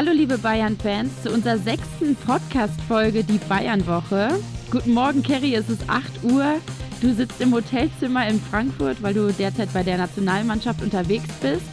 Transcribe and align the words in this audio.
Hallo 0.00 0.12
liebe 0.12 0.38
Bayern-Fans 0.38 1.24
zu 1.24 1.30
unserer 1.30 1.58
sechsten 1.58 2.16
Podcast-Folge, 2.16 3.22
die 3.22 3.36
Bayern-Woche. 3.36 4.30
Guten 4.70 4.94
Morgen, 4.94 5.22
Kerry, 5.22 5.54
es 5.54 5.68
ist 5.68 5.82
8 5.90 6.22
Uhr. 6.22 6.54
Du 7.02 7.12
sitzt 7.12 7.38
im 7.38 7.52
Hotelzimmer 7.52 8.26
in 8.26 8.40
Frankfurt, 8.40 9.02
weil 9.02 9.12
du 9.12 9.30
derzeit 9.30 9.70
bei 9.74 9.82
der 9.82 9.98
Nationalmannschaft 9.98 10.80
unterwegs 10.80 11.28
bist. 11.42 11.66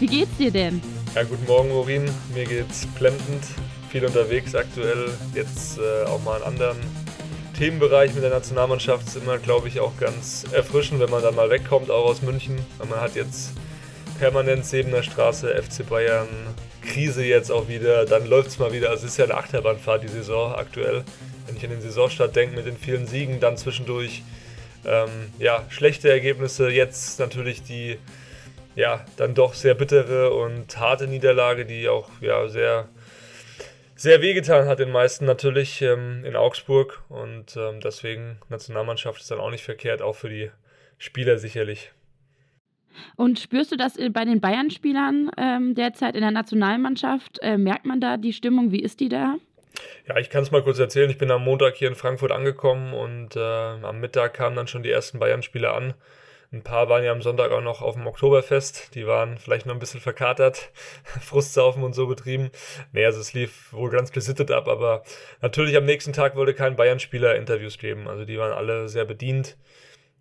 Wie 0.00 0.08
geht's 0.08 0.36
dir 0.38 0.50
denn? 0.50 0.82
Ja, 1.14 1.22
guten 1.22 1.46
Morgen, 1.46 1.68
Morin. 1.68 2.10
Mir 2.34 2.46
geht's 2.46 2.84
blendend. 2.98 3.44
Viel 3.90 4.04
unterwegs 4.04 4.56
aktuell. 4.56 5.10
Jetzt 5.32 5.78
äh, 5.78 6.08
auch 6.08 6.20
mal 6.24 6.42
einen 6.42 6.54
anderen 6.54 6.78
Themenbereich 7.56 8.12
mit 8.12 8.24
der 8.24 8.30
Nationalmannschaft. 8.30 9.06
Ist 9.06 9.18
immer, 9.18 9.38
glaube 9.38 9.68
ich, 9.68 9.78
auch 9.78 9.96
ganz 10.00 10.46
erfrischend, 10.50 10.98
wenn 10.98 11.10
man 11.10 11.22
dann 11.22 11.36
mal 11.36 11.48
wegkommt, 11.48 11.92
auch 11.92 12.06
aus 12.06 12.22
München. 12.22 12.58
Weil 12.78 12.88
man 12.88 13.00
hat 13.00 13.14
jetzt 13.14 13.52
permanent 14.18 14.64
Sebener 14.64 15.02
Straße, 15.02 15.54
FC 15.62 15.88
Bayern, 15.88 16.28
Krise 16.82 17.24
jetzt 17.24 17.50
auch 17.50 17.68
wieder. 17.68 18.04
Dann 18.04 18.26
läuft 18.26 18.48
es 18.48 18.58
mal 18.58 18.72
wieder. 18.72 18.90
Also 18.90 19.06
es 19.06 19.12
ist 19.12 19.18
ja 19.18 19.24
eine 19.24 19.36
Achterbahnfahrt, 19.36 20.02
die 20.02 20.08
Saison 20.08 20.54
aktuell. 20.54 21.04
Wenn 21.46 21.56
ich 21.56 21.64
an 21.64 21.70
den 21.70 21.80
Saisonstart 21.80 22.34
denke 22.34 22.56
mit 22.56 22.66
den 22.66 22.76
vielen 22.76 23.06
Siegen, 23.06 23.40
dann 23.40 23.56
zwischendurch 23.56 24.22
ähm, 24.84 25.32
ja, 25.38 25.64
schlechte 25.68 26.10
Ergebnisse. 26.10 26.68
Jetzt 26.68 27.20
natürlich 27.20 27.62
die 27.62 27.98
ja, 28.74 29.04
dann 29.16 29.34
doch 29.34 29.54
sehr 29.54 29.74
bittere 29.74 30.30
und 30.30 30.78
harte 30.78 31.08
Niederlage, 31.08 31.66
die 31.66 31.88
auch 31.88 32.08
ja, 32.20 32.48
sehr, 32.48 32.88
sehr 33.96 34.22
wehgetan 34.22 34.68
hat 34.68 34.78
den 34.78 34.92
meisten 34.92 35.24
natürlich 35.24 35.82
ähm, 35.82 36.24
in 36.24 36.36
Augsburg. 36.36 37.02
Und 37.08 37.56
ähm, 37.56 37.80
deswegen 37.80 38.38
Nationalmannschaft 38.48 39.20
ist 39.20 39.30
dann 39.30 39.40
auch 39.40 39.50
nicht 39.50 39.64
verkehrt, 39.64 40.00
auch 40.00 40.14
für 40.14 40.28
die 40.28 40.50
Spieler 40.98 41.38
sicherlich. 41.38 41.92
Und 43.16 43.38
spürst 43.38 43.72
du 43.72 43.76
das 43.76 43.96
bei 44.12 44.24
den 44.24 44.40
Bayern-Spielern 44.40 45.30
ähm, 45.36 45.74
derzeit 45.74 46.14
in 46.14 46.20
der 46.20 46.30
Nationalmannschaft? 46.30 47.38
Äh, 47.42 47.58
merkt 47.58 47.86
man 47.86 48.00
da 48.00 48.16
die 48.16 48.32
Stimmung? 48.32 48.72
Wie 48.72 48.80
ist 48.80 49.00
die 49.00 49.08
da? 49.08 49.36
Ja, 50.08 50.16
ich 50.18 50.30
kann 50.30 50.42
es 50.42 50.50
mal 50.50 50.62
kurz 50.62 50.78
erzählen. 50.78 51.10
Ich 51.10 51.18
bin 51.18 51.30
am 51.30 51.44
Montag 51.44 51.76
hier 51.76 51.88
in 51.88 51.94
Frankfurt 51.94 52.32
angekommen 52.32 52.94
und 52.94 53.36
äh, 53.36 53.40
am 53.40 54.00
Mittag 54.00 54.34
kamen 54.34 54.56
dann 54.56 54.66
schon 54.66 54.82
die 54.82 54.90
ersten 54.90 55.18
Bayern-Spieler 55.18 55.74
an. 55.74 55.94
Ein 56.50 56.62
paar 56.62 56.88
waren 56.88 57.04
ja 57.04 57.12
am 57.12 57.20
Sonntag 57.20 57.50
auch 57.50 57.60
noch 57.60 57.82
auf 57.82 57.94
dem 57.94 58.06
Oktoberfest. 58.06 58.94
Die 58.94 59.06
waren 59.06 59.36
vielleicht 59.36 59.66
noch 59.66 59.74
ein 59.74 59.80
bisschen 59.80 60.00
verkatert, 60.00 60.70
Frustsaufen 61.20 61.82
und 61.82 61.94
so 61.94 62.06
betrieben. 62.06 62.50
Nee, 62.92 63.04
also 63.04 63.20
es 63.20 63.34
lief 63.34 63.70
wohl 63.72 63.90
ganz 63.90 64.12
gesittet 64.12 64.50
ab, 64.50 64.66
aber 64.66 65.02
natürlich 65.42 65.76
am 65.76 65.84
nächsten 65.84 66.14
Tag 66.14 66.36
wollte 66.36 66.54
kein 66.54 66.76
Bayern-Spieler 66.76 67.36
Interviews 67.36 67.76
geben. 67.76 68.08
Also 68.08 68.24
die 68.24 68.38
waren 68.38 68.52
alle 68.52 68.88
sehr 68.88 69.04
bedient 69.04 69.58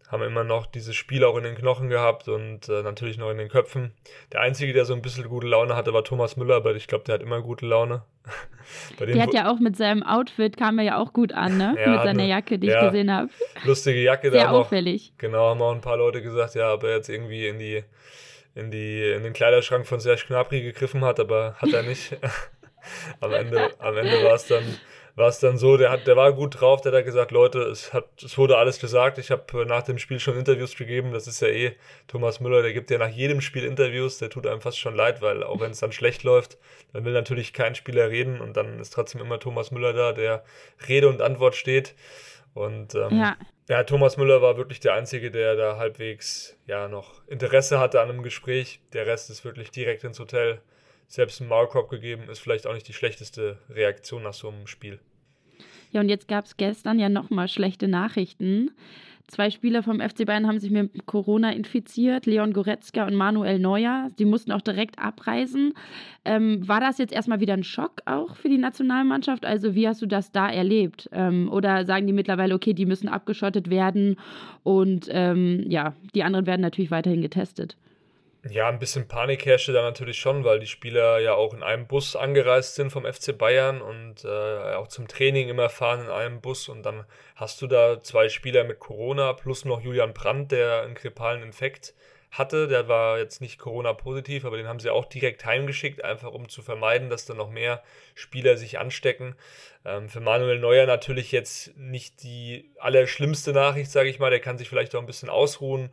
haben 0.07 0.23
immer 0.23 0.43
noch 0.43 0.65
dieses 0.65 0.95
Spiel 0.95 1.23
auch 1.23 1.35
in 1.35 1.43
den 1.43 1.55
Knochen 1.55 1.89
gehabt 1.89 2.29
und 2.29 2.69
äh, 2.69 2.81
natürlich 2.81 3.17
noch 3.17 3.29
in 3.29 3.37
den 3.37 3.49
Köpfen. 3.49 3.91
Der 4.31 4.41
Einzige, 4.41 4.71
der 4.71 4.85
so 4.85 4.93
ein 4.93 5.01
bisschen 5.01 5.27
gute 5.27 5.47
Laune 5.47 5.75
hatte, 5.75 5.93
war 5.93 6.03
Thomas 6.03 6.37
Müller, 6.37 6.55
aber 6.55 6.75
ich 6.75 6.87
glaube, 6.87 7.03
der 7.03 7.15
hat 7.15 7.21
immer 7.21 7.41
gute 7.41 7.65
Laune. 7.65 8.03
der 8.99 9.21
hat 9.21 9.33
ja 9.33 9.51
auch 9.51 9.59
mit 9.59 9.75
seinem 9.75 10.03
Outfit, 10.03 10.55
kam 10.55 10.79
er 10.79 10.85
ja 10.85 10.97
auch 10.97 11.11
gut 11.11 11.33
an, 11.33 11.57
ne? 11.57 11.75
Ja, 11.79 11.91
mit 11.91 12.03
seiner 12.03 12.23
Jacke, 12.23 12.57
die 12.57 12.67
ja, 12.67 12.79
ich 12.79 12.91
gesehen 12.91 13.11
habe. 13.11 13.29
Lustige 13.65 14.01
Jacke. 14.01 14.31
Sehr 14.31 14.45
da 14.45 14.51
auffällig. 14.51 15.11
Auch, 15.13 15.17
genau, 15.17 15.49
haben 15.49 15.61
auch 15.61 15.73
ein 15.73 15.81
paar 15.81 15.97
Leute 15.97 16.21
gesagt, 16.21 16.55
ja, 16.55 16.73
ob 16.73 16.83
er 16.83 16.95
jetzt 16.95 17.09
irgendwie 17.09 17.47
in 17.47 17.59
die 17.59 17.83
in, 18.57 18.71
die, 18.71 19.03
in 19.11 19.21
den 19.21 19.33
Kleiderschrank 19.33 19.85
von 19.85 19.99
Serge 19.99 20.23
Gnabry 20.27 20.63
gegriffen 20.63 21.05
hat, 21.05 21.19
aber 21.19 21.55
hat 21.59 21.71
er 21.71 21.83
nicht. 21.83 22.17
am 23.21 23.31
Ende, 23.31 23.69
am 23.79 23.95
Ende 23.95 24.23
war 24.23 24.33
es 24.33 24.47
dann 24.47 24.63
war 25.17 25.29
es 25.29 25.39
dann 25.39 25.57
so, 25.57 25.77
der, 25.77 25.89
hat, 25.89 26.05
der 26.05 26.15
war 26.15 26.31
gut 26.31 26.61
drauf, 26.61 26.81
der 26.81 26.91
hat 26.91 27.03
gesagt, 27.03 27.31
Leute, 27.31 27.63
es, 27.63 27.91
hat, 27.91 28.05
es 28.23 28.37
wurde 28.37 28.55
alles 28.57 28.79
gesagt. 28.79 29.17
Ich 29.17 29.31
habe 29.31 29.63
äh, 29.63 29.65
nach 29.65 29.81
dem 29.81 29.97
Spiel 29.97 30.19
schon 30.19 30.37
Interviews 30.37 30.75
gegeben. 30.75 31.11
Das 31.11 31.25
ist 31.25 31.41
ja 31.41 31.47
eh 31.47 31.75
Thomas 32.07 32.39
Müller, 32.39 32.61
der 32.61 32.71
gibt 32.71 32.91
ja 32.91 32.99
nach 32.99 33.09
jedem 33.09 33.41
Spiel 33.41 33.65
Interviews. 33.65 34.19
Der 34.19 34.29
tut 34.29 34.45
einem 34.45 34.61
fast 34.61 34.77
schon 34.77 34.95
leid, 34.95 35.23
weil 35.23 35.41
auch 35.41 35.59
wenn 35.59 35.71
es 35.71 35.79
dann 35.79 35.91
schlecht 35.91 36.21
läuft, 36.21 36.59
dann 36.93 37.03
will 37.03 37.13
natürlich 37.13 37.51
kein 37.51 37.73
Spieler 37.73 38.11
reden 38.11 38.39
und 38.39 38.55
dann 38.55 38.79
ist 38.79 38.93
trotzdem 38.93 39.19
immer 39.19 39.39
Thomas 39.39 39.71
Müller 39.71 39.91
da, 39.91 40.13
der 40.13 40.43
Rede 40.87 41.09
und 41.09 41.23
Antwort 41.23 41.55
steht. 41.55 41.95
Und 42.53 42.93
ähm, 42.93 43.17
ja. 43.17 43.37
ja, 43.69 43.83
Thomas 43.85 44.17
Müller 44.17 44.43
war 44.43 44.55
wirklich 44.57 44.81
der 44.81 44.93
Einzige, 44.93 45.31
der 45.31 45.55
da 45.55 45.77
halbwegs 45.77 46.59
ja 46.67 46.87
noch 46.87 47.27
Interesse 47.27 47.79
hatte 47.79 48.01
an 48.01 48.09
einem 48.09 48.21
Gespräch. 48.21 48.81
Der 48.93 49.07
Rest 49.07 49.31
ist 49.31 49.43
wirklich 49.43 49.71
direkt 49.71 50.03
ins 50.03 50.19
Hotel 50.19 50.61
selbst 51.07 51.41
einen 51.41 51.49
Maulkorb 51.49 51.89
gegeben, 51.89 52.29
ist 52.29 52.39
vielleicht 52.39 52.67
auch 52.67 52.73
nicht 52.73 52.87
die 52.87 52.93
schlechteste 52.93 53.57
Reaktion 53.69 54.23
nach 54.23 54.33
so 54.33 54.49
einem 54.49 54.67
Spiel. 54.67 54.99
Ja, 55.91 56.01
und 56.01 56.09
jetzt 56.09 56.27
gab 56.27 56.45
es 56.45 56.57
gestern 56.57 56.99
ja 56.99 57.09
nochmal 57.09 57.47
schlechte 57.47 57.87
Nachrichten. 57.87 58.71
Zwei 59.27 59.49
Spieler 59.49 59.83
vom 59.83 59.99
FC 59.99 60.25
Bayern 60.25 60.47
haben 60.47 60.59
sich 60.59 60.71
mit 60.71 61.05
Corona 61.05 61.51
infiziert, 61.51 62.25
Leon 62.25 62.53
Goretzka 62.53 63.05
und 63.05 63.13
Manuel 63.13 63.59
Neuer. 63.59 64.09
Die 64.17 64.23
mussten 64.23 64.53
auch 64.53 64.61
direkt 64.61 64.99
abreisen. 64.99 65.73
Ähm, 66.23 66.65
war 66.65 66.79
das 66.79 66.97
jetzt 66.97 67.11
erstmal 67.11 67.41
wieder 67.41 67.53
ein 67.53 67.65
Schock 67.65 68.01
auch 68.05 68.37
für 68.37 68.47
die 68.47 68.57
Nationalmannschaft? 68.57 69.45
Also 69.45 69.75
wie 69.75 69.85
hast 69.85 70.01
du 70.01 70.05
das 70.05 70.31
da 70.31 70.49
erlebt? 70.49 71.09
Ähm, 71.11 71.51
oder 71.51 71.85
sagen 71.85 72.07
die 72.07 72.13
mittlerweile, 72.13 72.55
okay, 72.55 72.73
die 72.73 72.85
müssen 72.85 73.09
abgeschottet 73.09 73.69
werden 73.69 74.15
und 74.63 75.09
ähm, 75.11 75.65
ja, 75.67 75.93
die 76.15 76.23
anderen 76.23 76.45
werden 76.45 76.61
natürlich 76.61 76.91
weiterhin 76.91 77.21
getestet? 77.21 77.75
Ja, 78.49 78.69
ein 78.69 78.79
bisschen 78.79 79.07
Panik 79.07 79.45
herrschte 79.45 79.73
da 79.73 79.81
natürlich 79.81 80.19
schon, 80.19 80.43
weil 80.43 80.59
die 80.59 80.67
Spieler 80.67 81.19
ja 81.19 81.33
auch 81.33 81.53
in 81.53 81.63
einem 81.63 81.87
Bus 81.87 82.15
angereist 82.15 82.75
sind 82.75 82.91
vom 82.91 83.05
FC 83.05 83.37
Bayern 83.37 83.81
und 83.81 84.23
äh, 84.23 84.75
auch 84.75 84.87
zum 84.87 85.07
Training 85.07 85.49
immer 85.49 85.69
fahren 85.69 86.01
in 86.01 86.09
einem 86.09 86.39
Bus. 86.41 86.69
Und 86.69 86.83
dann 86.83 87.05
hast 87.35 87.61
du 87.61 87.67
da 87.67 88.01
zwei 88.01 88.29
Spieler 88.29 88.63
mit 88.63 88.79
Corona 88.79 89.33
plus 89.33 89.65
noch 89.65 89.81
Julian 89.81 90.13
Brandt, 90.13 90.51
der 90.51 90.83
einen 90.83 90.95
grippalen 90.95 91.43
Infekt 91.43 91.93
hatte. 92.31 92.67
Der 92.67 92.87
war 92.87 93.17
jetzt 93.19 93.41
nicht 93.41 93.59
Corona-positiv, 93.59 94.45
aber 94.45 94.57
den 94.57 94.67
haben 94.67 94.79
sie 94.79 94.89
auch 94.89 95.05
direkt 95.05 95.45
heimgeschickt, 95.45 96.03
einfach 96.03 96.31
um 96.31 96.49
zu 96.49 96.61
vermeiden, 96.61 97.09
dass 97.09 97.25
da 97.25 97.33
noch 97.33 97.49
mehr 97.49 97.83
Spieler 98.15 98.57
sich 98.57 98.79
anstecken. 98.79 99.35
Ähm, 99.85 100.09
für 100.09 100.19
Manuel 100.19 100.59
Neuer 100.59 100.85
natürlich 100.85 101.31
jetzt 101.31 101.77
nicht 101.77 102.23
die 102.23 102.69
allerschlimmste 102.77 103.53
Nachricht, 103.53 103.91
sage 103.91 104.09
ich 104.09 104.19
mal. 104.19 104.29
Der 104.29 104.39
kann 104.39 104.57
sich 104.57 104.69
vielleicht 104.69 104.95
auch 104.95 104.99
ein 104.99 105.05
bisschen 105.05 105.29
ausruhen. 105.29 105.89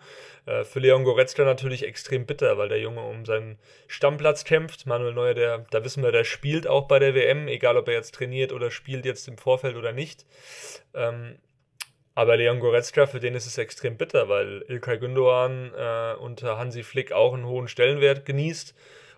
Äh, 0.46 0.64
für 0.64 0.80
Leon 0.80 1.04
Goretzka 1.04 1.44
natürlich 1.44 1.84
extrem 1.84 2.26
bitter, 2.26 2.58
weil 2.58 2.68
der 2.68 2.80
Junge 2.80 3.02
um 3.02 3.24
seinen 3.24 3.58
Stammplatz 3.86 4.44
kämpft. 4.44 4.86
Manuel 4.86 5.14
Neuer, 5.14 5.34
der, 5.34 5.58
da 5.70 5.84
wissen 5.84 6.02
wir, 6.02 6.12
der 6.12 6.24
spielt 6.24 6.66
auch 6.66 6.88
bei 6.88 6.98
der 6.98 7.14
WM, 7.14 7.48
egal 7.48 7.76
ob 7.76 7.88
er 7.88 7.94
jetzt 7.94 8.14
trainiert 8.14 8.52
oder 8.52 8.70
spielt 8.70 9.04
jetzt 9.04 9.28
im 9.28 9.38
Vorfeld 9.38 9.76
oder 9.76 9.92
nicht. 9.92 10.26
Ähm, 10.94 11.38
aber 12.14 12.36
Leon 12.36 12.60
Goretzka, 12.60 13.06
für 13.06 13.20
den 13.20 13.34
ist 13.34 13.46
es 13.46 13.58
extrem 13.58 13.96
bitter, 13.96 14.28
weil 14.28 14.64
Ilkay 14.68 14.98
Gündoğan 14.98 15.72
äh, 15.74 16.14
unter 16.16 16.58
Hansi 16.58 16.82
Flick 16.82 17.12
auch 17.12 17.34
einen 17.34 17.46
hohen 17.46 17.68
Stellenwert 17.68 18.24
genießt. 18.24 18.74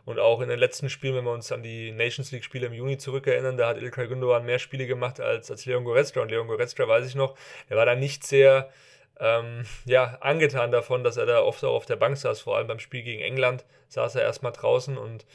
Und 0.06 0.20
auch 0.20 0.40
in 0.40 0.48
den 0.48 0.60
letzten 0.60 0.88
Spielen, 0.88 1.16
wenn 1.16 1.24
wir 1.24 1.32
uns 1.32 1.50
an 1.50 1.64
die 1.64 1.90
Nations 1.90 2.30
League-Spiele 2.30 2.68
im 2.68 2.72
Juni 2.72 2.96
zurückerinnern, 2.96 3.56
da 3.56 3.66
hat 3.68 3.82
Ilkay 3.82 4.06
Gündoğan 4.06 4.44
mehr 4.44 4.60
Spiele 4.60 4.86
gemacht 4.86 5.20
als, 5.20 5.50
als 5.50 5.66
Leon 5.66 5.84
Goretzka. 5.84 6.20
Und 6.20 6.30
Leon 6.30 6.46
Goretzka, 6.46 6.86
weiß 6.86 7.06
ich 7.08 7.16
noch, 7.16 7.36
der 7.68 7.76
war 7.76 7.86
da 7.86 7.96
nicht 7.96 8.24
sehr 8.24 8.70
ähm, 9.18 9.64
ja, 9.84 10.16
angetan 10.20 10.70
davon, 10.70 11.02
dass 11.02 11.16
er 11.16 11.26
da 11.26 11.42
oft 11.42 11.64
auch 11.64 11.74
auf 11.74 11.86
der 11.86 11.96
Bank 11.96 12.16
saß. 12.16 12.40
Vor 12.40 12.56
allem 12.56 12.68
beim 12.68 12.78
Spiel 12.78 13.02
gegen 13.02 13.20
England 13.20 13.64
saß 13.88 14.14
er 14.14 14.22
erstmal 14.22 14.52
draußen 14.52 14.96
und 14.96 15.26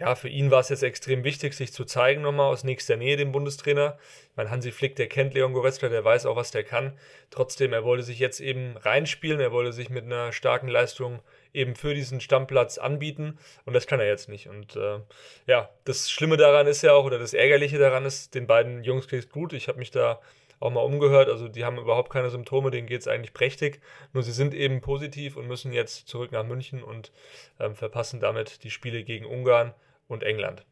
ja, 0.00 0.14
für 0.14 0.30
ihn 0.30 0.50
war 0.50 0.60
es 0.60 0.70
jetzt 0.70 0.82
extrem 0.82 1.24
wichtig, 1.24 1.52
sich 1.52 1.74
zu 1.74 1.84
zeigen 1.84 2.22
nochmal 2.22 2.50
aus 2.50 2.64
nächster 2.64 2.96
Nähe, 2.96 3.18
dem 3.18 3.32
Bundestrainer. 3.32 3.98
Ich 4.30 4.36
meine, 4.36 4.50
Hansi 4.50 4.72
Flick, 4.72 4.96
der 4.96 5.08
kennt 5.08 5.34
Leon 5.34 5.52
Goretzka, 5.52 5.90
der 5.90 6.02
weiß 6.02 6.24
auch, 6.24 6.36
was 6.36 6.50
der 6.50 6.64
kann. 6.64 6.98
Trotzdem, 7.28 7.74
er 7.74 7.84
wollte 7.84 8.02
sich 8.02 8.18
jetzt 8.18 8.40
eben 8.40 8.78
reinspielen, 8.78 9.40
er 9.40 9.52
wollte 9.52 9.74
sich 9.74 9.90
mit 9.90 10.06
einer 10.06 10.32
starken 10.32 10.68
Leistung 10.68 11.20
eben 11.52 11.76
für 11.76 11.92
diesen 11.92 12.22
Stammplatz 12.22 12.78
anbieten 12.78 13.38
und 13.66 13.74
das 13.74 13.86
kann 13.86 14.00
er 14.00 14.06
jetzt 14.06 14.30
nicht. 14.30 14.48
Und 14.48 14.74
äh, 14.74 15.00
ja, 15.46 15.68
das 15.84 16.10
Schlimme 16.10 16.38
daran 16.38 16.66
ist 16.66 16.80
ja 16.80 16.94
auch, 16.94 17.04
oder 17.04 17.18
das 17.18 17.34
Ärgerliche 17.34 17.76
daran 17.76 18.06
ist, 18.06 18.34
den 18.34 18.46
beiden 18.46 18.82
Jungs 18.82 19.06
geht 19.06 19.20
es 19.20 19.28
gut. 19.28 19.52
Ich 19.52 19.68
habe 19.68 19.78
mich 19.78 19.90
da 19.90 20.18
auch 20.60 20.70
mal 20.70 20.80
umgehört. 20.80 21.28
Also 21.28 21.46
die 21.48 21.66
haben 21.66 21.78
überhaupt 21.78 22.10
keine 22.10 22.30
Symptome, 22.30 22.70
denen 22.70 22.86
geht 22.86 23.02
es 23.02 23.08
eigentlich 23.08 23.34
prächtig. 23.34 23.82
Nur 24.14 24.22
sie 24.22 24.32
sind 24.32 24.54
eben 24.54 24.80
positiv 24.80 25.36
und 25.36 25.46
müssen 25.46 25.74
jetzt 25.74 26.08
zurück 26.08 26.32
nach 26.32 26.44
München 26.44 26.82
und 26.82 27.12
ähm, 27.58 27.74
verpassen 27.74 28.20
damit 28.20 28.64
die 28.64 28.70
Spiele 28.70 29.02
gegen 29.02 29.26
Ungarn 29.26 29.74
und 30.10 30.22
England. 30.22 30.64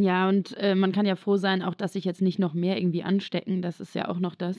Ja, 0.00 0.28
und 0.28 0.56
äh, 0.56 0.74
man 0.74 0.92
kann 0.92 1.04
ja 1.04 1.16
froh 1.16 1.36
sein, 1.36 1.62
auch 1.62 1.74
dass 1.74 1.92
sich 1.92 2.04
jetzt 2.04 2.22
nicht 2.22 2.38
noch 2.38 2.54
mehr 2.54 2.78
irgendwie 2.78 3.02
anstecken. 3.02 3.60
Das 3.60 3.78
ist 3.78 3.94
ja 3.94 4.08
auch 4.08 4.18
noch 4.18 4.34
das. 4.34 4.56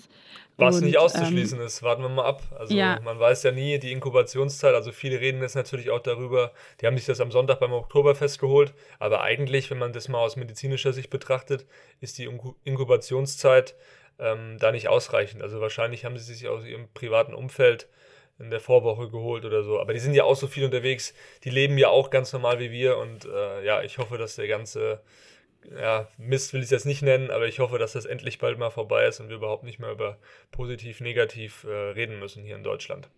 Was 0.57 0.77
und, 0.77 0.83
nicht 0.83 0.99
auszuschließen 0.99 1.59
ähm, 1.59 1.65
ist, 1.65 1.81
warten 1.81 2.03
wir 2.03 2.09
mal 2.09 2.25
ab. 2.25 2.43
Also 2.57 2.75
ja. 2.75 2.99
man 3.03 3.19
weiß 3.19 3.41
ja 3.43 3.51
nie 3.51 3.79
die 3.79 3.91
Inkubationszeit. 3.91 4.75
Also 4.75 4.91
viele 4.91 5.19
reden 5.19 5.41
jetzt 5.41 5.55
natürlich 5.55 5.89
auch 5.89 6.01
darüber, 6.01 6.51
die 6.79 6.85
haben 6.85 6.97
sich 6.97 7.07
das 7.07 7.19
am 7.19 7.31
Sonntag 7.31 7.59
beim 7.59 7.73
Oktoberfest 7.73 8.39
geholt. 8.39 8.73
Aber 8.99 9.21
eigentlich, 9.21 9.71
wenn 9.71 9.79
man 9.79 9.93
das 9.93 10.07
mal 10.07 10.19
aus 10.19 10.35
medizinischer 10.35 10.93
Sicht 10.93 11.09
betrachtet, 11.09 11.65
ist 11.99 12.19
die 12.19 12.29
Inkubationszeit 12.63 13.75
ähm, 14.19 14.57
da 14.59 14.71
nicht 14.71 14.87
ausreichend. 14.87 15.41
Also 15.41 15.61
wahrscheinlich 15.61 16.05
haben 16.05 16.17
sie 16.17 16.31
sich 16.31 16.47
aus 16.47 16.63
ihrem 16.65 16.89
privaten 16.93 17.33
Umfeld 17.33 17.87
in 18.39 18.49
der 18.49 18.59
Vorwoche 18.59 19.09
geholt 19.09 19.45
oder 19.45 19.63
so. 19.63 19.79
Aber 19.79 19.93
die 19.93 19.99
sind 19.99 20.13
ja 20.13 20.23
auch 20.23 20.35
so 20.35 20.47
viel 20.47 20.65
unterwegs. 20.65 21.13
Die 21.43 21.49
leben 21.49 21.77
ja 21.77 21.89
auch 21.89 22.09
ganz 22.09 22.33
normal 22.33 22.59
wie 22.59 22.71
wir. 22.71 22.97
Und 22.97 23.25
äh, 23.25 23.63
ja, 23.63 23.81
ich 23.83 23.97
hoffe, 23.97 24.17
dass 24.17 24.35
der 24.35 24.47
ganze 24.47 25.01
ja, 25.71 26.07
Mist 26.17 26.53
will 26.53 26.59
ich 26.59 26.65
es 26.65 26.71
jetzt 26.71 26.85
nicht 26.85 27.01
nennen, 27.01 27.31
aber 27.31 27.47
ich 27.47 27.59
hoffe, 27.59 27.77
dass 27.77 27.93
das 27.93 28.05
endlich 28.05 28.39
bald 28.39 28.57
mal 28.57 28.69
vorbei 28.69 29.05
ist 29.05 29.19
und 29.19 29.29
wir 29.29 29.37
überhaupt 29.37 29.63
nicht 29.63 29.79
mehr 29.79 29.91
über 29.91 30.17
positiv, 30.51 30.99
negativ 30.99 31.63
äh, 31.63 31.69
reden 31.71 32.19
müssen 32.19 32.43
hier 32.43 32.55
in 32.55 32.63
Deutschland. 32.63 33.09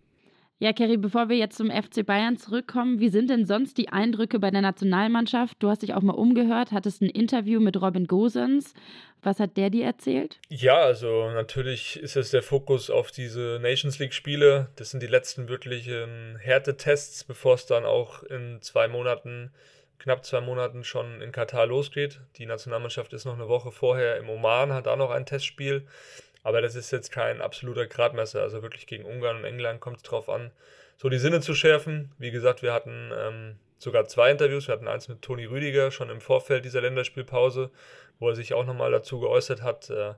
Ja, 0.58 0.72
Kerry, 0.72 0.96
bevor 0.96 1.28
wir 1.28 1.36
jetzt 1.36 1.58
zum 1.58 1.70
FC 1.70 2.06
Bayern 2.06 2.38
zurückkommen, 2.38 3.02
wie 3.02 3.10
sind 3.10 3.30
denn 3.30 3.46
sonst 3.46 3.78
die 3.78 3.90
Eindrücke 3.90 4.40
bei 4.40 4.52
der 4.52 4.62
Nationalmannschaft? 4.62 5.58
Du 5.60 5.68
hast 5.68 5.82
dich 5.82 5.94
auch 5.94 6.02
mal 6.02 6.14
umgehört, 6.14 6.72
hattest 6.72 7.02
ein 7.02 7.10
Interview 7.10 7.60
mit 7.60 7.82
Robin 7.82 8.08
Gosens. 8.08 8.74
Was 9.22 9.42
hat 9.42 9.58
der 9.58 9.70
dir 9.70 9.84
erzählt? 9.84 10.40
Ja, 10.48 10.78
also 10.78 11.30
natürlich 11.32 12.00
ist 12.00 12.16
es 12.16 12.32
der 12.32 12.42
Fokus 12.42 12.90
auf 12.90 13.12
diese 13.12 13.60
Nations 13.62 14.00
League-Spiele. 14.00 14.70
Das 14.78 14.92
sind 14.92 15.04
die 15.04 15.08
letzten 15.08 15.50
wirklichen 15.50 16.38
Härtetests, 16.38 17.26
bevor 17.26 17.56
es 17.56 17.66
dann 17.66 17.84
auch 17.84 18.24
in 18.24 18.60
zwei 18.62 18.88
Monaten, 18.88 19.52
knapp 20.00 20.24
zwei 20.24 20.40
Monaten 20.40 20.86
schon 20.86 21.22
in 21.22 21.34
Katar 21.34 21.66
losgeht. 21.66 22.22
Die 22.38 22.46
Nationalmannschaft 22.46 23.12
ist 23.12 23.26
noch 23.26 23.34
eine 23.34 23.50
Woche 23.50 23.74
vorher 23.74 24.16
im 24.16 24.30
Oman, 24.30 24.72
hat 24.72 24.86
da 24.86 24.96
noch 24.96 25.12
ein 25.12 25.26
Testspiel. 25.26 25.86
Aber 26.46 26.62
das 26.62 26.76
ist 26.76 26.92
jetzt 26.92 27.12
kein 27.12 27.42
absoluter 27.42 27.88
Gradmesser. 27.88 28.44
Also 28.44 28.62
wirklich 28.62 28.86
gegen 28.86 29.04
Ungarn 29.04 29.38
und 29.38 29.46
England 29.46 29.82
kommt 29.82 29.98
es 29.98 30.04
drauf 30.04 30.30
an, 30.30 30.52
so 30.96 31.10
die 31.10 31.18
Sinne 31.18 31.42
zu 31.42 31.56
schärfen. 31.56 32.12
Wie 32.20 32.30
gesagt, 32.30 32.62
wir 32.62 32.72
hatten 32.72 33.12
ähm, 33.18 33.56
sogar 33.80 34.06
zwei 34.06 34.30
Interviews. 34.30 34.68
Wir 34.68 34.74
hatten 34.74 34.88
eins 34.88 35.08
mit 35.08 35.24
Toni 35.24 35.46
Rüdiger 35.46 35.90
schon 35.90 36.12
im 36.12 36.22
Vorfeld 36.22 36.64
dieser 36.64 36.82
Länderspielpause, 36.82 37.72
wo 38.20 38.30
er 38.30 38.36
sich 38.36 38.54
auch 38.54 38.64
nochmal 38.64 38.92
dazu 38.92 39.20
geäußert 39.20 39.64
hat. 39.64 39.90
Äh, 39.90 40.14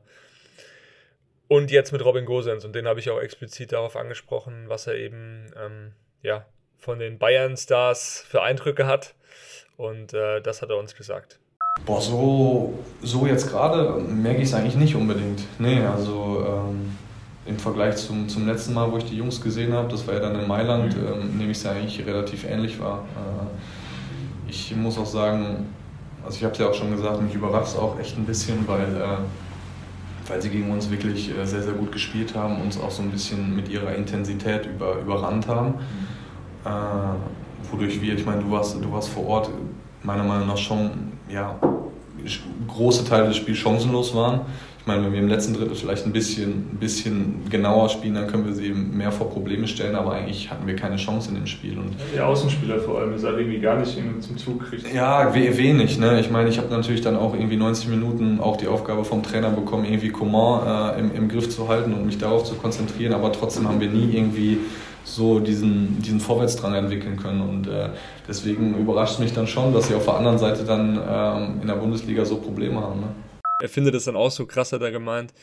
und 1.48 1.72
jetzt 1.72 1.94
mit 1.94 2.04
Robin 2.04 2.26
Gosens. 2.26 2.66
Und 2.66 2.76
den 2.76 2.90
habe 2.90 3.00
ich 3.00 3.10
auch 3.10 3.22
explizit 3.22 3.72
darauf 3.72 3.96
angesprochen, 3.96 4.66
was 4.68 4.86
er 4.86 4.96
eben 4.96 5.50
ähm, 5.56 5.94
ja, 6.24 6.46
von 6.78 7.00
den 7.00 7.20
Bayern-Stars 7.20 8.26
für 8.28 8.42
Eindrücke 8.42 8.86
hat. 8.86 9.16
Und 9.78 10.14
äh, 10.14 10.42
das 10.42 10.62
hat 10.62 10.72
er 10.72 10.78
uns 10.78 10.94
gesagt. 10.94 11.40
Boah, 11.86 12.02
so, 12.02 12.74
so 13.02 13.26
jetzt 13.26 13.50
gerade 13.50 14.02
merke 14.02 14.42
ich 14.42 14.50
es 14.50 14.54
eigentlich 14.54 14.76
nicht 14.76 14.96
unbedingt. 14.96 15.44
Nee, 15.60 15.80
also 15.82 16.44
ähm, 16.46 16.92
im 17.46 17.58
Vergleich 17.58 17.96
zum, 17.96 18.28
zum 18.28 18.46
letzten 18.46 18.74
Mal, 18.74 18.92
wo 18.92 18.98
ich 18.98 19.06
die 19.06 19.16
Jungs 19.16 19.42
gesehen 19.42 19.74
habe, 19.74 19.88
das 19.88 20.06
war 20.06 20.16
ja 20.16 20.20
dann 20.20 20.40
in 20.40 20.48
Mailand, 20.48 20.96
mhm. 20.96 21.04
ähm, 21.08 21.38
nehme 21.38 21.52
ich 21.52 21.58
es 21.58 21.64
ja 21.64 21.72
eigentlich 21.72 22.06
relativ 22.06 22.44
ähnlich 22.46 22.80
wahr. 22.80 23.04
Äh, 23.16 24.50
ich 24.50 24.76
muss 24.76 24.98
auch 24.98 25.06
sagen, 25.06 25.66
also 26.26 26.38
ich 26.38 26.44
habe 26.44 26.54
es 26.54 26.60
ja 26.60 26.68
auch 26.68 26.74
schon 26.74 26.92
gesagt, 26.92 27.22
mich 27.22 27.34
überrascht 27.34 27.70
es 27.70 27.78
auch 27.78 27.98
echt 28.00 28.18
ein 28.18 28.26
bisschen, 28.26 28.68
weil, 28.68 28.96
äh, 28.96 30.30
weil 30.30 30.42
sie 30.42 30.50
gegen 30.50 30.72
uns 30.72 30.90
wirklich 30.90 31.30
äh, 31.38 31.46
sehr, 31.46 31.64
sehr 31.64 31.74
gut 31.74 31.92
gespielt 31.92 32.36
haben, 32.36 32.62
uns 32.62 32.80
auch 32.80 32.92
so 32.92 33.02
ein 33.02 33.12
bisschen 33.12 33.56
mit 33.56 33.70
ihrer 33.70 33.96
Intensität 33.96 34.66
über, 34.66 35.00
überrannt 35.00 35.48
haben. 35.48 35.70
Mhm. 35.70 35.78
Äh, 36.66 37.72
wodurch 37.72 38.02
wir, 38.02 38.16
ich 38.16 38.26
meine, 38.26 38.42
du 38.42 38.52
warst, 38.52 38.76
du 38.76 38.92
warst 38.92 39.10
vor 39.10 39.26
Ort, 39.26 39.50
meiner 40.04 40.24
Meinung 40.24 40.48
nach 40.48 40.58
schon 40.58 40.92
ja, 41.30 41.56
große 42.68 43.06
Teile 43.06 43.28
des 43.28 43.38
Spiels 43.38 43.58
chancenlos 43.58 44.16
waren. 44.16 44.42
Ich 44.80 44.90
meine, 44.90 45.04
wenn 45.04 45.12
wir 45.12 45.20
im 45.20 45.28
letzten 45.28 45.54
Drittel 45.54 45.76
vielleicht 45.76 46.06
ein 46.06 46.14
bisschen, 46.14 46.50
ein 46.72 46.78
bisschen 46.80 47.42
genauer 47.50 47.90
spielen, 47.90 48.14
dann 48.14 48.28
können 48.28 48.46
wir 48.46 48.54
sie 48.54 48.70
mehr 48.70 49.12
vor 49.12 49.30
Probleme 49.30 49.68
stellen, 49.68 49.98
aber 49.98 50.14
eigentlich 50.14 50.50
hatten 50.50 50.66
wir 50.66 50.78
keine 50.78 50.96
Chance 50.96 51.28
in 51.28 51.36
dem 51.36 51.46
Spiel. 51.46 51.78
Und 51.78 51.92
die 52.16 52.22
Außenspieler 52.22 52.80
vor 52.80 53.00
allem, 53.00 53.14
ist 53.14 53.26
halt 53.26 53.38
irgendwie 53.38 53.60
gar 53.60 53.78
nicht 53.78 54.00
zum 54.22 54.38
Zug 54.38 54.64
kriegt. 54.64 54.94
Ja, 54.94 55.36
wenig. 55.36 56.00
Ne? 56.00 56.22
Ich 56.22 56.32
meine, 56.32 56.48
ich 56.48 56.58
habe 56.58 56.70
natürlich 56.74 57.02
dann 57.02 57.18
auch 57.18 57.34
irgendwie 57.34 57.58
90 57.58 57.90
Minuten 57.90 58.40
auch 58.40 58.56
die 58.56 58.68
Aufgabe 58.68 59.04
vom 59.04 59.24
Trainer 59.24 59.50
bekommen, 59.50 59.84
irgendwie 59.84 60.08
Coman 60.08 60.96
äh, 60.96 61.00
im, 61.02 61.14
im 61.14 61.28
Griff 61.28 61.50
zu 61.50 61.68
halten 61.68 61.94
und 61.94 62.06
mich 62.06 62.18
darauf 62.18 62.46
zu 62.46 62.56
konzentrieren, 62.56 63.14
aber 63.14 63.34
trotzdem 63.34 63.68
haben 63.68 63.82
wir 63.82 63.90
nie 63.90 64.16
irgendwie 64.16 64.60
so 65.08 65.40
diesen, 65.40 66.02
diesen 66.02 66.20
Vorwärtsdrang 66.20 66.76
entwickeln 66.76 67.18
können. 67.18 67.42
Und 67.42 67.68
äh, 67.68 67.90
deswegen 68.28 68.78
überrascht 68.78 69.14
es 69.14 69.20
mich 69.20 69.34
dann 69.34 69.48
schon, 69.48 69.74
dass 69.74 69.88
sie 69.88 69.96
auf 69.96 70.06
der 70.06 70.16
anderen 70.16 70.38
Seite 70.38 70.64
dann 70.64 71.02
ähm, 71.08 71.62
in 71.62 71.68
der 71.68 71.76
Bundesliga 71.76 72.26
so 72.26 72.38
Probleme 72.38 72.82
haben. 72.82 73.00
Ne? 73.00 73.16
Er 73.62 73.70
findet 73.70 73.96
es 73.96 74.06
dann 74.06 74.16
auch 74.16 74.32
so 74.32 74.46
krass, 74.46 74.72
hat 74.72 74.82
er 74.82 74.92
gemeint. 74.92 75.34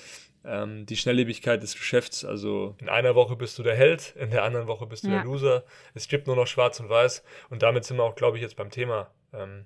Ähm, 0.45 0.85
die 0.87 0.97
Schnelllebigkeit 0.97 1.63
des 1.63 1.75
Geschäfts. 1.75 2.25
Also 2.25 2.77
in 2.79 2.89
einer 2.89 3.15
Woche 3.15 3.37
bist 3.37 3.59
du 3.59 3.63
der 3.63 3.75
Held, 3.75 4.15
in 4.19 4.31
der 4.31 4.45
anderen 4.45 4.67
Woche 4.67 4.87
bist 4.87 5.05
du 5.05 5.09
ja. 5.09 5.17
der 5.17 5.25
Loser. 5.25 5.65
Es 5.95 6.09
gibt 6.09 6.27
nur 6.27 6.37
noch 6.37 6.47
Schwarz 6.47 6.79
und 6.81 6.91
Weiß. 6.91 7.25
Und 7.49 7.63
damit 7.63 7.85
sind 7.85 7.97
wir 7.97 8.05
auch, 8.05 8.15
glaube 8.15 8.37
ich, 8.37 8.43
jetzt 8.43 8.57
beim 8.57 8.71
Thema. 8.71 9.09
Ähm, 9.33 9.65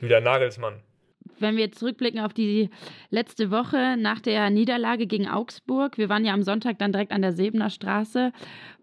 wieder 0.00 0.20
Nagelsmann 0.20 0.82
wenn 1.40 1.56
wir 1.56 1.72
zurückblicken 1.72 2.20
auf 2.20 2.32
die 2.32 2.70
letzte 3.10 3.50
Woche 3.50 3.96
nach 3.98 4.20
der 4.20 4.50
Niederlage 4.50 5.06
gegen 5.06 5.28
Augsburg, 5.28 5.98
wir 5.98 6.08
waren 6.08 6.24
ja 6.24 6.32
am 6.32 6.42
Sonntag 6.42 6.78
dann 6.78 6.92
direkt 6.92 7.12
an 7.12 7.22
der 7.22 7.32
Sebener 7.32 7.70
Straße 7.70 8.32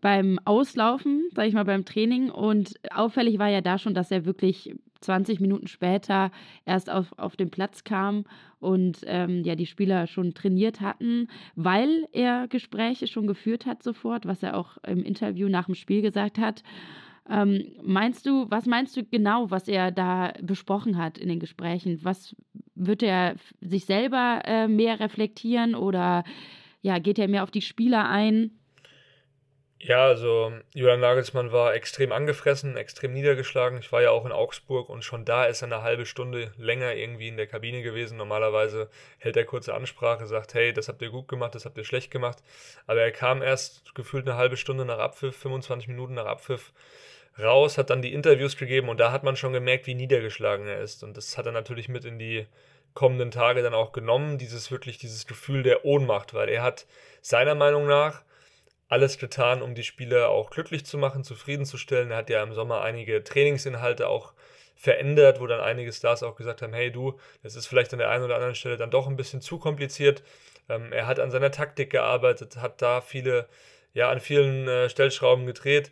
beim 0.01 0.39
Auslaufen, 0.45 1.29
sage 1.35 1.47
ich 1.47 1.53
mal, 1.53 1.65
beim 1.65 1.85
Training. 1.85 2.29
Und 2.29 2.73
auffällig 2.93 3.39
war 3.39 3.49
ja 3.49 3.61
da 3.61 3.77
schon, 3.77 3.93
dass 3.93 4.11
er 4.11 4.25
wirklich 4.25 4.73
20 5.01 5.39
Minuten 5.39 5.67
später 5.67 6.31
erst 6.65 6.89
auf, 6.89 7.17
auf 7.17 7.35
den 7.35 7.49
Platz 7.49 7.83
kam 7.83 8.25
und 8.59 8.99
ähm, 9.05 9.43
ja 9.43 9.55
die 9.55 9.65
Spieler 9.65 10.07
schon 10.07 10.33
trainiert 10.33 10.79
hatten, 10.79 11.27
weil 11.55 12.07
er 12.11 12.47
Gespräche 12.47 13.07
schon 13.07 13.27
geführt 13.27 13.65
hat 13.65 13.83
sofort, 13.83 14.25
was 14.25 14.43
er 14.43 14.55
auch 14.55 14.77
im 14.87 15.03
Interview 15.03 15.49
nach 15.49 15.65
dem 15.65 15.75
Spiel 15.75 16.01
gesagt 16.01 16.37
hat. 16.37 16.63
Ähm, 17.31 17.71
meinst 17.81 18.25
du, 18.25 18.45
was 18.49 18.65
meinst 18.65 18.97
du 18.97 19.05
genau, 19.05 19.49
was 19.49 19.69
er 19.69 19.91
da 19.91 20.33
besprochen 20.41 20.97
hat 20.97 21.17
in 21.17 21.29
den 21.29 21.39
Gesprächen? 21.39 21.99
Was 22.03 22.35
wird 22.75 23.03
er 23.03 23.35
sich 23.61 23.85
selber 23.85 24.41
äh, 24.43 24.67
mehr 24.67 24.99
reflektieren 24.99 25.73
oder 25.73 26.25
ja, 26.81 26.99
geht 26.99 27.19
er 27.19 27.29
mehr 27.29 27.43
auf 27.43 27.51
die 27.51 27.61
Spieler 27.61 28.09
ein? 28.09 28.51
Ja, 29.83 30.05
also 30.05 30.51
Julian 30.75 30.99
Nagelsmann 30.99 31.51
war 31.51 31.73
extrem 31.73 32.11
angefressen, 32.11 32.77
extrem 32.77 33.13
niedergeschlagen. 33.13 33.79
Ich 33.79 33.91
war 33.91 34.01
ja 34.01 34.11
auch 34.11 34.25
in 34.25 34.31
Augsburg 34.31 34.89
und 34.89 35.03
schon 35.03 35.25
da 35.25 35.45
ist 35.45 35.63
er 35.63 35.67
eine 35.67 35.81
halbe 35.81 36.05
Stunde 36.05 36.51
länger 36.57 36.93
irgendwie 36.93 37.29
in 37.29 37.37
der 37.37 37.47
Kabine 37.47 37.81
gewesen. 37.81 38.17
Normalerweise 38.17 38.89
hält 39.17 39.37
er 39.37 39.45
kurze 39.45 39.73
Ansprache, 39.73 40.27
sagt, 40.27 40.53
hey, 40.53 40.71
das 40.71 40.87
habt 40.87 41.01
ihr 41.01 41.09
gut 41.09 41.27
gemacht, 41.27 41.55
das 41.55 41.65
habt 41.65 41.77
ihr 41.79 41.83
schlecht 41.83 42.11
gemacht. 42.11 42.43
Aber 42.85 43.01
er 43.01 43.11
kam 43.11 43.41
erst 43.41 43.95
gefühlt 43.95 44.27
eine 44.27 44.37
halbe 44.37 44.57
Stunde 44.57 44.85
nach 44.85 44.99
Abpfiff, 44.99 45.35
25 45.37 45.87
Minuten 45.87 46.13
nach 46.13 46.27
Abpfiff 46.27 46.73
raus, 47.39 47.77
hat 47.77 47.89
dann 47.89 48.01
die 48.01 48.13
Interviews 48.13 48.57
gegeben 48.57 48.89
und 48.89 48.99
da 48.99 49.11
hat 49.11 49.23
man 49.23 49.35
schon 49.35 49.53
gemerkt, 49.53 49.87
wie 49.87 49.95
niedergeschlagen 49.95 50.67
er 50.67 50.79
ist. 50.79 51.03
Und 51.03 51.17
das 51.17 51.37
hat 51.37 51.45
er 51.45 51.51
natürlich 51.51 51.89
mit 51.89 52.05
in 52.05 52.19
die 52.19 52.47
kommenden 52.93 53.31
Tage 53.31 53.63
dann 53.63 53.73
auch 53.73 53.91
genommen, 53.91 54.37
dieses 54.37 54.71
wirklich, 54.71 54.97
dieses 54.97 55.25
Gefühl 55.27 55.63
der 55.63 55.85
Ohnmacht, 55.85 56.33
weil 56.33 56.49
er 56.49 56.61
hat 56.61 56.85
seiner 57.21 57.55
Meinung 57.55 57.87
nach 57.87 58.23
alles 58.89 59.17
getan, 59.17 59.61
um 59.61 59.73
die 59.73 59.83
Spieler 59.83 60.29
auch 60.29 60.49
glücklich 60.49 60.85
zu 60.85 60.97
machen, 60.97 61.23
zufriedenzustellen. 61.23 62.11
Er 62.11 62.17
hat 62.17 62.29
ja 62.29 62.43
im 62.43 62.53
Sommer 62.53 62.81
einige 62.81 63.23
Trainingsinhalte 63.23 64.09
auch 64.09 64.33
verändert, 64.75 65.39
wo 65.39 65.47
dann 65.47 65.61
einige 65.61 65.93
Stars 65.93 66.23
auch 66.23 66.35
gesagt 66.35 66.61
haben, 66.61 66.73
hey 66.73 66.91
du, 66.91 67.17
das 67.43 67.55
ist 67.55 67.67
vielleicht 67.67 67.93
an 67.93 67.99
der 67.99 68.09
einen 68.09 68.25
oder 68.25 68.35
anderen 68.35 68.55
Stelle 68.55 68.77
dann 68.77 68.91
doch 68.91 69.07
ein 69.07 69.15
bisschen 69.15 69.39
zu 69.39 69.59
kompliziert. 69.59 70.23
Ähm, 70.67 70.91
er 70.91 71.07
hat 71.07 71.19
an 71.19 71.31
seiner 71.31 71.51
Taktik 71.51 71.91
gearbeitet, 71.91 72.57
hat 72.57 72.81
da 72.81 72.99
viele, 72.99 73.47
ja, 73.93 74.09
an 74.09 74.19
vielen 74.19 74.67
äh, 74.67 74.89
Stellschrauben 74.89 75.45
gedreht. 75.45 75.91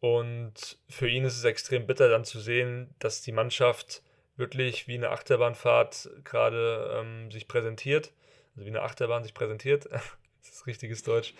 Und 0.00 0.78
für 0.88 1.08
ihn 1.08 1.24
ist 1.24 1.36
es 1.36 1.44
extrem 1.44 1.86
bitter 1.86 2.08
dann 2.08 2.24
zu 2.24 2.40
sehen, 2.40 2.94
dass 2.98 3.22
die 3.22 3.32
Mannschaft 3.32 4.02
wirklich 4.36 4.86
wie 4.86 4.94
eine 4.94 5.10
Achterbahnfahrt 5.10 6.10
gerade 6.24 7.00
ähm, 7.00 7.30
sich 7.30 7.48
präsentiert. 7.48 8.12
Also 8.54 8.64
wie 8.64 8.70
eine 8.70 8.82
Achterbahn 8.82 9.24
sich 9.24 9.34
präsentiert. 9.34 9.86
das 9.90 10.50
ist 10.50 10.66
richtiges 10.66 11.02
Deutsch. 11.02 11.34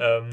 ähm, 0.00 0.30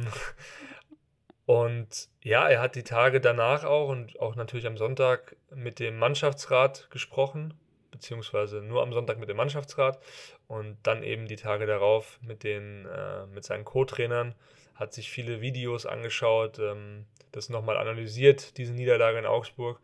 und 1.45 2.07
ja, 2.21 2.47
er 2.47 2.61
hat 2.61 2.75
die 2.75 2.83
Tage 2.83 3.19
danach 3.19 3.63
auch 3.63 3.89
und 3.89 4.19
auch 4.19 4.35
natürlich 4.35 4.67
am 4.67 4.77
Sonntag 4.77 5.35
mit 5.53 5.79
dem 5.79 5.97
Mannschaftsrat 5.97 6.89
gesprochen, 6.91 7.55
beziehungsweise 7.89 8.61
nur 8.61 8.81
am 8.83 8.93
Sonntag 8.93 9.19
mit 9.19 9.27
dem 9.27 9.37
Mannschaftsrat 9.37 9.99
und 10.47 10.77
dann 10.83 11.03
eben 11.03 11.27
die 11.27 11.35
Tage 11.35 11.65
darauf 11.65 12.19
mit, 12.21 12.43
den, 12.43 12.85
äh, 12.85 13.25
mit 13.25 13.43
seinen 13.43 13.65
Co-Trainern, 13.65 14.35
hat 14.75 14.93
sich 14.93 15.09
viele 15.09 15.41
Videos 15.41 15.85
angeschaut, 15.85 16.57
ähm, 16.59 17.05
das 17.31 17.49
nochmal 17.49 17.77
analysiert, 17.77 18.57
diese 18.57 18.73
Niederlage 18.73 19.19
in 19.19 19.25
Augsburg. 19.25 19.79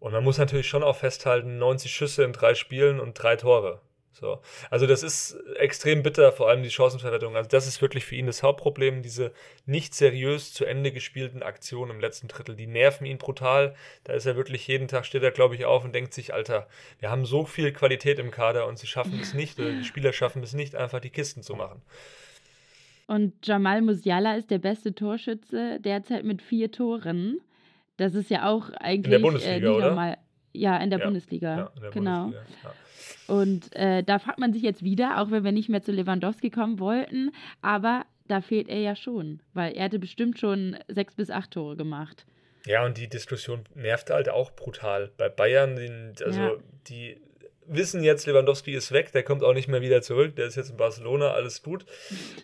Und 0.00 0.12
man 0.12 0.24
muss 0.24 0.38
natürlich 0.38 0.68
schon 0.68 0.82
auch 0.82 0.96
festhalten, 0.96 1.58
90 1.58 1.90
Schüsse 1.90 2.24
in 2.24 2.32
drei 2.32 2.54
Spielen 2.54 3.00
und 3.00 3.14
drei 3.14 3.36
Tore. 3.36 3.80
So. 4.14 4.40
Also 4.70 4.86
das 4.86 5.02
ist 5.02 5.36
extrem 5.56 6.02
bitter, 6.02 6.30
vor 6.30 6.48
allem 6.48 6.62
die 6.62 6.70
Chancenverwertung. 6.70 7.36
Also 7.36 7.48
das 7.48 7.66
ist 7.66 7.82
wirklich 7.82 8.04
für 8.04 8.14
ihn 8.14 8.26
das 8.26 8.42
Hauptproblem, 8.42 9.02
diese 9.02 9.32
nicht 9.66 9.94
seriös 9.94 10.52
zu 10.52 10.64
Ende 10.64 10.92
gespielten 10.92 11.42
Aktionen 11.42 11.90
im 11.90 12.00
letzten 12.00 12.28
Drittel. 12.28 12.54
Die 12.54 12.68
nerven 12.68 13.06
ihn 13.06 13.18
brutal. 13.18 13.74
Da 14.04 14.12
ist 14.12 14.26
er 14.26 14.36
wirklich 14.36 14.68
jeden 14.68 14.86
Tag, 14.86 15.04
steht 15.04 15.24
er 15.24 15.32
glaube 15.32 15.56
ich 15.56 15.64
auf 15.64 15.84
und 15.84 15.94
denkt 15.94 16.14
sich, 16.14 16.32
Alter, 16.32 16.68
wir 17.00 17.10
haben 17.10 17.26
so 17.26 17.44
viel 17.44 17.72
Qualität 17.72 18.20
im 18.20 18.30
Kader 18.30 18.66
und 18.66 18.78
sie 18.78 18.86
schaffen 18.86 19.18
es 19.20 19.34
nicht, 19.34 19.58
oder 19.58 19.72
die 19.72 19.84
Spieler 19.84 20.12
schaffen 20.12 20.42
es 20.42 20.52
nicht, 20.52 20.76
einfach 20.76 21.00
die 21.00 21.10
Kisten 21.10 21.42
zu 21.42 21.54
machen. 21.54 21.82
Und 23.06 23.46
Jamal 23.46 23.82
Musiala 23.82 24.36
ist 24.36 24.50
der 24.50 24.58
beste 24.58 24.94
Torschütze 24.94 25.78
derzeit 25.80 26.24
mit 26.24 26.40
vier 26.40 26.70
Toren. 26.70 27.38
Das 27.96 28.14
ist 28.14 28.30
ja 28.30 28.48
auch 28.48 28.70
eigentlich 28.70 29.04
in 29.06 29.10
der 29.10 29.18
Bundesliga, 29.18 29.66
äh, 29.68 29.70
oder? 29.70 29.94
Mal, 29.94 30.18
ja, 30.52 30.76
in 30.78 30.90
der 30.90 30.98
ja, 30.98 31.04
Bundesliga. 31.04 31.56
Ja, 31.56 31.72
in 31.74 31.82
der 31.82 31.90
genau. 31.90 32.22
Bundesliga, 32.24 32.58
ja. 32.64 32.74
Und 33.26 33.74
äh, 33.76 34.02
da 34.02 34.18
fragt 34.18 34.38
man 34.38 34.52
sich 34.52 34.62
jetzt 34.62 34.82
wieder, 34.82 35.20
auch 35.20 35.30
wenn 35.30 35.44
wir 35.44 35.52
nicht 35.52 35.68
mehr 35.68 35.82
zu 35.82 35.92
Lewandowski 35.92 36.50
kommen 36.50 36.78
wollten, 36.78 37.30
aber 37.62 38.04
da 38.26 38.40
fehlt 38.40 38.68
er 38.68 38.80
ja 38.80 38.96
schon, 38.96 39.40
weil 39.52 39.74
er 39.74 39.84
hätte 39.84 39.98
bestimmt 39.98 40.38
schon 40.38 40.76
sechs 40.88 41.14
bis 41.14 41.30
acht 41.30 41.52
Tore 41.52 41.76
gemacht. 41.76 42.26
Ja, 42.66 42.84
und 42.84 42.96
die 42.96 43.08
Diskussion 43.08 43.64
nervt 43.74 44.10
halt 44.10 44.28
auch 44.30 44.50
brutal. 44.52 45.10
Bei 45.18 45.28
Bayern, 45.28 46.14
also 46.24 46.58
die 46.88 47.18
wissen 47.66 48.02
jetzt, 48.02 48.26
Lewandowski 48.26 48.74
ist 48.74 48.92
weg, 48.92 49.12
der 49.12 49.22
kommt 49.22 49.42
auch 49.42 49.52
nicht 49.52 49.68
mehr 49.68 49.80
wieder 49.80 50.02
zurück, 50.02 50.36
der 50.36 50.46
ist 50.46 50.56
jetzt 50.56 50.70
in 50.70 50.76
Barcelona, 50.76 51.32
alles 51.32 51.62
gut. 51.62 51.86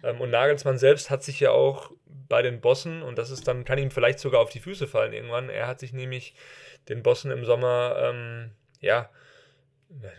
Ähm, 0.02 0.20
und 0.20 0.30
Nagelsmann 0.30 0.78
selbst 0.78 1.10
hat 1.10 1.22
sich 1.22 1.40
ja 1.40 1.50
auch 1.50 1.92
bei 2.28 2.42
den 2.42 2.60
Bossen 2.60 3.02
und 3.02 3.18
das 3.18 3.30
ist 3.30 3.48
dann, 3.48 3.64
kann 3.64 3.78
ihm 3.78 3.90
vielleicht 3.90 4.20
sogar 4.20 4.40
auf 4.40 4.50
die 4.50 4.60
Füße 4.60 4.86
fallen 4.86 5.12
irgendwann. 5.12 5.50
Er 5.50 5.66
hat 5.66 5.80
sich 5.80 5.92
nämlich 5.92 6.34
den 6.88 7.02
Bossen 7.02 7.30
im 7.30 7.44
Sommer, 7.44 7.96
ähm, 8.00 8.50
ja, 8.80 9.10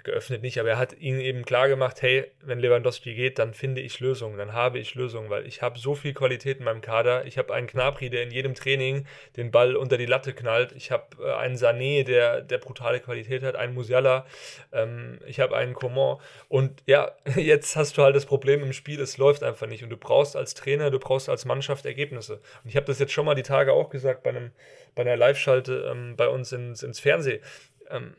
geöffnet 0.03 0.41
nicht, 0.41 0.59
aber 0.59 0.69
er 0.69 0.77
hat 0.77 0.97
ihnen 0.99 1.21
eben 1.21 1.45
klar 1.45 1.69
gemacht, 1.69 2.01
hey, 2.01 2.25
wenn 2.41 2.59
Lewandowski 2.59 3.13
geht, 3.15 3.39
dann 3.39 3.53
finde 3.53 3.81
ich 3.81 3.99
Lösungen, 3.99 4.37
dann 4.37 4.53
habe 4.53 4.79
ich 4.79 4.95
Lösungen, 4.95 5.29
weil 5.29 5.47
ich 5.47 5.61
habe 5.61 5.79
so 5.79 5.95
viel 5.95 6.13
Qualität 6.13 6.59
in 6.59 6.65
meinem 6.65 6.81
Kader. 6.81 7.25
Ich 7.25 7.37
habe 7.37 7.53
einen 7.53 7.67
Knapri, 7.67 8.09
der 8.09 8.23
in 8.23 8.31
jedem 8.31 8.53
Training 8.53 9.05
den 9.37 9.49
Ball 9.49 9.75
unter 9.75 9.97
die 9.97 10.05
Latte 10.05 10.33
knallt. 10.33 10.73
Ich 10.73 10.91
habe 10.91 11.23
äh, 11.23 11.33
einen 11.33 11.55
Sané, 11.55 12.03
der, 12.03 12.41
der 12.41 12.57
brutale 12.57 12.99
Qualität 12.99 13.43
hat, 13.43 13.55
einen 13.55 13.73
Musiala. 13.73 14.25
Ähm, 14.73 15.19
ich 15.25 15.39
habe 15.39 15.55
einen 15.55 15.73
Coman. 15.73 16.17
Und 16.49 16.83
ja, 16.85 17.11
jetzt 17.35 17.75
hast 17.75 17.97
du 17.97 18.03
halt 18.03 18.15
das 18.15 18.25
Problem 18.25 18.61
im 18.63 18.73
Spiel, 18.73 18.99
es 18.99 19.17
läuft 19.17 19.41
einfach 19.41 19.67
nicht. 19.67 19.83
Und 19.83 19.89
du 19.89 19.97
brauchst 19.97 20.35
als 20.35 20.53
Trainer, 20.53 20.91
du 20.91 20.99
brauchst 20.99 21.29
als 21.29 21.45
Mannschaft 21.45 21.85
Ergebnisse. 21.85 22.41
Und 22.63 22.69
ich 22.69 22.75
habe 22.75 22.85
das 22.85 22.99
jetzt 22.99 23.13
schon 23.13 23.25
mal 23.25 23.35
die 23.35 23.43
Tage 23.43 23.73
auch 23.73 23.89
gesagt 23.89 24.23
bei, 24.23 24.31
einem, 24.31 24.51
bei 24.95 25.03
einer 25.03 25.15
Live-Schalte 25.15 25.89
ähm, 25.91 26.15
bei 26.17 26.27
uns 26.27 26.51
ins, 26.51 26.83
ins 26.83 26.99
Fernsehen. 26.99 27.41
Ähm, 27.89 28.15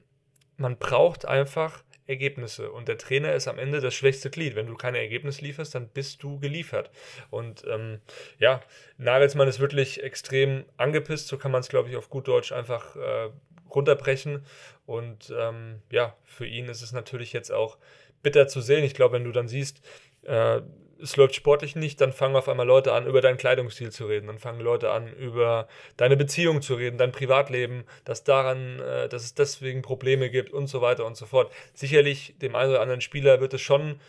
man 0.56 0.76
braucht 0.76 1.24
einfach 1.24 1.82
Ergebnisse. 2.06 2.70
Und 2.70 2.88
der 2.88 2.98
Trainer 2.98 3.32
ist 3.34 3.48
am 3.48 3.58
Ende 3.58 3.80
das 3.80 3.94
schwächste 3.94 4.30
Glied. 4.30 4.54
Wenn 4.54 4.66
du 4.66 4.74
keine 4.74 4.98
Ergebnisse 4.98 5.42
lieferst, 5.42 5.74
dann 5.74 5.88
bist 5.88 6.22
du 6.22 6.38
geliefert. 6.38 6.90
Und 7.30 7.64
ähm, 7.68 8.00
ja, 8.38 8.60
Nagelsmann 8.98 9.48
ist 9.48 9.60
wirklich 9.60 10.02
extrem 10.02 10.64
angepisst. 10.76 11.28
So 11.28 11.38
kann 11.38 11.52
man 11.52 11.60
es, 11.60 11.68
glaube 11.68 11.88
ich, 11.88 11.96
auf 11.96 12.10
gut 12.10 12.28
Deutsch 12.28 12.52
einfach 12.52 12.96
äh, 12.96 13.30
runterbrechen. 13.70 14.44
Und 14.86 15.32
ähm, 15.36 15.80
ja, 15.90 16.16
für 16.24 16.46
ihn 16.46 16.68
ist 16.68 16.82
es 16.82 16.92
natürlich 16.92 17.32
jetzt 17.32 17.52
auch 17.52 17.78
bitter 18.22 18.48
zu 18.48 18.60
sehen. 18.60 18.84
Ich 18.84 18.94
glaube, 18.94 19.14
wenn 19.14 19.24
du 19.24 19.32
dann 19.32 19.48
siehst, 19.48 19.80
äh, 20.24 20.60
es 21.02 21.16
läuft 21.16 21.34
sportlich 21.34 21.76
nicht, 21.76 22.00
dann 22.00 22.12
fangen 22.12 22.36
auf 22.36 22.48
einmal 22.48 22.66
Leute 22.66 22.92
an, 22.92 23.06
über 23.06 23.20
deinen 23.20 23.36
Kleidungsstil 23.36 23.90
zu 23.90 24.06
reden. 24.06 24.28
Dann 24.28 24.38
fangen 24.38 24.60
Leute 24.60 24.90
an, 24.90 25.12
über 25.12 25.68
deine 25.96 26.16
Beziehung 26.16 26.62
zu 26.62 26.74
reden, 26.74 26.98
dein 26.98 27.12
Privatleben, 27.12 27.84
dass 28.04 28.24
daran, 28.24 28.80
äh, 28.80 29.08
dass 29.08 29.24
es 29.24 29.34
deswegen 29.34 29.82
Probleme 29.82 30.30
gibt 30.30 30.52
und 30.52 30.68
so 30.68 30.80
weiter 30.80 31.04
und 31.04 31.16
so 31.16 31.26
fort. 31.26 31.52
Sicherlich, 31.74 32.34
dem 32.40 32.54
einen 32.54 32.70
oder 32.70 32.80
anderen 32.80 33.00
Spieler 33.00 33.40
wird 33.40 33.54
es 33.54 33.60
schon 33.60 34.00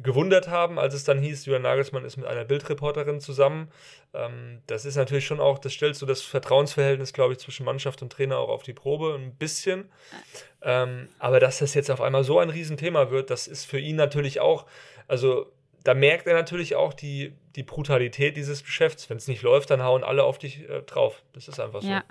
gewundert 0.00 0.48
haben, 0.48 0.78
als 0.78 0.94
es 0.94 1.02
dann 1.02 1.18
hieß, 1.18 1.46
Julian 1.46 1.62
Nagelsmann 1.62 2.04
ist 2.04 2.16
mit 2.16 2.26
einer 2.26 2.44
Bildreporterin 2.44 3.20
zusammen. 3.20 3.68
Ähm, 4.14 4.62
das 4.66 4.84
ist 4.84 4.96
natürlich 4.96 5.26
schon 5.26 5.40
auch, 5.40 5.58
das 5.58 5.72
stellt 5.72 5.96
so 5.96 6.06
das 6.06 6.22
Vertrauensverhältnis, 6.22 7.12
glaube 7.12 7.32
ich, 7.32 7.40
zwischen 7.40 7.66
Mannschaft 7.66 8.00
und 8.02 8.12
Trainer 8.12 8.38
auch 8.38 8.48
auf 8.48 8.62
die 8.62 8.74
Probe, 8.74 9.14
ein 9.18 9.34
bisschen. 9.34 9.90
Ähm, 10.62 11.08
aber 11.18 11.40
dass 11.40 11.58
das 11.58 11.74
jetzt 11.74 11.90
auf 11.90 12.00
einmal 12.00 12.22
so 12.22 12.38
ein 12.38 12.50
Riesenthema 12.50 13.10
wird, 13.10 13.30
das 13.30 13.48
ist 13.48 13.64
für 13.64 13.80
ihn 13.80 13.96
natürlich 13.96 14.38
auch, 14.38 14.66
also 15.08 15.50
da 15.88 15.94
merkt 15.94 16.26
er 16.26 16.34
natürlich 16.34 16.76
auch 16.76 16.92
die, 16.92 17.32
die 17.56 17.62
Brutalität 17.62 18.36
dieses 18.36 18.62
Geschäfts. 18.62 19.08
Wenn 19.08 19.16
es 19.16 19.26
nicht 19.26 19.40
läuft, 19.40 19.70
dann 19.70 19.82
hauen 19.82 20.04
alle 20.04 20.22
auf 20.22 20.36
dich 20.36 20.68
äh, 20.68 20.82
drauf. 20.82 21.22
Das 21.32 21.48
ist 21.48 21.58
einfach 21.58 21.80
so. 21.80 21.88
Ja. 21.88 22.04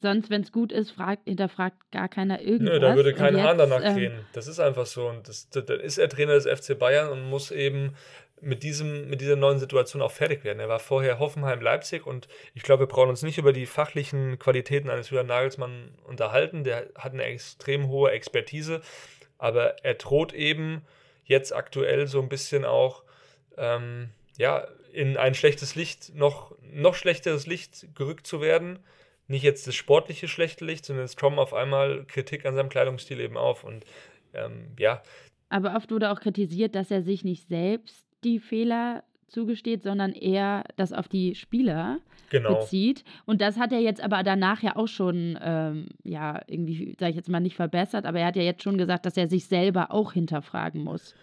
Sonst, 0.00 0.30
wenn 0.30 0.42
es 0.42 0.52
gut 0.52 0.70
ist, 0.70 0.92
fragt, 0.92 1.24
hinterfragt 1.24 1.76
gar 1.90 2.08
keiner 2.08 2.40
irgendwas. 2.40 2.74
Nö, 2.74 2.78
da 2.78 2.94
würde 2.94 3.14
kein 3.14 3.42
Hahn 3.42 3.58
danach 3.58 3.82
ähm, 3.82 3.94
drehen. 3.96 4.12
Das 4.34 4.46
ist 4.46 4.60
einfach 4.60 4.86
so. 4.86 5.08
Und 5.08 5.26
das, 5.26 5.50
das, 5.50 5.64
dann 5.64 5.80
ist 5.80 5.98
er 5.98 6.08
Trainer 6.08 6.34
des 6.34 6.46
FC 6.46 6.78
Bayern 6.78 7.08
und 7.08 7.28
muss 7.28 7.50
eben 7.50 7.96
mit, 8.40 8.62
diesem, 8.62 9.10
mit 9.10 9.20
dieser 9.20 9.34
neuen 9.34 9.58
Situation 9.58 10.00
auch 10.00 10.12
fertig 10.12 10.44
werden. 10.44 10.60
Er 10.60 10.68
war 10.68 10.78
vorher 10.78 11.18
Hoffenheim-Leipzig 11.18 12.06
und 12.06 12.28
ich 12.54 12.62
glaube, 12.62 12.84
wir 12.84 12.86
brauchen 12.86 13.08
uns 13.08 13.24
nicht 13.24 13.38
über 13.38 13.52
die 13.52 13.66
fachlichen 13.66 14.38
Qualitäten 14.38 14.90
eines 14.90 15.10
Julian 15.10 15.26
Nagelsmann 15.26 15.88
unterhalten. 16.04 16.62
Der 16.62 16.86
hat 16.94 17.14
eine 17.14 17.24
extrem 17.24 17.88
hohe 17.88 18.12
Expertise, 18.12 18.80
aber 19.38 19.84
er 19.84 19.94
droht 19.94 20.32
eben 20.32 20.82
jetzt 21.24 21.52
aktuell 21.52 22.06
so 22.06 22.22
ein 22.22 22.28
bisschen 22.28 22.64
auch 22.64 23.02
ähm, 23.58 24.10
ja, 24.36 24.66
in 24.92 25.16
ein 25.16 25.34
schlechtes 25.34 25.74
Licht, 25.74 26.14
noch, 26.14 26.54
noch 26.72 26.94
schlechteres 26.94 27.46
Licht 27.46 27.88
gerückt 27.94 28.26
zu 28.26 28.40
werden. 28.40 28.78
Nicht 29.26 29.42
jetzt 29.42 29.66
das 29.66 29.74
sportliche 29.74 30.28
schlechte 30.28 30.64
Licht, 30.64 30.86
sondern 30.86 31.04
es 31.04 31.16
kommen 31.16 31.38
auf 31.38 31.52
einmal 31.52 32.04
Kritik 32.06 32.46
an 32.46 32.54
seinem 32.54 32.70
Kleidungsstil 32.70 33.20
eben 33.20 33.36
auf. 33.36 33.64
Und 33.64 33.84
ähm, 34.32 34.68
ja. 34.78 35.02
Aber 35.50 35.74
oft 35.76 35.90
wurde 35.90 36.10
auch 36.10 36.20
kritisiert, 36.20 36.74
dass 36.74 36.90
er 36.90 37.02
sich 37.02 37.24
nicht 37.24 37.48
selbst 37.48 38.06
die 38.24 38.38
Fehler 38.38 39.04
zugesteht, 39.28 39.82
sondern 39.82 40.12
eher 40.12 40.64
das 40.76 40.92
auf 40.92 41.08
die 41.08 41.34
Spieler 41.34 41.98
genau. 42.30 42.54
bezieht. 42.54 43.04
Und 43.26 43.40
das 43.40 43.58
hat 43.58 43.72
er 43.72 43.80
jetzt 43.80 44.02
aber 44.02 44.22
danach 44.22 44.62
ja 44.62 44.76
auch 44.76 44.88
schon, 44.88 45.38
ähm, 45.42 45.88
ja, 46.02 46.40
irgendwie, 46.46 46.96
sage 46.98 47.10
ich 47.10 47.16
jetzt 47.16 47.28
mal, 47.28 47.40
nicht 47.40 47.56
verbessert, 47.56 48.06
aber 48.06 48.20
er 48.20 48.26
hat 48.26 48.36
ja 48.36 48.42
jetzt 48.42 48.62
schon 48.62 48.78
gesagt, 48.78 49.06
dass 49.06 49.16
er 49.16 49.28
sich 49.28 49.46
selber 49.46 49.90
auch 49.90 50.12
hinterfragen 50.12 50.82
muss. 50.82 51.14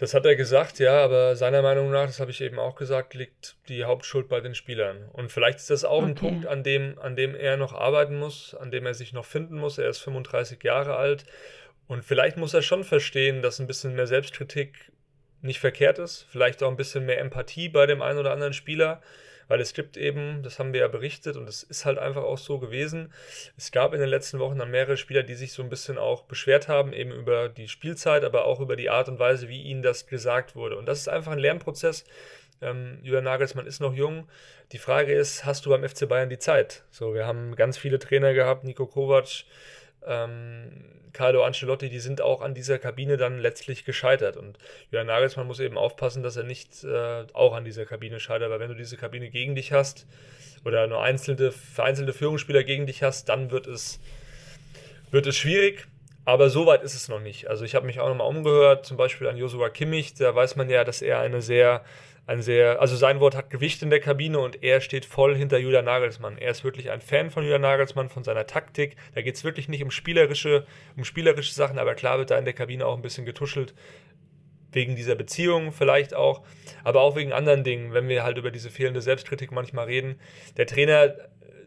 Das 0.00 0.14
hat 0.14 0.24
er 0.24 0.34
gesagt, 0.34 0.78
ja, 0.78 1.04
aber 1.04 1.36
seiner 1.36 1.60
Meinung 1.60 1.90
nach, 1.90 2.06
das 2.06 2.20
habe 2.20 2.30
ich 2.30 2.40
eben 2.40 2.58
auch 2.58 2.74
gesagt, 2.74 3.12
liegt 3.12 3.56
die 3.68 3.84
Hauptschuld 3.84 4.30
bei 4.30 4.40
den 4.40 4.54
Spielern. 4.54 5.10
Und 5.12 5.30
vielleicht 5.30 5.58
ist 5.58 5.68
das 5.68 5.84
auch 5.84 5.98
okay. 5.98 6.06
ein 6.06 6.14
Punkt, 6.14 6.46
an 6.46 6.62
dem, 6.62 6.98
an 6.98 7.16
dem 7.16 7.34
er 7.34 7.58
noch 7.58 7.74
arbeiten 7.74 8.18
muss, 8.18 8.54
an 8.54 8.70
dem 8.70 8.86
er 8.86 8.94
sich 8.94 9.12
noch 9.12 9.26
finden 9.26 9.58
muss. 9.58 9.76
Er 9.76 9.90
ist 9.90 9.98
35 9.98 10.64
Jahre 10.64 10.96
alt 10.96 11.26
und 11.86 12.02
vielleicht 12.02 12.38
muss 12.38 12.54
er 12.54 12.62
schon 12.62 12.82
verstehen, 12.82 13.42
dass 13.42 13.60
ein 13.60 13.66
bisschen 13.66 13.94
mehr 13.94 14.06
Selbstkritik 14.06 14.90
nicht 15.42 15.60
verkehrt 15.60 15.98
ist. 15.98 16.24
Vielleicht 16.30 16.62
auch 16.62 16.70
ein 16.70 16.78
bisschen 16.78 17.04
mehr 17.04 17.20
Empathie 17.20 17.68
bei 17.68 17.84
dem 17.84 18.00
einen 18.00 18.18
oder 18.18 18.32
anderen 18.32 18.54
Spieler 18.54 19.02
weil 19.50 19.60
es 19.60 19.74
gibt 19.74 19.96
eben, 19.96 20.44
das 20.44 20.60
haben 20.60 20.72
wir 20.72 20.80
ja 20.80 20.86
berichtet 20.86 21.36
und 21.36 21.48
es 21.48 21.64
ist 21.64 21.84
halt 21.84 21.98
einfach 21.98 22.22
auch 22.22 22.38
so 22.38 22.60
gewesen, 22.60 23.12
es 23.56 23.72
gab 23.72 23.92
in 23.92 23.98
den 23.98 24.08
letzten 24.08 24.38
Wochen 24.38 24.58
dann 24.58 24.70
mehrere 24.70 24.96
Spieler, 24.96 25.24
die 25.24 25.34
sich 25.34 25.52
so 25.52 25.60
ein 25.60 25.68
bisschen 25.68 25.98
auch 25.98 26.22
beschwert 26.22 26.68
haben, 26.68 26.92
eben 26.92 27.10
über 27.10 27.48
die 27.48 27.66
Spielzeit, 27.66 28.22
aber 28.22 28.44
auch 28.44 28.60
über 28.60 28.76
die 28.76 28.90
Art 28.90 29.08
und 29.08 29.18
Weise, 29.18 29.48
wie 29.48 29.60
ihnen 29.60 29.82
das 29.82 30.06
gesagt 30.06 30.54
wurde. 30.54 30.76
Und 30.76 30.86
das 30.86 31.00
ist 31.00 31.08
einfach 31.08 31.32
ein 31.32 31.40
Lernprozess. 31.40 32.04
Ähm, 32.62 33.00
Julian 33.02 33.24
Nagelsmann 33.24 33.66
ist 33.66 33.80
noch 33.80 33.92
jung. 33.92 34.28
Die 34.70 34.78
Frage 34.78 35.12
ist, 35.12 35.44
hast 35.44 35.66
du 35.66 35.70
beim 35.70 35.82
FC 35.82 36.08
Bayern 36.08 36.30
die 36.30 36.38
Zeit? 36.38 36.84
So, 36.92 37.12
wir 37.12 37.26
haben 37.26 37.56
ganz 37.56 37.76
viele 37.76 37.98
Trainer 37.98 38.34
gehabt, 38.34 38.62
Nico 38.62 38.86
Kovac, 38.86 39.42
ähm, 40.06 40.70
Carlo 41.12 41.44
Ancelotti, 41.44 41.88
die 41.88 41.98
sind 41.98 42.20
auch 42.20 42.40
an 42.40 42.54
dieser 42.54 42.78
Kabine 42.78 43.16
dann 43.16 43.38
letztlich 43.38 43.84
gescheitert. 43.84 44.36
Und 44.36 44.58
Jürgen 44.90 45.08
Nagelsmann 45.08 45.46
muss 45.46 45.60
eben 45.60 45.76
aufpassen, 45.76 46.22
dass 46.22 46.36
er 46.36 46.44
nicht 46.44 46.84
äh, 46.84 47.24
auch 47.32 47.54
an 47.54 47.64
dieser 47.64 47.84
Kabine 47.84 48.20
scheitert, 48.20 48.50
weil 48.50 48.60
wenn 48.60 48.68
du 48.68 48.76
diese 48.76 48.96
Kabine 48.96 49.30
gegen 49.30 49.54
dich 49.54 49.72
hast 49.72 50.06
oder 50.64 50.86
nur 50.86 51.02
einzelne, 51.02 51.52
vereinzelte 51.52 52.12
Führungsspieler 52.12 52.64
gegen 52.64 52.86
dich 52.86 53.02
hast, 53.02 53.28
dann 53.28 53.50
wird 53.50 53.66
es, 53.66 54.00
wird 55.10 55.26
es 55.26 55.36
schwierig. 55.36 55.86
Aber 56.24 56.50
so 56.50 56.66
weit 56.66 56.82
ist 56.82 56.94
es 56.94 57.08
noch 57.08 57.20
nicht. 57.20 57.48
Also 57.48 57.64
ich 57.64 57.74
habe 57.74 57.86
mich 57.86 57.98
auch 57.98 58.08
nochmal 58.08 58.28
umgehört, 58.28 58.86
zum 58.86 58.96
Beispiel 58.96 59.26
an 59.26 59.36
Joshua 59.36 59.70
Kimmich, 59.70 60.14
da 60.14 60.34
weiß 60.34 60.54
man 60.54 60.68
ja, 60.68 60.84
dass 60.84 61.02
er 61.02 61.18
eine 61.18 61.40
sehr 61.40 61.82
ein 62.30 62.42
sehr, 62.42 62.80
also 62.80 62.94
sein 62.94 63.18
Wort 63.18 63.34
hat 63.34 63.50
Gewicht 63.50 63.82
in 63.82 63.90
der 63.90 63.98
Kabine 63.98 64.38
und 64.38 64.62
er 64.62 64.80
steht 64.80 65.04
voll 65.04 65.36
hinter 65.36 65.58
Julian 65.58 65.84
Nagelsmann. 65.84 66.38
Er 66.38 66.52
ist 66.52 66.62
wirklich 66.62 66.92
ein 66.92 67.00
Fan 67.00 67.28
von 67.28 67.42
Julian 67.42 67.62
Nagelsmann, 67.62 68.08
von 68.08 68.22
seiner 68.22 68.46
Taktik. 68.46 68.94
Da 69.16 69.22
geht 69.22 69.34
es 69.34 69.42
wirklich 69.42 69.68
nicht 69.68 69.82
um 69.82 69.90
spielerische, 69.90 70.64
um 70.96 71.04
spielerische 71.04 71.52
Sachen, 71.52 71.76
aber 71.76 71.96
klar 71.96 72.18
wird 72.18 72.30
da 72.30 72.38
in 72.38 72.44
der 72.44 72.54
Kabine 72.54 72.86
auch 72.86 72.94
ein 72.94 73.02
bisschen 73.02 73.24
getuschelt. 73.26 73.74
Wegen 74.70 74.94
dieser 74.94 75.16
Beziehung 75.16 75.72
vielleicht 75.72 76.14
auch, 76.14 76.44
aber 76.84 77.00
auch 77.00 77.16
wegen 77.16 77.32
anderen 77.32 77.64
Dingen, 77.64 77.92
wenn 77.92 78.06
wir 78.06 78.22
halt 78.22 78.38
über 78.38 78.52
diese 78.52 78.70
fehlende 78.70 79.02
Selbstkritik 79.02 79.50
manchmal 79.50 79.86
reden. 79.86 80.20
Der 80.56 80.66
Trainer 80.66 81.12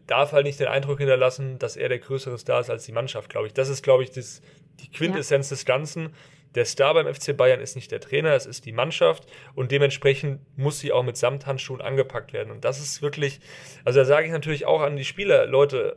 darf 0.06 0.32
halt 0.32 0.46
nicht 0.46 0.58
den 0.58 0.68
Eindruck 0.68 0.96
hinterlassen, 0.96 1.58
dass 1.58 1.76
er 1.76 1.90
der 1.90 1.98
größere 1.98 2.38
Star 2.38 2.60
ist 2.60 2.70
als 2.70 2.86
die 2.86 2.92
Mannschaft, 2.92 3.28
glaube 3.28 3.48
ich. 3.48 3.52
Das 3.52 3.68
ist, 3.68 3.82
glaube 3.82 4.02
ich, 4.02 4.12
das, 4.12 4.40
die 4.80 4.90
Quintessenz 4.90 5.50
ja. 5.50 5.56
des 5.56 5.66
Ganzen 5.66 6.14
der 6.54 6.64
Star 6.64 6.94
beim 6.94 7.12
FC 7.12 7.36
Bayern 7.36 7.60
ist 7.60 7.74
nicht 7.74 7.90
der 7.90 8.00
Trainer, 8.00 8.32
es 8.32 8.46
ist 8.46 8.64
die 8.64 8.72
Mannschaft 8.72 9.26
und 9.54 9.70
dementsprechend 9.70 10.40
muss 10.56 10.78
sie 10.80 10.92
auch 10.92 11.02
mit 11.02 11.16
Samthandschuhen 11.16 11.80
angepackt 11.80 12.32
werden. 12.32 12.50
Und 12.50 12.64
das 12.64 12.80
ist 12.80 13.02
wirklich, 13.02 13.40
also 13.84 14.00
da 14.00 14.04
sage 14.04 14.26
ich 14.26 14.32
natürlich 14.32 14.66
auch 14.66 14.80
an 14.80 14.96
die 14.96 15.04
Spieler, 15.04 15.46
Leute, 15.46 15.96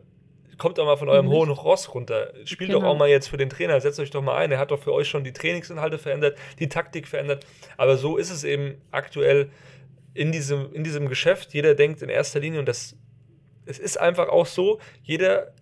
kommt 0.57 0.79
doch 0.79 0.85
mal 0.85 0.97
von 0.97 1.09
eurem 1.09 1.27
mhm. 1.27 1.31
hohen 1.31 1.49
Ross 1.51 1.93
runter. 1.93 2.33
Spielt 2.45 2.71
genau. 2.71 2.81
doch 2.81 2.87
auch 2.87 2.97
mal 2.97 3.07
jetzt 3.07 3.29
für 3.29 3.37
den 3.37 3.49
Trainer, 3.49 3.79
setzt 3.79 3.99
euch 3.99 4.09
doch 4.09 4.23
mal 4.23 4.37
ein. 4.37 4.51
Er 4.51 4.57
hat 4.57 4.71
doch 4.71 4.81
für 4.81 4.91
euch 4.91 5.07
schon 5.07 5.23
die 5.23 5.33
Trainingsinhalte 5.33 5.99
verändert, 5.99 6.37
die 6.57 6.67
Taktik 6.67 7.07
verändert. 7.07 7.45
Aber 7.77 7.97
so 7.97 8.17
ist 8.17 8.31
es 8.31 8.43
eben 8.43 8.81
aktuell 8.91 9.51
in 10.15 10.31
diesem, 10.31 10.73
in 10.73 10.83
diesem 10.83 11.09
Geschäft. 11.09 11.53
Jeder 11.53 11.75
denkt 11.75 12.01
in 12.01 12.09
erster 12.09 12.39
Linie, 12.39 12.59
und 12.59 12.67
das 12.67 12.95
es 13.67 13.79
ist 13.79 13.99
einfach 13.99 14.29
auch 14.29 14.45
so, 14.45 14.79
jeder 15.03 15.53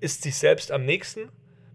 ist 0.00 0.22
sich 0.22 0.34
selbst 0.34 0.72
am 0.72 0.84
nächsten 0.84 1.30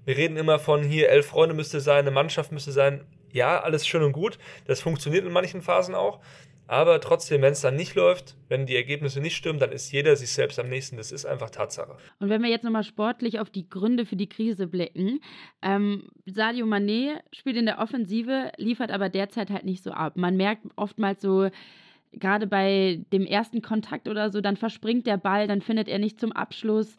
wir 0.07 0.15
reden 0.15 0.37
immer 0.37 0.57
von 0.57 0.83
hier, 0.83 1.09
elf 1.09 1.25
Freunde 1.25 1.53
müsste 1.53 1.81
sein, 1.81 1.99
eine 1.99 2.11
Mannschaft 2.11 2.53
müsste 2.53 2.71
sein. 2.71 3.01
Ja, 3.33 3.59
alles 3.59 3.85
schön 3.85 4.03
und 4.03 4.13
gut. 4.13 4.39
Das 4.65 4.79
funktioniert 4.79 5.25
in 5.25 5.33
manchen 5.33 5.61
Phasen 5.61 5.95
auch. 5.95 6.21
Aber 6.65 7.01
trotzdem, 7.01 7.41
wenn 7.41 7.51
es 7.51 7.59
dann 7.59 7.75
nicht 7.75 7.93
läuft, 7.93 8.37
wenn 8.47 8.65
die 8.65 8.77
Ergebnisse 8.77 9.19
nicht 9.19 9.35
stimmen, 9.35 9.59
dann 9.59 9.73
ist 9.73 9.91
jeder 9.91 10.15
sich 10.15 10.31
selbst 10.31 10.59
am 10.59 10.69
nächsten. 10.69 10.95
Das 10.95 11.11
ist 11.11 11.25
einfach 11.25 11.49
Tatsache. 11.49 11.97
Und 12.19 12.29
wenn 12.29 12.41
wir 12.41 12.49
jetzt 12.49 12.63
nochmal 12.63 12.85
sportlich 12.85 13.41
auf 13.41 13.49
die 13.49 13.69
Gründe 13.69 14.05
für 14.05 14.15
die 14.15 14.29
Krise 14.29 14.67
blicken, 14.67 15.19
ähm, 15.61 16.07
Sadio 16.25 16.65
Mané 16.65 17.19
spielt 17.33 17.57
in 17.57 17.65
der 17.65 17.79
Offensive, 17.79 18.53
liefert 18.55 18.91
aber 18.91 19.09
derzeit 19.09 19.49
halt 19.49 19.65
nicht 19.65 19.83
so 19.83 19.91
ab. 19.91 20.13
Man 20.15 20.37
merkt 20.37 20.63
oftmals 20.77 21.19
so, 21.19 21.49
gerade 22.13 22.47
bei 22.47 23.01
dem 23.11 23.25
ersten 23.25 23.61
Kontakt 23.61 24.07
oder 24.07 24.29
so, 24.29 24.39
dann 24.39 24.55
verspringt 24.55 25.05
der 25.05 25.17
Ball, 25.17 25.47
dann 25.47 25.61
findet 25.61 25.89
er 25.89 25.99
nicht 25.99 26.17
zum 26.17 26.31
Abschluss. 26.31 26.95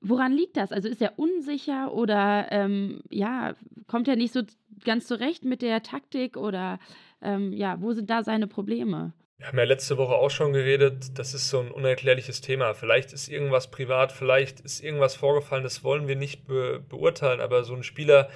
Woran 0.00 0.32
liegt 0.32 0.56
das? 0.56 0.72
Also 0.72 0.88
ist 0.88 1.02
er 1.02 1.18
unsicher 1.18 1.92
oder 1.92 2.46
ähm, 2.50 3.02
ja, 3.10 3.54
kommt 3.86 4.08
er 4.08 4.16
nicht 4.16 4.32
so 4.32 4.42
ganz 4.84 5.06
zurecht 5.06 5.44
mit 5.44 5.62
der 5.62 5.82
Taktik 5.82 6.36
oder 6.36 6.78
ähm, 7.20 7.52
ja, 7.52 7.80
wo 7.80 7.92
sind 7.92 8.08
da 8.08 8.22
seine 8.22 8.46
Probleme? 8.46 9.12
Wir 9.38 9.48
haben 9.48 9.58
ja 9.58 9.64
letzte 9.64 9.96
Woche 9.98 10.14
auch 10.14 10.30
schon 10.30 10.52
geredet, 10.52 11.16
das 11.16 11.32
ist 11.32 11.48
so 11.48 11.60
ein 11.60 11.70
unerklärliches 11.70 12.40
Thema. 12.40 12.74
Vielleicht 12.74 13.12
ist 13.12 13.28
irgendwas 13.28 13.70
privat, 13.70 14.10
vielleicht 14.10 14.60
ist 14.60 14.82
irgendwas 14.82 15.14
vorgefallen, 15.14 15.62
das 15.62 15.84
wollen 15.84 16.08
wir 16.08 16.16
nicht 16.16 16.46
be 16.46 16.84
beurteilen, 16.88 17.40
aber 17.40 17.62
so 17.62 17.74
ein 17.74 17.84
Spieler, 17.84 18.28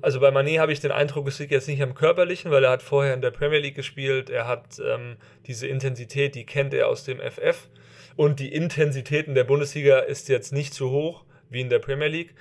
also 0.00 0.20
bei 0.20 0.30
Manet 0.30 0.58
habe 0.58 0.72
ich 0.72 0.80
den 0.80 0.90
Eindruck, 0.90 1.26
es 1.28 1.38
liegt 1.38 1.52
jetzt 1.52 1.68
nicht 1.68 1.82
am 1.82 1.94
Körperlichen, 1.94 2.50
weil 2.50 2.64
er 2.64 2.70
hat 2.70 2.82
vorher 2.82 3.14
in 3.14 3.20
der 3.20 3.30
Premier 3.30 3.58
League 3.58 3.74
gespielt, 3.74 4.30
er 4.30 4.46
hat 4.46 4.80
ähm, 4.84 5.16
diese 5.46 5.66
Intensität, 5.66 6.34
die 6.34 6.44
kennt 6.44 6.74
er 6.74 6.88
aus 6.88 7.04
dem 7.04 7.20
FF 7.20 7.68
und 8.16 8.40
die 8.40 8.52
Intensität 8.52 9.26
in 9.26 9.34
der 9.34 9.44
Bundesliga 9.44 10.00
ist 10.00 10.28
jetzt 10.28 10.52
nicht 10.52 10.74
so 10.74 10.90
hoch 10.90 11.24
wie 11.50 11.60
in 11.60 11.70
der 11.70 11.78
Premier 11.78 12.08
League. 12.08 12.34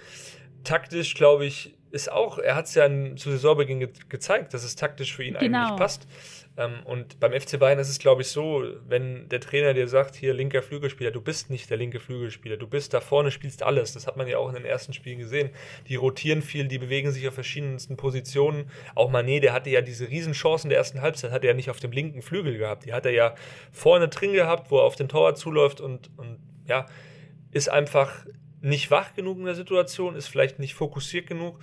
Taktisch, 0.63 1.13
glaube 1.13 1.45
ich, 1.45 1.76
ist 1.91 2.11
auch, 2.11 2.37
er 2.37 2.55
hat 2.55 2.65
es 2.65 2.75
ja 2.75 2.87
zu 3.15 3.31
Saisonbeginn 3.31 3.79
ge 3.79 3.89
gezeigt, 4.09 4.53
dass 4.53 4.63
es 4.63 4.75
taktisch 4.75 5.15
für 5.15 5.23
ihn 5.23 5.35
genau. 5.39 5.59
eigentlich 5.59 5.79
passt. 5.79 6.07
Ähm, 6.57 6.79
und 6.85 7.19
beim 7.19 7.39
FC 7.39 7.59
Bayern 7.59 7.77
ist 7.77 7.89
es, 7.89 7.99
glaube 7.99 8.23
ich, 8.23 8.29
so, 8.29 8.63
wenn 8.87 9.29
der 9.29 9.39
Trainer 9.39 9.73
dir 9.73 9.87
sagt, 9.87 10.15
hier 10.15 10.33
linker 10.33 10.63
Flügelspieler, 10.63 11.11
du 11.11 11.21
bist 11.21 11.49
nicht 11.51 11.69
der 11.69 11.77
linke 11.77 11.99
Flügelspieler, 11.99 12.57
du 12.57 12.67
bist 12.67 12.93
da 12.93 12.99
vorne, 12.99 13.29
spielst 13.29 13.61
alles. 13.61 13.93
Das 13.93 14.07
hat 14.07 14.17
man 14.17 14.27
ja 14.27 14.39
auch 14.39 14.49
in 14.49 14.55
den 14.55 14.65
ersten 14.65 14.91
Spielen 14.91 15.19
gesehen. 15.19 15.51
Die 15.87 15.95
rotieren 15.95 16.41
viel, 16.41 16.67
die 16.67 16.79
bewegen 16.79 17.11
sich 17.11 17.27
auf 17.27 17.35
verschiedensten 17.35 17.95
Positionen. 17.95 18.71
Auch 18.95 19.11
Manet, 19.11 19.43
der 19.43 19.53
hatte 19.53 19.69
ja 19.69 19.81
diese 19.81 20.09
Riesenchancen 20.09 20.69
der 20.69 20.79
ersten 20.79 21.01
Halbzeit, 21.01 21.31
hat 21.31 21.43
er 21.43 21.51
ja 21.51 21.53
nicht 21.53 21.69
auf 21.69 21.79
dem 21.79 21.91
linken 21.91 22.23
Flügel 22.23 22.57
gehabt. 22.57 22.85
Die 22.85 22.93
hat 22.93 23.05
er 23.05 23.11
ja 23.11 23.35
vorne 23.71 24.07
drin 24.07 24.33
gehabt, 24.33 24.71
wo 24.71 24.79
er 24.79 24.83
auf 24.83 24.95
den 24.95 25.09
Torwart 25.09 25.37
zuläuft 25.37 25.79
und, 25.79 26.09
und 26.17 26.39
ja, 26.65 26.87
ist 27.51 27.69
einfach 27.69 28.25
nicht 28.61 28.91
wach 28.91 29.13
genug 29.15 29.37
in 29.39 29.45
der 29.45 29.55
Situation, 29.55 30.15
ist 30.15 30.27
vielleicht 30.27 30.59
nicht 30.59 30.73
fokussiert 30.73 31.27
genug. 31.27 31.59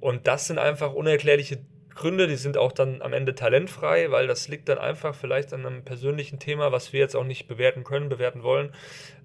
Und 0.00 0.26
das 0.26 0.46
sind 0.46 0.58
einfach 0.58 0.92
unerklärliche 0.92 1.60
Gründe, 1.94 2.26
die 2.26 2.36
sind 2.36 2.56
auch 2.56 2.72
dann 2.72 3.02
am 3.02 3.12
Ende 3.12 3.34
talentfrei, 3.34 4.10
weil 4.10 4.26
das 4.26 4.48
liegt 4.48 4.68
dann 4.68 4.78
einfach 4.78 5.14
vielleicht 5.14 5.52
an 5.52 5.64
einem 5.64 5.84
persönlichen 5.84 6.38
Thema, 6.38 6.72
was 6.72 6.92
wir 6.92 7.00
jetzt 7.00 7.14
auch 7.14 7.24
nicht 7.24 7.46
bewerten 7.46 7.84
können, 7.84 8.08
bewerten 8.08 8.42
wollen. 8.42 8.72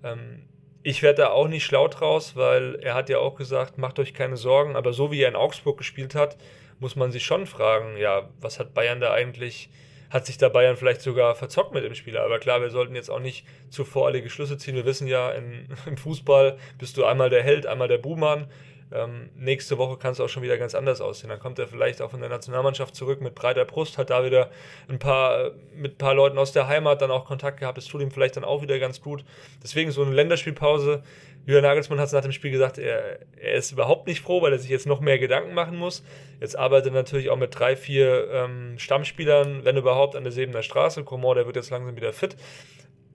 Ähm, 0.04 0.48
ich 0.84 1.02
werde 1.02 1.24
da 1.24 1.30
auch 1.30 1.48
nicht 1.48 1.66
schlau 1.66 1.88
draus, 1.88 2.36
weil 2.36 2.76
er 2.76 2.94
hat 2.94 3.10
ja 3.10 3.18
auch 3.20 3.36
gesagt, 3.36 3.78
macht 3.78 4.00
euch 4.00 4.14
keine 4.14 4.38
Sorgen, 4.38 4.76
aber 4.76 4.94
so 4.94 5.12
wie 5.12 5.22
er 5.22 5.30
in 5.30 5.36
Augsburg 5.36 5.78
gespielt 5.78 6.16
hat, 6.16 6.38
muss 6.80 6.96
man 6.96 7.12
sich 7.12 7.26
schon 7.26 7.46
fragen, 7.46 7.98
ja, 7.98 8.30
was 8.40 8.60
hat 8.60 8.74
Bayern 8.74 9.02
da 9.02 9.12
eigentlich, 9.12 9.70
hat 10.10 10.26
sich 10.26 10.38
da 10.38 10.50
Bayern 10.50 10.78
vielleicht 10.78 11.02
sogar 11.02 11.36
verzockt 11.36 11.74
mit 11.74 11.84
dem 11.84 11.96
Spieler? 11.96 12.24
Aber 12.24 12.40
klar, 12.40 12.62
wir 12.62 12.70
sollten 12.70 12.96
jetzt 12.96 13.10
auch 13.10 13.20
nicht 13.20 13.46
zu 13.70 13.86
voreilige 13.86 14.30
Schlüsse 14.30 14.58
ziehen. 14.58 14.76
Wir 14.76 14.86
wissen 14.86 15.08
ja, 15.08 15.32
in, 15.32 15.68
im 15.86 15.98
Fußball 15.98 16.58
bist 16.78 16.98
du 16.98 17.06
einmal 17.06 17.30
der 17.30 17.44
Held, 17.44 17.68
einmal 17.68 17.88
der 17.88 17.98
Buhmann. 17.98 18.48
Ähm, 18.92 19.30
nächste 19.36 19.78
Woche 19.78 19.98
kann 19.98 20.14
es 20.14 20.20
auch 20.20 20.30
schon 20.30 20.42
wieder 20.42 20.58
ganz 20.58 20.74
anders 20.74 21.00
aussehen. 21.00 21.30
Dann 21.30 21.40
kommt 21.40 21.60
er 21.60 21.68
vielleicht 21.68 22.02
auch 22.02 22.12
von 22.12 22.22
der 22.22 22.30
Nationalmannschaft 22.30 22.96
zurück 22.96 23.22
mit 23.22 23.36
breiter 23.36 23.66
Brust, 23.66 23.98
hat 23.98 24.10
da 24.10 24.26
wieder 24.26 24.50
ein 24.88 24.98
paar, 24.98 25.52
mit 25.76 25.94
ein 25.94 25.98
paar 25.98 26.16
Leuten 26.16 26.38
aus 26.38 26.52
der 26.52 26.68
Heimat 26.68 27.02
dann 27.02 27.12
auch 27.12 27.26
Kontakt 27.26 27.60
gehabt. 27.60 27.78
Das 27.78 27.86
tut 27.86 28.02
ihm 28.02 28.12
vielleicht 28.12 28.38
dann 28.38 28.44
auch 28.44 28.62
wieder 28.62 28.80
ganz 28.80 29.02
gut. 29.02 29.24
Deswegen 29.64 29.92
so 29.92 30.02
eine 30.02 30.12
Länderspielpause. 30.12 31.04
Julian 31.46 31.64
Nagelsmann 31.64 32.00
hat 32.00 32.08
es 32.08 32.14
nach 32.14 32.22
dem 32.22 32.32
Spiel 32.32 32.52
gesagt, 32.52 32.78
er, 32.78 33.20
er, 33.38 33.54
ist 33.54 33.72
überhaupt 33.72 34.08
nicht 34.08 34.22
froh, 34.22 34.42
weil 34.42 34.52
er 34.52 34.60
sich 34.60 34.70
jetzt 34.70 34.86
noch 34.86 35.00
mehr 35.00 35.18
Gedanken 35.20 35.54
machen 35.54 35.78
muss. 35.78 36.04
Jetzt 36.40 36.58
arbeitet 36.58 36.92
er 36.92 36.96
natürlich 36.96 37.30
auch 37.30 37.38
mit 37.38 37.58
drei, 37.58 37.76
vier 37.76 38.30
ähm, 38.32 38.78
Stammspielern, 38.78 39.66
wenn 39.66 39.78
überhaupt, 39.78 40.16
an 40.16 40.24
der 40.24 40.32
Sebener 40.32 40.64
Straße. 40.64 41.04
Coman, 41.04 41.36
der 41.36 41.46
wird 41.46 41.56
jetzt 41.56 41.70
langsam 41.70 41.96
wieder 41.96 42.14
fit. 42.14 42.36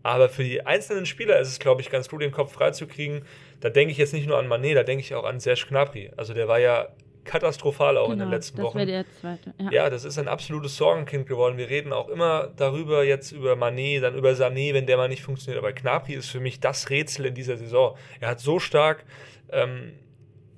Aber 0.04 0.28
für 0.28 0.44
die 0.44 0.64
einzelnen 0.64 1.06
Spieler 1.06 1.40
ist 1.40 1.48
es, 1.48 1.58
glaube 1.58 1.80
ich, 1.80 1.90
ganz 1.90 2.10
gut, 2.10 2.20
den 2.20 2.30
Kopf 2.30 2.52
freizukriegen. 2.52 3.24
Da 3.60 3.70
denke 3.70 3.90
ich 3.90 3.96
jetzt 3.96 4.12
nicht 4.12 4.28
nur 4.28 4.38
an 4.38 4.46
Manet, 4.46 4.76
da 4.76 4.82
denke 4.82 5.02
ich 5.02 5.14
auch 5.14 5.24
an 5.24 5.40
Serge 5.40 5.64
Gnabry. 5.66 6.12
Also 6.16 6.34
der 6.34 6.46
war 6.46 6.60
ja 6.60 6.88
katastrophal 7.24 7.96
auch 7.96 8.02
genau, 8.02 8.12
in 8.12 8.18
den 8.18 8.26
genau, 8.26 8.36
letzten 8.36 8.58
das 8.58 8.66
Wochen. 8.66 8.86
Der 8.86 9.06
zweite. 9.18 9.54
Ja. 9.58 9.70
ja. 9.70 9.90
das 9.90 10.04
ist 10.04 10.18
ein 10.18 10.28
absolutes 10.28 10.76
Sorgenkind 10.76 11.26
geworden. 11.26 11.56
Wir 11.56 11.70
reden 11.70 11.94
auch 11.94 12.10
immer 12.10 12.52
darüber, 12.54 13.02
jetzt 13.02 13.32
über 13.32 13.56
Manet, 13.56 14.02
dann 14.02 14.14
über 14.14 14.32
Sané, 14.32 14.74
wenn 14.74 14.84
der 14.84 14.98
mal 14.98 15.08
nicht 15.08 15.22
funktioniert. 15.22 15.64
Aber 15.64 15.72
Gnabry 15.72 16.12
ist 16.12 16.28
für 16.28 16.40
mich 16.40 16.60
das 16.60 16.90
Rätsel 16.90 17.24
in 17.24 17.34
dieser 17.34 17.56
Saison. 17.56 17.96
Er 18.20 18.28
hat 18.28 18.40
so 18.40 18.58
stark 18.58 19.06
ähm, 19.52 19.94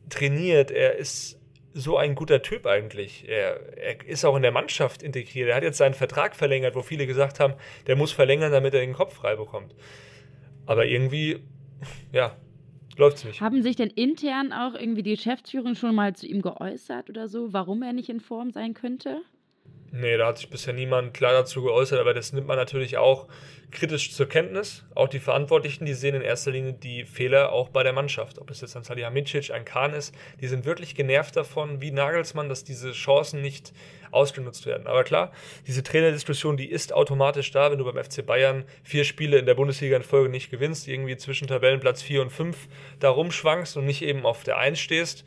trainiert, 0.08 0.72
er 0.72 0.96
ist 0.96 1.35
so 1.76 1.98
ein 1.98 2.14
guter 2.14 2.42
Typ 2.42 2.66
eigentlich. 2.66 3.28
Er, 3.28 3.76
er, 3.76 4.06
ist 4.06 4.24
auch 4.24 4.34
in 4.34 4.42
der 4.42 4.50
Mannschaft 4.50 5.02
integriert. 5.02 5.50
Er 5.50 5.56
hat 5.56 5.62
jetzt 5.62 5.76
seinen 5.76 5.94
Vertrag 5.94 6.34
verlängert, 6.34 6.74
wo 6.74 6.82
viele 6.82 7.06
gesagt 7.06 7.38
haben, 7.38 7.54
der 7.86 7.96
muss 7.96 8.12
verlängern, 8.12 8.50
damit 8.50 8.72
er 8.72 8.80
den 8.80 8.94
Kopf 8.94 9.14
frei 9.14 9.36
bekommt. 9.36 9.74
Aber 10.64 10.86
irgendwie, 10.86 11.40
ja, 12.12 12.34
läuft 12.96 13.18
es 13.18 13.24
nicht. 13.24 13.40
Haben 13.42 13.62
sich 13.62 13.76
denn 13.76 13.90
intern 13.90 14.52
auch 14.52 14.74
irgendwie 14.74 15.02
die 15.02 15.16
Geschäftsführung 15.16 15.74
schon 15.74 15.94
mal 15.94 16.16
zu 16.16 16.26
ihm 16.26 16.40
geäußert 16.40 17.10
oder 17.10 17.28
so, 17.28 17.52
warum 17.52 17.82
er 17.82 17.92
nicht 17.92 18.08
in 18.08 18.20
Form 18.20 18.50
sein 18.50 18.72
könnte? 18.72 19.20
Nee, 19.92 20.16
da 20.16 20.26
hat 20.26 20.38
sich 20.38 20.50
bisher 20.50 20.74
niemand 20.74 21.14
klar 21.14 21.32
dazu 21.32 21.62
geäußert, 21.62 22.00
aber 22.00 22.12
das 22.12 22.32
nimmt 22.32 22.46
man 22.46 22.56
natürlich 22.56 22.98
auch 22.98 23.26
kritisch 23.70 24.12
zur 24.12 24.28
Kenntnis. 24.28 24.84
Auch 24.94 25.08
die 25.08 25.18
Verantwortlichen, 25.18 25.86
die 25.86 25.94
sehen 25.94 26.14
in 26.14 26.22
erster 26.22 26.50
Linie 26.50 26.72
die 26.74 27.04
Fehler 27.04 27.52
auch 27.52 27.68
bei 27.68 27.82
der 27.82 27.92
Mannschaft. 27.92 28.38
Ob 28.38 28.50
es 28.50 28.60
jetzt 28.60 28.76
ein 28.76 28.84
Salihamidzic, 28.84 29.50
ein 29.50 29.64
Kahn 29.64 29.92
ist, 29.92 30.14
die 30.40 30.48
sind 30.48 30.64
wirklich 30.64 30.94
genervt 30.94 31.36
davon, 31.36 31.80
wie 31.80 31.90
Nagelsmann, 31.90 32.48
dass 32.48 32.64
diese 32.64 32.92
Chancen 32.92 33.42
nicht 33.42 33.72
ausgenutzt 34.10 34.66
werden. 34.66 34.86
Aber 34.86 35.04
klar, 35.04 35.32
diese 35.66 35.82
Trainerdiskussion, 35.82 36.56
die 36.56 36.70
ist 36.70 36.92
automatisch 36.92 37.50
da, 37.50 37.70
wenn 37.70 37.78
du 37.78 37.84
beim 37.84 38.02
FC 38.02 38.24
Bayern 38.24 38.64
vier 38.82 39.04
Spiele 39.04 39.38
in 39.38 39.46
der 39.46 39.54
Bundesliga 39.54 39.96
in 39.96 40.02
Folge 40.02 40.28
nicht 40.28 40.50
gewinnst, 40.50 40.88
irgendwie 40.88 41.16
zwischen 41.16 41.48
Tabellenplatz 41.48 42.02
4 42.02 42.22
und 42.22 42.30
5 42.30 42.56
da 43.00 43.10
rumschwankst 43.10 43.76
und 43.76 43.84
nicht 43.84 44.02
eben 44.02 44.24
auf 44.24 44.42
der 44.42 44.58
1 44.58 44.78
stehst. 44.78 45.24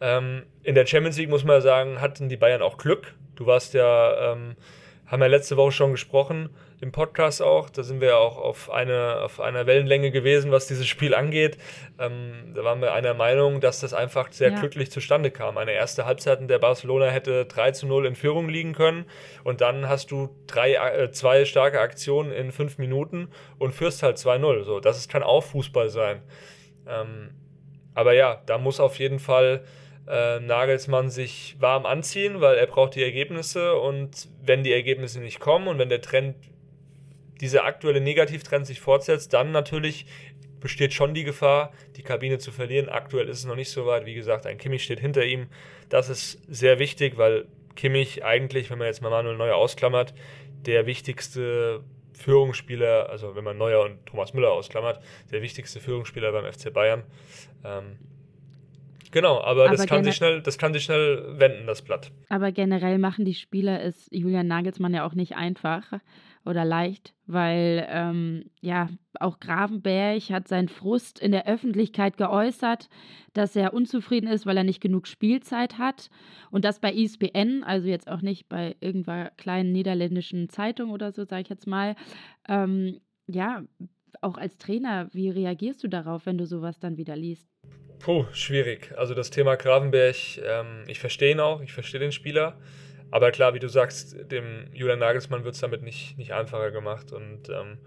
Ähm, 0.00 0.44
in 0.62 0.74
der 0.74 0.86
Champions 0.86 1.18
League 1.18 1.30
muss 1.30 1.44
man 1.44 1.60
sagen, 1.60 2.00
hatten 2.00 2.28
die 2.28 2.36
Bayern 2.36 2.62
auch 2.62 2.78
Glück. 2.78 3.14
Du 3.36 3.46
warst 3.46 3.74
ja, 3.74 4.32
ähm, 4.32 4.56
haben 5.06 5.22
ja 5.22 5.28
letzte 5.28 5.56
Woche 5.56 5.72
schon 5.72 5.92
gesprochen, 5.92 6.50
im 6.80 6.92
Podcast 6.92 7.42
auch. 7.42 7.70
Da 7.70 7.82
sind 7.82 8.00
wir 8.00 8.18
auch 8.18 8.36
auf, 8.36 8.70
eine, 8.70 9.20
auf 9.22 9.40
einer 9.40 9.66
Wellenlänge 9.66 10.10
gewesen, 10.10 10.50
was 10.52 10.66
dieses 10.66 10.86
Spiel 10.86 11.14
angeht. 11.14 11.58
Ähm, 11.98 12.52
da 12.54 12.62
waren 12.62 12.80
wir 12.80 12.92
einer 12.92 13.14
Meinung, 13.14 13.60
dass 13.60 13.80
das 13.80 13.94
einfach 13.94 14.30
sehr 14.30 14.50
ja. 14.50 14.58
glücklich 14.58 14.90
zustande 14.90 15.30
kam. 15.30 15.58
Eine 15.58 15.72
erste 15.72 16.06
Halbzeit, 16.06 16.40
in 16.40 16.48
der 16.48 16.58
Barcelona 16.58 17.06
hätte 17.06 17.46
3 17.46 17.72
zu 17.72 17.86
0 17.86 18.06
in 18.06 18.14
Führung 18.14 18.48
liegen 18.48 18.74
können. 18.74 19.06
Und 19.42 19.60
dann 19.60 19.88
hast 19.88 20.10
du 20.10 20.28
drei, 20.46 20.74
äh, 20.74 21.10
zwei 21.10 21.44
starke 21.44 21.80
Aktionen 21.80 22.30
in 22.30 22.52
fünf 22.52 22.78
Minuten 22.78 23.28
und 23.58 23.72
führst 23.72 24.02
halt 24.02 24.18
2-0. 24.18 24.64
So, 24.64 24.78
das 24.80 25.08
kann 25.08 25.22
auch 25.22 25.42
Fußball 25.42 25.88
sein. 25.88 26.22
Ähm, 26.86 27.30
aber 27.94 28.12
ja, 28.12 28.40
da 28.46 28.58
muss 28.58 28.78
auf 28.78 28.98
jeden 29.00 29.18
Fall 29.18 29.64
äh, 30.08 30.40
Nagelsmann 30.40 31.10
sich 31.10 31.56
warm 31.58 31.86
anziehen, 31.86 32.40
weil 32.40 32.56
er 32.56 32.66
braucht 32.66 32.94
die 32.94 33.02
Ergebnisse 33.02 33.74
und 33.74 34.28
wenn 34.42 34.62
die 34.62 34.72
Ergebnisse 34.72 35.20
nicht 35.20 35.40
kommen 35.40 35.68
und 35.68 35.78
wenn 35.78 35.88
der 35.88 36.00
Trend, 36.00 36.36
dieser 37.40 37.64
aktuelle 37.64 38.00
Negativtrend 38.00 38.66
sich 38.66 38.80
fortsetzt, 38.80 39.32
dann 39.32 39.52
natürlich 39.52 40.06
besteht 40.60 40.92
schon 40.92 41.14
die 41.14 41.24
Gefahr, 41.24 41.72
die 41.96 42.02
Kabine 42.02 42.38
zu 42.38 42.50
verlieren. 42.50 42.88
Aktuell 42.88 43.28
ist 43.28 43.38
es 43.38 43.44
noch 43.44 43.54
nicht 43.54 43.70
so 43.70 43.86
weit. 43.86 44.06
Wie 44.06 44.14
gesagt, 44.14 44.46
ein 44.46 44.58
Kimmich 44.58 44.82
steht 44.82 44.98
hinter 44.98 45.24
ihm. 45.24 45.46
Das 45.88 46.08
ist 46.08 46.40
sehr 46.48 46.78
wichtig, 46.78 47.16
weil 47.16 47.46
Kimmich 47.76 48.24
eigentlich, 48.24 48.70
wenn 48.70 48.78
man 48.78 48.88
jetzt 48.88 49.02
mal 49.02 49.10
Manuel 49.10 49.36
Neuer 49.36 49.54
ausklammert, 49.54 50.14
der 50.66 50.86
wichtigste 50.86 51.84
Führungsspieler, 52.12 53.08
also 53.08 53.36
wenn 53.36 53.44
man 53.44 53.56
Neuer 53.56 53.84
und 53.84 54.04
Thomas 54.06 54.34
Müller 54.34 54.50
ausklammert, 54.50 55.00
der 55.30 55.42
wichtigste 55.42 55.78
Führungsspieler 55.78 56.32
beim 56.32 56.52
FC 56.52 56.72
Bayern. 56.72 57.04
Ähm, 57.64 57.98
Genau, 59.10 59.40
aber, 59.40 59.66
aber 59.66 59.76
das, 59.76 59.86
kann 59.86 60.04
sich 60.04 60.16
schnell, 60.16 60.42
das 60.42 60.58
kann 60.58 60.72
sich 60.72 60.84
schnell 60.84 61.38
wenden, 61.38 61.66
das 61.66 61.82
Blatt. 61.82 62.10
Aber 62.28 62.52
generell 62.52 62.98
machen 62.98 63.24
die 63.24 63.34
Spieler 63.34 63.82
es 63.82 64.08
Julian 64.10 64.46
Nagelsmann 64.46 64.94
ja 64.94 65.06
auch 65.06 65.14
nicht 65.14 65.36
einfach 65.36 65.84
oder 66.44 66.64
leicht, 66.64 67.14
weil 67.26 67.86
ähm, 67.90 68.44
ja 68.60 68.88
auch 69.20 69.38
Gravenberg 69.38 70.30
hat 70.30 70.48
seinen 70.48 70.68
Frust 70.68 71.18
in 71.18 71.32
der 71.32 71.46
Öffentlichkeit 71.46 72.16
geäußert, 72.16 72.88
dass 73.34 73.54
er 73.56 73.74
unzufrieden 73.74 74.28
ist, 74.28 74.46
weil 74.46 74.56
er 74.56 74.64
nicht 74.64 74.80
genug 74.80 75.06
Spielzeit 75.06 75.78
hat 75.78 76.10
und 76.50 76.64
das 76.64 76.80
bei 76.80 76.92
ESPN, 76.92 77.64
also 77.64 77.88
jetzt 77.88 78.08
auch 78.08 78.22
nicht 78.22 78.48
bei 78.48 78.76
irgendeiner 78.80 79.30
kleinen 79.36 79.72
niederländischen 79.72 80.48
Zeitung 80.48 80.90
oder 80.90 81.12
so, 81.12 81.24
sage 81.24 81.42
ich 81.42 81.48
jetzt 81.48 81.66
mal. 81.66 81.96
Ähm, 82.48 83.00
ja, 83.26 83.62
auch 84.20 84.38
als 84.38 84.56
Trainer, 84.56 85.08
wie 85.12 85.28
reagierst 85.28 85.84
du 85.84 85.88
darauf, 85.88 86.26
wenn 86.26 86.38
du 86.38 86.46
sowas 86.46 86.78
dann 86.78 86.96
wieder 86.96 87.16
liest? 87.16 87.46
Puh, 87.98 88.26
schwierig. 88.32 88.92
Also 88.96 89.14
das 89.14 89.30
Thema 89.30 89.56
Gravenberg, 89.56 90.16
ähm, 90.44 90.84
ich 90.86 91.00
verstehe 91.00 91.32
ihn 91.32 91.40
auch, 91.40 91.60
ich 91.60 91.72
verstehe 91.72 92.00
den 92.00 92.12
Spieler. 92.12 92.56
Aber 93.10 93.30
klar, 93.30 93.54
wie 93.54 93.58
du 93.58 93.68
sagst, 93.68 94.16
dem 94.30 94.68
Julian 94.72 94.98
Nagelsmann 94.98 95.44
wird 95.44 95.54
es 95.54 95.60
damit 95.60 95.82
nicht, 95.82 96.16
nicht 96.18 96.32
einfacher 96.32 96.70
gemacht. 96.70 97.12
Und 97.12 97.48
ähm, 97.48 97.78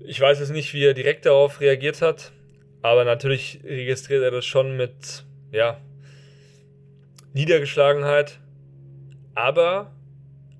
ich 0.00 0.20
weiß 0.20 0.40
jetzt 0.40 0.50
nicht, 0.50 0.74
wie 0.74 0.84
er 0.84 0.94
direkt 0.94 1.26
darauf 1.26 1.60
reagiert 1.60 2.02
hat. 2.02 2.32
Aber 2.82 3.04
natürlich 3.04 3.60
registriert 3.64 4.22
er 4.22 4.30
das 4.30 4.44
schon 4.44 4.76
mit, 4.76 5.24
ja, 5.52 5.80
Niedergeschlagenheit. 7.32 8.38
Aber, 9.34 9.92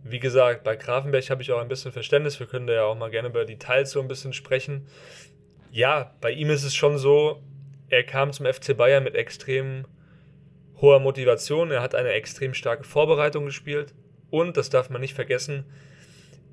wie 0.05 0.19
gesagt, 0.19 0.63
bei 0.63 0.77
Grafenberg 0.77 1.29
habe 1.31 1.43
ich 1.43 1.53
auch 1.53 1.61
ein 1.61 1.69
bisschen 1.69 1.93
Verständnis. 1.93 2.39
Wir 2.39 2.47
können 2.47 2.67
da 2.67 2.73
ja 2.75 2.85
auch 2.85 2.97
mal 2.97 3.11
gerne 3.11 3.29
über 3.29 3.45
Details 3.45 3.91
so 3.91 4.01
ein 4.01 4.09
bisschen 4.09 4.33
sprechen. 4.33 4.87
Ja, 5.73 6.15
bei 6.21 6.31
ihm 6.31 6.51
ist 6.51 6.65
es 6.65 6.75
schon 6.75 6.99
so, 6.99 7.43
er 7.89 8.03
kam 8.05 8.33
zum 8.33 8.47
FC 8.47 8.77
Bayern 8.77 9.05
mit 9.05 9.15
extrem 9.15 9.87
hoher 10.81 11.01
Motivation. 11.01 11.71
Er 11.71 11.83
hat 11.83 11.95
eine 11.95 12.11
extrem 12.11 12.55
starke 12.55 12.85
Vorbereitung 12.85 13.47
gespielt. 13.47 13.95
Und, 14.31 14.57
das 14.57 14.71
darf 14.71 14.91
man 14.91 15.01
nicht 15.01 15.15
vergessen, 15.15 15.65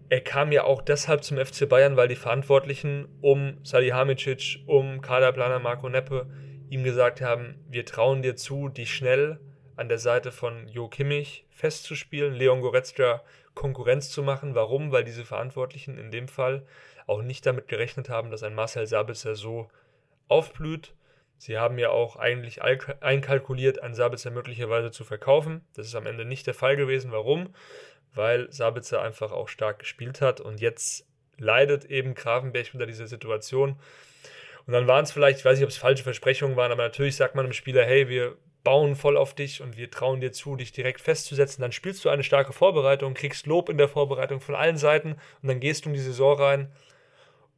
er 0.10 0.22
kam 0.22 0.52
ja 0.52 0.64
auch 0.64 0.82
deshalb 0.82 1.24
zum 1.24 1.44
FC 1.44 1.68
Bayern, 1.68 1.98
weil 1.98 2.08
die 2.08 2.16
Verantwortlichen 2.16 3.08
um 3.22 3.58
Salihamidzic, 3.64 4.60
um 4.68 5.02
Kaderplaner 5.02 5.60
Marco 5.60 5.90
Neppe 5.90 6.28
ihm 6.70 6.84
gesagt 6.84 7.22
haben, 7.22 7.56
wir 7.70 7.86
trauen 7.86 8.22
dir 8.22 8.36
zu, 8.36 8.70
dich 8.70 8.94
schnell 8.94 9.40
an 9.76 9.90
der 9.90 9.98
Seite 9.98 10.32
von 10.32 10.68
Jo 10.68 10.88
Kimmich 10.88 11.48
festzuspielen, 11.50 12.34
Leon 12.34 12.62
Goretzka 12.62 13.24
Konkurrenz 13.56 14.10
zu 14.12 14.24
machen. 14.24 14.56
Warum? 14.56 14.92
Weil 14.92 15.04
diese 15.04 15.26
Verantwortlichen 15.26 15.98
in 15.98 16.12
dem 16.12 16.28
Fall 16.28 16.66
auch 17.08 17.22
nicht 17.22 17.46
damit 17.46 17.68
gerechnet 17.68 18.10
haben, 18.10 18.32
dass 18.32 18.44
ein 18.44 18.56
Marcel 18.56 18.88
Sabitzer 18.88 19.36
so 19.36 19.70
aufblüht. 20.28 20.94
Sie 21.38 21.58
haben 21.58 21.78
ja 21.78 21.90
auch 21.90 22.16
eigentlich 22.16 22.62
einkalkuliert, 22.62 23.82
einen 23.82 23.96
Sabitzer 23.96 24.32
möglicherweise 24.32 24.92
zu 24.92 25.04
verkaufen. 25.04 25.66
Das 25.76 25.88
ist 25.88 25.96
am 25.96 26.08
Ende 26.08 26.26
nicht 26.26 26.48
der 26.48 26.54
Fall 26.54 26.78
gewesen. 26.78 27.12
Warum? 27.12 27.54
Weil 28.14 28.52
Sabitzer 28.52 29.02
einfach 29.02 29.32
auch 29.32 29.50
stark 29.50 29.80
gespielt 29.80 30.22
hat 30.22 30.40
und 30.40 30.62
jetzt 30.62 31.06
leidet 31.38 31.86
eben 31.86 32.16
Grafenberg 32.16 32.70
unter 32.74 32.86
dieser 32.86 33.08
Situation. 33.08 33.78
Und 34.66 34.74
dann 34.74 34.88
waren 34.88 35.04
es 35.04 35.12
vielleicht, 35.12 35.40
ich 35.40 35.46
weiß 35.46 35.58
nicht, 35.58 35.66
ob 35.66 35.72
es 35.72 35.78
falsche 35.78 36.04
Versprechungen 36.04 36.56
waren, 36.56 36.72
aber 36.72 36.84
natürlich 36.84 37.16
sagt 37.16 37.36
man 37.36 37.46
dem 37.46 37.54
Spieler, 37.54 37.84
hey, 37.84 38.08
wir 38.08 38.38
bauen 38.64 38.96
voll 38.96 39.18
auf 39.18 39.34
dich 39.34 39.62
und 39.62 39.76
wir 39.76 39.92
trauen 39.92 40.22
dir 40.22 40.32
zu, 40.32 40.56
dich 40.56 40.72
direkt 40.72 41.02
festzusetzen. 41.02 41.62
Dann 41.62 41.72
spielst 41.72 42.06
du 42.06 42.10
eine 42.10 42.24
starke 42.24 42.54
Vorbereitung, 42.54 43.14
kriegst 43.14 43.46
Lob 43.46 43.70
in 43.70 43.78
der 43.78 43.90
Vorbereitung 43.90 44.40
von 44.40 44.56
allen 44.56 44.78
Seiten 44.78 45.14
und 45.42 45.50
dann 45.50 45.60
gehst 45.60 45.86
du 45.86 45.90
in 45.90 45.96
die 45.96 46.02
Saison 46.02 46.40
rein 46.40 46.72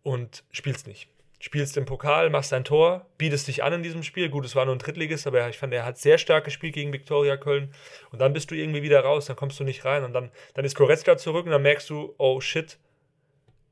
und 0.02 0.44
spielst 0.52 0.88
nicht. 0.88 1.10
Spielst 1.46 1.78
im 1.78 1.86
Pokal, 1.86 2.32
machst 2.32 2.54
ein 2.54 2.64
Tor, 2.64 3.06
bietest 3.20 3.48
dich 3.48 3.62
an 3.62 3.72
in 3.72 3.84
diesem 3.84 4.02
Spiel. 4.02 4.30
Gut, 4.30 4.46
es 4.46 4.56
war 4.56 4.66
nur 4.66 4.74
ein 4.74 4.80
Drittligist, 4.80 5.28
aber 5.28 5.48
ich 5.48 5.60
fand, 5.60 5.76
er 5.76 5.86
hat 5.86 6.00
sehr 6.00 6.18
stark 6.18 6.44
gespielt 6.44 6.74
gegen 6.74 6.92
Viktoria 6.92 7.38
Köln. 7.38 7.70
Und 8.12 8.20
dann 8.20 8.34
bist 8.34 8.50
du 8.50 8.56
irgendwie 8.56 8.82
wieder 8.82 9.02
raus, 9.02 9.28
dann 9.28 9.36
kommst 9.36 9.60
du 9.60 9.64
nicht 9.64 9.86
rein. 9.86 10.04
Und 10.04 10.14
dann, 10.14 10.32
dann 10.56 10.66
ist 10.66 10.76
Goretzka 10.76 11.18
zurück 11.18 11.46
und 11.46 11.52
dann 11.52 11.62
merkst 11.62 11.88
du, 11.92 12.16
oh 12.18 12.42
shit, 12.42 12.80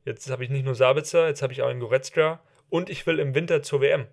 jetzt 0.05 0.29
habe 0.29 0.43
ich 0.43 0.51
nicht 0.51 0.65
nur 0.65 0.75
Sabitzer, 0.75 1.27
jetzt 1.27 1.41
habe 1.41 1.51
ich 1.51 1.63
auch 1.63 1.67
einen 1.67 1.79
Goretzka 1.79 2.41
und 2.69 2.91
ich 2.91 3.07
will 3.07 3.17
im 3.17 3.33
Winter 3.33 3.63
zur 3.63 3.81
WM. 3.81 4.05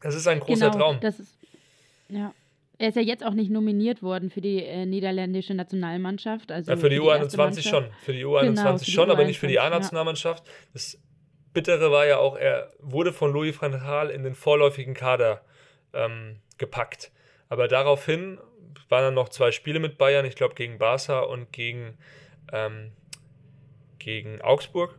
Das 0.00 0.14
ist 0.14 0.28
ein 0.28 0.38
großer 0.38 0.70
genau, 0.70 0.78
Traum. 0.78 1.00
Das 1.00 1.18
ist, 1.18 1.36
ja. 2.08 2.32
Er 2.78 2.90
ist 2.90 2.94
ja 2.94 3.02
jetzt 3.02 3.26
auch 3.26 3.34
nicht 3.34 3.50
nominiert 3.50 4.04
worden 4.04 4.30
für 4.30 4.40
die 4.40 4.62
äh, 4.62 4.86
niederländische 4.86 5.52
Nationalmannschaft. 5.52 6.52
Also 6.52 6.70
ja, 6.70 6.76
für, 6.76 6.82
für 6.82 6.90
die, 6.90 7.00
U21 7.00 7.68
schon. 7.68 7.86
Für 8.04 8.12
die 8.12 8.24
U21 8.24 8.54
genau, 8.54 8.78
schon, 8.78 9.06
die 9.06 9.10
aber 9.10 9.24
nicht 9.24 9.40
für 9.40 9.48
die 9.48 9.58
A-Nationalmannschaft. 9.58 10.46
Ja. 10.46 10.52
Das 10.74 10.96
Bittere 11.52 11.90
war 11.90 12.06
ja 12.06 12.18
auch, 12.18 12.36
er 12.36 12.70
wurde 12.78 13.12
von 13.12 13.32
Louis 13.32 13.60
van 13.60 13.72
Gaal 13.72 14.10
in 14.10 14.22
den 14.22 14.34
vorläufigen 14.34 14.94
Kader 14.94 15.42
ähm, 15.92 16.40
gepackt. 16.58 17.10
Aber 17.48 17.68
daraufhin 17.68 18.38
waren 18.88 19.04
dann 19.04 19.14
noch 19.14 19.28
zwei 19.28 19.52
Spiele 19.52 19.80
mit 19.80 19.98
Bayern, 19.98 20.24
ich 20.24 20.36
glaube 20.36 20.54
gegen 20.54 20.78
Barca 20.78 21.20
und 21.20 21.52
gegen, 21.52 21.98
ähm, 22.52 22.92
gegen 23.98 24.40
Augsburg. 24.40 24.98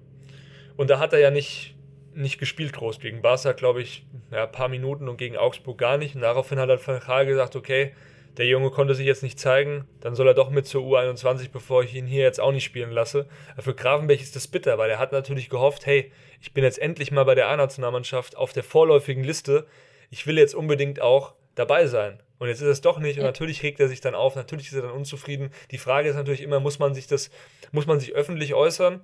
Und 0.78 0.90
da 0.90 1.00
hat 1.00 1.14
er 1.14 1.20
ja 1.20 1.32
nicht 1.32 1.76
nicht 2.14 2.40
gespielt 2.40 2.74
groß. 2.74 3.00
Gegen 3.00 3.22
Barca, 3.22 3.54
glaube 3.54 3.82
ich, 3.82 4.06
ja, 4.32 4.44
ein 4.44 4.52
paar 4.52 4.68
Minuten 4.68 5.08
und 5.08 5.18
gegen 5.18 5.38
Augsburg 5.38 5.78
gar 5.78 5.98
nicht. 5.98 6.16
Und 6.16 6.22
daraufhin 6.22 6.60
hat 6.60 6.70
er 6.70 6.86
Van 6.86 7.00
Gaal 7.00 7.26
gesagt, 7.26 7.56
okay, 7.56 7.94
der 8.38 8.46
Junge 8.46 8.70
konnte 8.70 8.96
sich 8.96 9.06
jetzt 9.06 9.24
nicht 9.24 9.40
zeigen, 9.40 9.86
dann 10.00 10.16
soll 10.16 10.28
er 10.28 10.34
doch 10.34 10.50
mit 10.50 10.66
zur 10.66 10.84
U21, 10.84 11.50
bevor 11.52 11.84
ich 11.84 11.94
ihn 11.96 12.06
hier 12.06 12.24
jetzt 12.24 12.40
auch 12.40 12.52
nicht 12.52 12.64
spielen 12.64 12.92
lasse. 12.92 13.28
Für 13.58 13.74
Gravenberg 13.74 14.22
ist 14.22 14.36
das 14.36 14.48
bitter, 14.48 14.78
weil 14.78 14.90
er 14.90 15.00
hat 15.00 15.12
natürlich 15.12 15.50
gehofft, 15.50 15.86
hey, 15.86 16.12
ich 16.42 16.54
bin 16.54 16.64
jetzt 16.64 16.80
endlich 16.80 17.12
mal 17.12 17.26
bei 17.26 17.36
der 17.36 17.50
A-Nationalmannschaft 17.50 18.38
auf 18.38 18.54
der 18.54 18.64
vorläufigen 18.64 19.24
Liste. 19.24 19.66
Ich 20.10 20.26
will 20.26 20.38
jetzt 20.38 20.56
unbedingt 20.56 21.02
auch 21.02 21.34
dabei 21.56 21.88
sein. 21.88 22.20
Und 22.40 22.48
jetzt 22.48 22.62
ist 22.62 22.68
es 22.68 22.82
doch 22.82 23.00
nicht. 23.00 23.20
Und 23.20 23.26
natürlich 23.26 23.62
regt 23.64 23.82
er 23.82 23.90
sich 23.90 24.00
dann 24.00 24.16
auf. 24.16 24.36
Natürlich 24.36 24.68
ist 24.68 24.74
er 24.74 24.84
dann 24.84 24.92
unzufrieden. 24.92 25.52
Die 25.72 25.78
Frage 25.78 26.08
ist 26.08 26.16
natürlich 26.16 26.42
immer, 26.42 26.62
muss 26.62 26.80
man 26.80 26.94
sich 26.94 27.06
das, 27.06 27.30
muss 27.72 27.86
man 27.86 28.00
sich 28.00 28.14
öffentlich 28.14 28.54
äußern? 28.54 29.02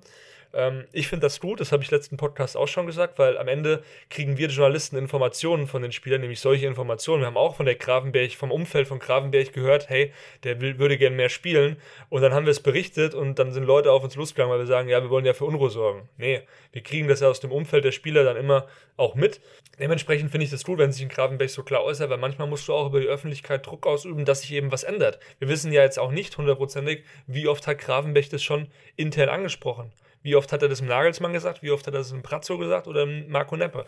Ähm, 0.52 0.84
ich 0.92 1.08
finde 1.08 1.26
das 1.26 1.40
gut, 1.40 1.60
das 1.60 1.72
habe 1.72 1.82
ich 1.82 1.90
letzten 1.90 2.16
Podcast 2.16 2.56
auch 2.56 2.68
schon 2.68 2.86
gesagt, 2.86 3.18
weil 3.18 3.38
am 3.38 3.48
Ende 3.48 3.82
kriegen 4.10 4.38
wir 4.38 4.48
Journalisten 4.48 4.96
Informationen 4.96 5.66
von 5.66 5.82
den 5.82 5.92
Spielern, 5.92 6.20
nämlich 6.20 6.40
solche 6.40 6.66
Informationen. 6.66 7.22
Wir 7.22 7.26
haben 7.26 7.36
auch 7.36 7.56
von 7.56 7.66
der 7.66 7.74
Gravenberg, 7.74 8.32
vom 8.32 8.50
Umfeld 8.50 8.88
von 8.88 8.98
Gravenberg 8.98 9.52
gehört, 9.52 9.88
hey, 9.88 10.12
der 10.44 10.60
will, 10.60 10.78
würde 10.78 10.98
gerne 10.98 11.16
mehr 11.16 11.28
spielen. 11.28 11.76
Und 12.08 12.22
dann 12.22 12.32
haben 12.32 12.46
wir 12.46 12.50
es 12.50 12.60
berichtet 12.60 13.14
und 13.14 13.38
dann 13.38 13.52
sind 13.52 13.64
Leute 13.64 13.92
auf 13.92 14.04
uns 14.04 14.16
losgegangen, 14.16 14.52
weil 14.52 14.60
wir 14.60 14.66
sagen, 14.66 14.88
ja, 14.88 15.02
wir 15.02 15.10
wollen 15.10 15.24
ja 15.24 15.34
für 15.34 15.44
Unruhe 15.44 15.70
sorgen. 15.70 16.08
Nee, 16.16 16.42
wir 16.72 16.82
kriegen 16.82 17.08
das 17.08 17.20
ja 17.20 17.28
aus 17.28 17.40
dem 17.40 17.52
Umfeld 17.52 17.84
der 17.84 17.92
Spieler 17.92 18.24
dann 18.24 18.36
immer 18.36 18.66
auch 18.96 19.14
mit. 19.14 19.40
Dementsprechend 19.78 20.30
finde 20.30 20.44
ich 20.44 20.50
das 20.50 20.64
gut, 20.64 20.78
wenn 20.78 20.92
sich 20.92 21.02
ein 21.02 21.08
Gravenberg 21.08 21.50
so 21.50 21.62
klar 21.62 21.84
äußert, 21.84 22.08
weil 22.08 22.18
manchmal 22.18 22.48
musst 22.48 22.66
du 22.68 22.72
auch 22.72 22.86
über 22.86 23.00
die 23.00 23.06
Öffentlichkeit 23.06 23.66
Druck 23.66 23.86
ausüben, 23.86 24.24
dass 24.24 24.40
sich 24.40 24.52
eben 24.52 24.72
was 24.72 24.84
ändert. 24.84 25.18
Wir 25.38 25.48
wissen 25.48 25.70
ja 25.72 25.82
jetzt 25.82 25.98
auch 25.98 26.10
nicht 26.10 26.36
hundertprozentig, 26.38 27.04
wie 27.26 27.46
oft 27.46 27.66
hat 27.66 27.78
Gravenberg 27.78 28.30
das 28.30 28.42
schon 28.42 28.68
intern 28.96 29.28
angesprochen. 29.28 29.92
Wie 30.26 30.34
oft 30.34 30.50
hat 30.50 30.60
er 30.60 30.68
das 30.68 30.80
im 30.80 30.88
Nagelsmann 30.88 31.32
gesagt? 31.32 31.62
Wie 31.62 31.70
oft 31.70 31.86
hat 31.86 31.94
er 31.94 31.98
das 31.98 32.10
im 32.10 32.20
Pratzo 32.20 32.58
gesagt 32.58 32.88
oder 32.88 33.04
im 33.04 33.28
Marco 33.28 33.56
Neppe? 33.56 33.86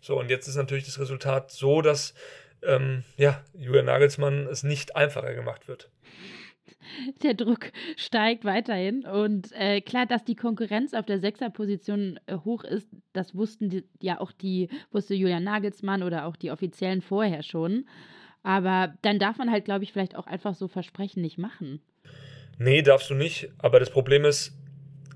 So, 0.00 0.16
und 0.16 0.30
jetzt 0.30 0.46
ist 0.46 0.54
natürlich 0.54 0.84
das 0.84 1.00
Resultat 1.00 1.50
so, 1.50 1.82
dass 1.82 2.14
ähm, 2.62 3.02
ja, 3.16 3.42
Julian 3.52 3.86
Nagelsmann 3.86 4.46
es 4.46 4.62
nicht 4.62 4.94
einfacher 4.94 5.34
gemacht 5.34 5.66
wird. 5.66 5.90
Der 7.24 7.34
Druck 7.34 7.72
steigt 7.96 8.44
weiterhin. 8.44 9.04
Und 9.04 9.50
äh, 9.54 9.80
klar, 9.80 10.06
dass 10.06 10.24
die 10.24 10.36
Konkurrenz 10.36 10.94
auf 10.94 11.04
der 11.04 11.18
Sechserposition 11.18 12.20
äh, 12.26 12.36
hoch 12.44 12.62
ist, 12.62 12.88
das 13.12 13.34
wussten 13.34 13.68
die, 13.68 13.82
ja 14.00 14.20
auch 14.20 14.30
die, 14.30 14.68
wusste 14.92 15.14
Julian 15.14 15.42
Nagelsmann 15.42 16.04
oder 16.04 16.26
auch 16.26 16.36
die 16.36 16.52
Offiziellen 16.52 17.02
vorher 17.02 17.42
schon. 17.42 17.88
Aber 18.44 18.94
dann 19.02 19.18
darf 19.18 19.36
man 19.36 19.50
halt, 19.50 19.64
glaube 19.64 19.82
ich, 19.82 19.92
vielleicht 19.92 20.14
auch 20.14 20.28
einfach 20.28 20.54
so 20.54 20.68
Versprechen 20.68 21.22
nicht 21.22 21.38
machen. 21.38 21.80
Nee, 22.58 22.82
darfst 22.82 23.10
du 23.10 23.14
nicht. 23.14 23.50
Aber 23.58 23.80
das 23.80 23.90
Problem 23.90 24.24
ist, 24.24 24.52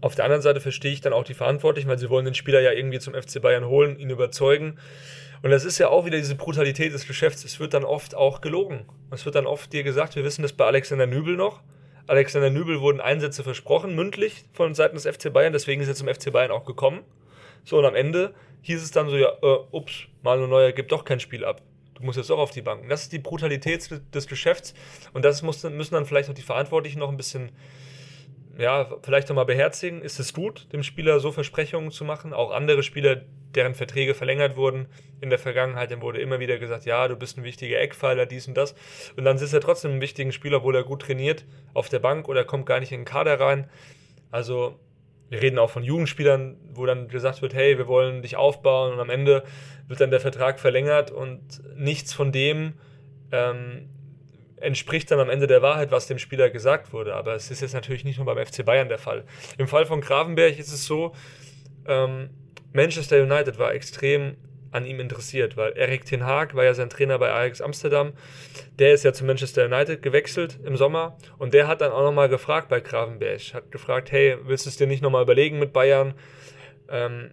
auf 0.01 0.15
der 0.15 0.25
anderen 0.25 0.43
Seite 0.43 0.61
verstehe 0.61 0.93
ich 0.93 1.01
dann 1.01 1.13
auch 1.13 1.25
die 1.25 1.35
Verantwortlichen, 1.35 1.89
weil 1.89 1.99
sie 1.99 2.11
wollen 2.11 2.25
den 2.25 2.35
Spieler 2.35 2.61
ja 2.61 2.73
irgendwie 2.73 2.99
zum 2.99 3.15
FC 3.15 3.41
Bayern 3.41 3.67
holen, 3.67 3.99
ihn 3.99 4.11
überzeugen. 4.11 4.79
Und 5.43 5.51
das 5.51 5.65
ist 5.65 5.79
ja 5.79 5.89
auch 5.89 6.05
wieder 6.05 6.19
diese 6.19 6.35
Brutalität 6.35 6.93
des 6.93 7.07
Geschäfts. 7.07 7.45
Es 7.45 7.61
wird 7.61 7.75
dann 7.75 7.85
oft 7.85 8.15
auch 8.15 8.41
gelogen. 8.41 8.87
Es 9.11 9.25
wird 9.25 9.35
dann 9.35 9.47
oft 9.47 9.73
dir 9.73 9.83
gesagt, 9.83 10.17
wir 10.17 10.25
wissen 10.25 10.43
das 10.43 10.53
bei 10.53 10.65
Alexander 10.65 11.07
Nübel 11.07 11.37
noch. 11.37 11.63
Alexander 12.07 12.51
Nübel 12.51 12.81
wurden 12.81 13.01
Einsätze 13.01 13.43
versprochen, 13.43 13.95
mündlich 13.95 14.45
von 14.53 14.75
Seiten 14.75 14.95
des 14.95 15.07
FC 15.07 15.33
Bayern, 15.33 15.53
deswegen 15.53 15.83
ist 15.83 15.89
er 15.89 15.95
zum 15.95 16.09
FC 16.09 16.33
Bayern 16.33 16.53
auch 16.53 16.65
gekommen. 16.65 17.01
So, 17.65 17.79
und 17.79 17.85
am 17.85 17.97
Ende 17.97 18.33
hieß 18.63 18.83
es 18.83 18.93
dann 18.93 19.09
so, 19.09 19.17
ja, 19.17 19.33
äh, 19.43 19.59
ups, 19.73 20.05
Manuel 20.23 20.49
Neuer 20.49 20.73
gibt 20.73 20.93
doch 20.93 21.05
kein 21.05 21.19
Spiel 21.19 21.45
ab. 21.45 21.63
Du 21.95 22.05
musst 22.05 22.17
jetzt 22.17 22.31
doch 22.31 22.39
auf 22.39 22.51
die 22.51 22.63
Bank. 22.63 22.83
Und 22.83 22.89
das 22.91 23.03
ist 23.03 23.13
die 23.13 23.19
Brutalität 23.19 23.89
des 24.15 24.27
Geschäfts. 24.29 24.75
Und 25.15 25.25
das 25.25 25.43
muss, 25.43 25.65
müssen 25.65 25.95
dann 25.95 26.05
vielleicht 26.05 26.29
auch 26.29 26.35
die 26.35 26.43
Verantwortlichen 26.43 26.99
noch 26.99 27.09
ein 27.09 27.17
bisschen 27.17 27.51
ja, 28.59 28.89
vielleicht 29.03 29.29
nochmal 29.29 29.45
beherzigen. 29.45 30.01
Ist 30.01 30.19
es 30.19 30.33
gut, 30.33 30.73
dem 30.73 30.83
Spieler 30.83 31.21
so 31.21 31.33
Versprechungen 31.33 31.91
zu 31.91 32.05
machen? 32.05 32.33
Auch 32.33 32.51
andere 32.51 32.83
Spieler, 32.83 33.23
deren 33.55 33.75
Verträge 33.75 34.15
verlängert 34.15 34.57
wurden 34.57 34.87
in 35.21 35.31
der 35.31 35.39
Vergangenheit, 35.39 35.91
dem 35.91 36.01
wurde 36.01 36.21
immer 36.21 36.41
wieder 36.41 36.59
gesagt, 36.59 36.85
ja, 36.85 37.07
du 37.09 37.17
bist 37.17 37.37
ein 37.39 37.45
wichtiger 37.45 37.79
Eckpfeiler, 37.79 38.27
dies 38.27 38.49
und 38.49 38.57
das. 38.57 38.75
Und 39.17 39.25
dann 39.25 39.37
ist 39.37 39.53
er 39.53 39.61
trotzdem 39.61 39.93
ein 39.93 40.01
wichtiger 40.01 40.33
Spieler, 40.33 40.59
obwohl 40.59 40.77
er 40.77 40.85
gut 40.85 41.03
trainiert 41.03 41.45
auf 41.75 41.89
der 41.89 41.99
Bank 41.99 42.29
oder 42.29 42.45
kommt 42.45 42.67
gar 42.67 42.81
nicht 42.81 42.93
in 42.93 43.01
den 43.01 43.05
Kader 43.07 43.39
rein. 43.39 43.69
Also 44.31 44.79
wir 45.29 45.43
reden 45.43 45.59
auch 45.59 45.71
von 45.71 45.83
Jugendspielern, 45.83 46.57
wo 46.73 46.87
dann 46.87 47.09
gesagt 47.09 47.43
wird, 47.43 47.55
hey, 47.55 47.77
wir 47.79 47.89
wollen 47.89 48.23
dich 48.23 48.37
aufbauen 48.37 48.93
und 48.93 49.01
am 49.01 49.11
Ende 49.11 49.45
wird 49.89 50.01
dann 50.01 50.11
der 50.11 50.21
Vertrag 50.21 50.61
verlängert 50.61 51.11
und 51.11 51.63
nichts 51.77 52.13
von 52.13 52.33
dem 52.33 52.75
ähm, 53.33 53.89
entspricht 54.57 55.11
dann 55.11 55.21
am 55.21 55.31
Ende 55.31 55.47
der 55.47 55.63
Wahrheit, 55.63 55.91
was 55.91 56.07
dem 56.07 56.19
Spieler 56.19 56.51
gesagt 56.51 56.93
wurde. 56.93 57.15
Aber 57.15 57.35
es 57.35 57.51
ist 57.51 57.61
jetzt 57.61 57.75
natürlich 57.75 58.05
nicht 58.05 58.19
nur 58.19 58.27
beim 58.27 58.45
FC 58.45 58.65
Bayern 58.65 58.89
der 58.89 58.99
Fall. 58.99 59.25
Im 59.59 59.69
Fall 59.69 59.87
von 59.87 60.01
Gravenberg 60.01 60.59
ist 60.59 60.73
es 60.73 60.87
so, 60.87 61.15
ähm, 61.87 62.31
Manchester 62.73 63.23
United 63.23 63.59
war 63.59 63.75
extrem 63.75 64.37
an 64.73 64.85
ihm 64.85 65.01
interessiert, 65.01 65.57
weil 65.57 65.73
Erik 65.77 66.05
Ten 66.05 66.25
Haag 66.25 66.55
war 66.55 66.65
ja 66.65 66.75
sein 66.75 66.91
Trainer 66.91 67.19
bei 67.19 67.33
Ajax 67.33 67.61
Amsterdam. 67.61 68.13
Der 68.79 68.93
ist 68.93 69.05
ja 69.05 69.13
zu 69.13 69.25
Manchester 69.25 69.65
United 69.65 70.03
gewechselt 70.03 70.59
im 70.65 70.77
Sommer 70.77 71.17
und 71.39 71.55
der 71.55 71.67
hat 71.67 71.81
dann 71.81 71.93
auch 71.93 72.03
nochmal 72.03 72.29
gefragt 72.29 72.69
bei 72.69 72.81
Gravenberg, 72.81 73.55
hat 73.55 73.71
gefragt, 73.71 74.13
hey, 74.13 74.37
willst 74.43 74.67
du 74.67 74.71
es 74.71 74.77
dir 74.77 74.87
nicht 74.87 75.03
nochmal 75.03 75.23
überlegen 75.23 75.59
mit 75.59 75.73
Bayern? 75.73 76.15
Ähm, 76.89 77.31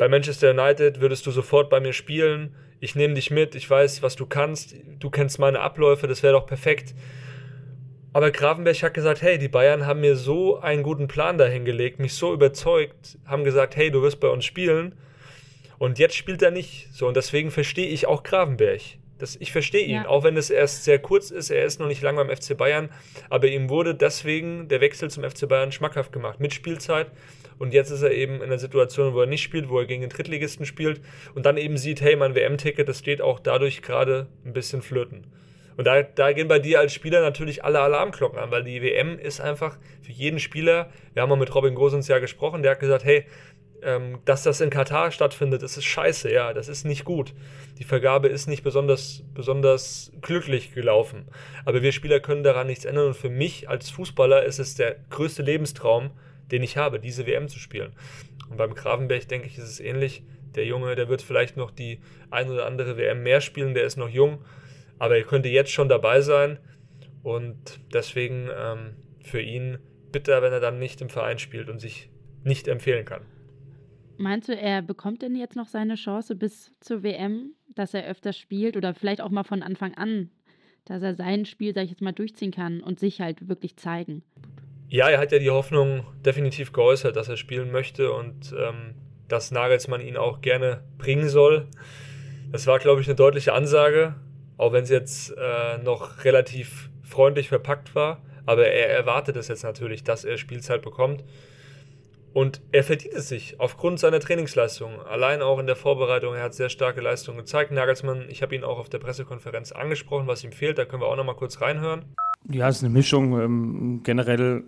bei 0.00 0.08
Manchester 0.08 0.50
United 0.50 1.00
würdest 1.00 1.24
du 1.26 1.30
sofort 1.30 1.70
bei 1.70 1.78
mir 1.78 1.92
spielen 1.92 2.56
ich 2.80 2.94
nehme 2.94 3.14
dich 3.14 3.30
mit, 3.30 3.54
ich 3.54 3.68
weiß, 3.68 4.02
was 4.02 4.16
du 4.16 4.26
kannst, 4.26 4.74
du 4.98 5.10
kennst 5.10 5.38
meine 5.38 5.60
Abläufe, 5.60 6.08
das 6.08 6.22
wäre 6.22 6.32
doch 6.32 6.46
perfekt. 6.46 6.94
Aber 8.12 8.30
Gravenberg 8.30 8.82
hat 8.82 8.94
gesagt, 8.94 9.22
hey, 9.22 9.38
die 9.38 9.48
Bayern 9.48 9.86
haben 9.86 10.00
mir 10.00 10.16
so 10.16 10.58
einen 10.58 10.82
guten 10.82 11.06
Plan 11.06 11.38
dahingelegt, 11.38 12.00
mich 12.00 12.14
so 12.14 12.32
überzeugt, 12.32 13.18
haben 13.26 13.44
gesagt, 13.44 13.76
hey, 13.76 13.90
du 13.90 14.02
wirst 14.02 14.18
bei 14.18 14.28
uns 14.28 14.44
spielen. 14.44 14.96
Und 15.78 15.98
jetzt 15.98 16.16
spielt 16.16 16.42
er 16.42 16.50
nicht. 16.50 16.88
So, 16.92 17.06
und 17.06 17.16
deswegen 17.16 17.50
verstehe 17.50 17.86
ich 17.86 18.06
auch 18.06 18.22
Gravenberg. 18.22 18.80
Das, 19.18 19.36
ich 19.36 19.52
verstehe 19.52 19.84
ihn, 19.84 19.96
ja. 19.96 20.08
auch 20.08 20.24
wenn 20.24 20.38
es 20.38 20.48
erst 20.48 20.84
sehr 20.84 20.98
kurz 20.98 21.30
ist, 21.30 21.50
er 21.50 21.66
ist 21.66 21.78
noch 21.78 21.86
nicht 21.86 22.00
lange 22.00 22.24
beim 22.24 22.34
FC 22.34 22.56
Bayern, 22.56 22.88
aber 23.28 23.48
ihm 23.48 23.68
wurde 23.68 23.94
deswegen 23.94 24.68
der 24.68 24.80
Wechsel 24.80 25.10
zum 25.10 25.22
FC 25.22 25.46
Bayern 25.46 25.72
schmackhaft 25.72 26.10
gemacht, 26.10 26.40
mit 26.40 26.54
Spielzeit. 26.54 27.08
Und 27.60 27.74
jetzt 27.74 27.90
ist 27.90 28.00
er 28.00 28.12
eben 28.12 28.36
in 28.36 28.44
einer 28.44 28.58
Situation, 28.58 29.12
wo 29.12 29.20
er 29.20 29.26
nicht 29.26 29.42
spielt, 29.42 29.68
wo 29.68 29.78
er 29.78 29.84
gegen 29.84 30.00
den 30.00 30.08
Drittligisten 30.08 30.64
spielt 30.64 31.02
und 31.34 31.44
dann 31.44 31.58
eben 31.58 31.76
sieht, 31.76 32.00
hey, 32.00 32.16
mein 32.16 32.34
WM-Ticket, 32.34 32.88
das 32.88 32.98
steht 32.98 33.20
auch 33.20 33.38
dadurch 33.38 33.82
gerade 33.82 34.28
ein 34.46 34.54
bisschen 34.54 34.80
flöten. 34.80 35.26
Und 35.76 35.86
da, 35.86 36.02
da 36.02 36.32
gehen 36.32 36.48
bei 36.48 36.58
dir 36.58 36.80
als 36.80 36.94
Spieler 36.94 37.20
natürlich 37.20 37.62
alle 37.62 37.80
Alarmglocken 37.80 38.38
an, 38.38 38.50
weil 38.50 38.64
die 38.64 38.80
WM 38.80 39.18
ist 39.18 39.42
einfach 39.42 39.76
für 40.00 40.10
jeden 40.10 40.38
Spieler, 40.38 40.90
wir 41.12 41.20
haben 41.20 41.28
mal 41.28 41.36
mit 41.36 41.54
Robin 41.54 41.74
Gosens 41.74 42.08
ja 42.08 42.18
gesprochen, 42.18 42.62
der 42.62 42.72
hat 42.72 42.80
gesagt, 42.80 43.04
hey, 43.04 43.26
ähm, 43.82 44.20
dass 44.24 44.42
das 44.42 44.62
in 44.62 44.70
Katar 44.70 45.10
stattfindet, 45.10 45.62
das 45.62 45.76
ist 45.76 45.84
scheiße, 45.84 46.32
ja, 46.32 46.54
das 46.54 46.68
ist 46.68 46.86
nicht 46.86 47.04
gut. 47.04 47.34
Die 47.78 47.84
Vergabe 47.84 48.28
ist 48.28 48.46
nicht 48.46 48.62
besonders, 48.62 49.22
besonders 49.34 50.12
glücklich 50.22 50.72
gelaufen. 50.72 51.28
Aber 51.66 51.82
wir 51.82 51.92
Spieler 51.92 52.20
können 52.20 52.42
daran 52.42 52.68
nichts 52.68 52.86
ändern 52.86 53.08
und 53.08 53.16
für 53.16 53.28
mich 53.28 53.68
als 53.68 53.90
Fußballer 53.90 54.44
ist 54.44 54.60
es 54.60 54.76
der 54.76 54.96
größte 55.10 55.42
Lebenstraum, 55.42 56.10
den 56.50 56.62
ich 56.62 56.76
habe, 56.76 57.00
diese 57.00 57.26
WM 57.26 57.48
zu 57.48 57.58
spielen. 57.58 57.92
Und 58.48 58.56
beim 58.56 58.74
Gravenberg, 58.74 59.28
denke 59.28 59.46
ich, 59.46 59.58
ist 59.58 59.64
es 59.64 59.80
ähnlich. 59.80 60.22
Der 60.54 60.66
Junge, 60.66 60.96
der 60.96 61.08
wird 61.08 61.22
vielleicht 61.22 61.56
noch 61.56 61.70
die 61.70 62.00
ein 62.30 62.50
oder 62.50 62.66
andere 62.66 62.96
WM 62.96 63.22
mehr 63.22 63.40
spielen, 63.40 63.74
der 63.74 63.84
ist 63.84 63.96
noch 63.96 64.08
jung 64.08 64.40
aber 65.00 65.16
er 65.16 65.24
könnte 65.24 65.48
jetzt 65.48 65.72
schon 65.72 65.88
dabei 65.88 66.20
sein 66.20 66.58
und 67.24 67.80
deswegen 67.92 68.48
ähm, 68.56 68.94
für 69.24 69.40
ihn 69.40 69.78
bitter, 70.12 70.42
wenn 70.42 70.52
er 70.52 70.60
dann 70.60 70.78
nicht 70.78 71.00
im 71.00 71.08
Verein 71.08 71.38
spielt 71.38 71.68
und 71.68 71.80
sich 71.80 72.10
nicht 72.44 72.68
empfehlen 72.68 73.06
kann. 73.06 73.22
Meinst 74.18 74.50
du, 74.50 74.56
er 74.56 74.82
bekommt 74.82 75.22
denn 75.22 75.34
jetzt 75.34 75.56
noch 75.56 75.68
seine 75.68 75.94
Chance 75.94 76.36
bis 76.36 76.72
zur 76.80 77.02
WM, 77.02 77.54
dass 77.74 77.94
er 77.94 78.06
öfter 78.06 78.34
spielt 78.34 78.76
oder 78.76 78.92
vielleicht 78.92 79.22
auch 79.22 79.30
mal 79.30 79.44
von 79.44 79.62
Anfang 79.62 79.94
an, 79.94 80.30
dass 80.84 81.02
er 81.02 81.14
sein 81.14 81.46
Spiel, 81.46 81.72
sag 81.72 81.84
ich 81.84 81.90
jetzt 81.90 82.02
mal, 82.02 82.12
durchziehen 82.12 82.50
kann 82.50 82.82
und 82.82 83.00
sich 83.00 83.22
halt 83.22 83.48
wirklich 83.48 83.76
zeigen? 83.76 84.22
Ja, 84.90 85.08
er 85.08 85.18
hat 85.18 85.32
ja 85.32 85.38
die 85.38 85.50
Hoffnung 85.50 86.04
definitiv 86.24 86.72
geäußert, 86.72 87.16
dass 87.16 87.28
er 87.28 87.38
spielen 87.38 87.72
möchte 87.72 88.12
und 88.12 88.52
ähm, 88.52 88.94
dass 89.28 89.50
Nagelsmann 89.50 90.02
ihn 90.02 90.18
auch 90.18 90.42
gerne 90.42 90.82
bringen 90.98 91.28
soll. 91.28 91.66
Das 92.52 92.66
war, 92.66 92.78
glaube 92.78 93.00
ich, 93.00 93.06
eine 93.06 93.16
deutliche 93.16 93.54
Ansage 93.54 94.16
auch 94.60 94.74
wenn 94.74 94.84
es 94.84 94.90
jetzt 94.90 95.34
äh, 95.38 95.78
noch 95.82 96.22
relativ 96.24 96.90
freundlich 97.02 97.48
verpackt 97.48 97.94
war. 97.94 98.20
Aber 98.44 98.66
er 98.66 98.90
erwartet 98.90 99.36
es 99.36 99.48
jetzt 99.48 99.62
natürlich, 99.62 100.04
dass 100.04 100.26
er 100.26 100.36
Spielzeit 100.36 100.82
bekommt. 100.82 101.24
Und 102.34 102.60
er 102.70 102.84
verdient 102.84 103.14
es 103.14 103.28
sich 103.28 103.58
aufgrund 103.58 103.98
seiner 103.98 104.20
Trainingsleistung. 104.20 105.00
Allein 105.00 105.40
auch 105.40 105.58
in 105.58 105.66
der 105.66 105.76
Vorbereitung, 105.76 106.34
er 106.34 106.42
hat 106.42 106.54
sehr 106.54 106.68
starke 106.68 107.00
Leistungen 107.00 107.38
gezeigt. 107.38 107.72
Nagelsmann, 107.72 108.26
ich 108.28 108.42
habe 108.42 108.54
ihn 108.54 108.62
auch 108.62 108.78
auf 108.78 108.90
der 108.90 108.98
Pressekonferenz 108.98 109.72
angesprochen, 109.72 110.26
was 110.26 110.44
ihm 110.44 110.52
fehlt. 110.52 110.76
Da 110.76 110.84
können 110.84 111.00
wir 111.00 111.06
auch 111.06 111.16
noch 111.16 111.24
mal 111.24 111.34
kurz 111.34 111.62
reinhören. 111.62 112.04
Ja, 112.50 112.68
es 112.68 112.76
ist 112.76 112.84
eine 112.84 112.92
Mischung. 112.92 113.40
Ähm, 113.40 114.00
generell 114.04 114.64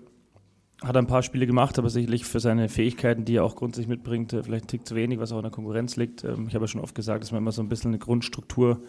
hat 0.83 0.97
ein 0.97 1.07
paar 1.07 1.23
Spiele 1.23 1.47
gemacht, 1.47 1.79
aber 1.79 1.91
sicherlich 1.91 2.25
für 2.25 2.41
seine 2.41 2.69
Fähigkeiten, 2.69 3.25
die 3.25 3.37
er 3.37 3.45
auch 3.45 3.57
grundsätzlich 3.57 3.89
mitbringt, 3.89 4.33
äh, 4.33 4.43
vielleicht 4.43 4.65
ein 4.65 4.69
Tick 4.69 4.87
zu 4.87 4.95
wenig, 4.95 5.19
was 5.19 5.33
auch 5.33 5.39
in 5.39 5.43
der 5.43 5.53
Konkurrenz 5.53 5.97
liegt. 5.97 6.25
Ähm, 6.25 6.47
ich 6.49 6.55
habe 6.55 6.65
ja 6.65 6.69
schon 6.69 6.81
oft 6.81 6.95
gesagt, 6.95 7.23
dass 7.23 7.33
man 7.33 7.43
immer 7.43 7.53
so 7.53 7.63
ein 7.63 7.69
bisschen 7.69 7.91
eine 7.91 7.99
Grundstruktur 7.99 8.83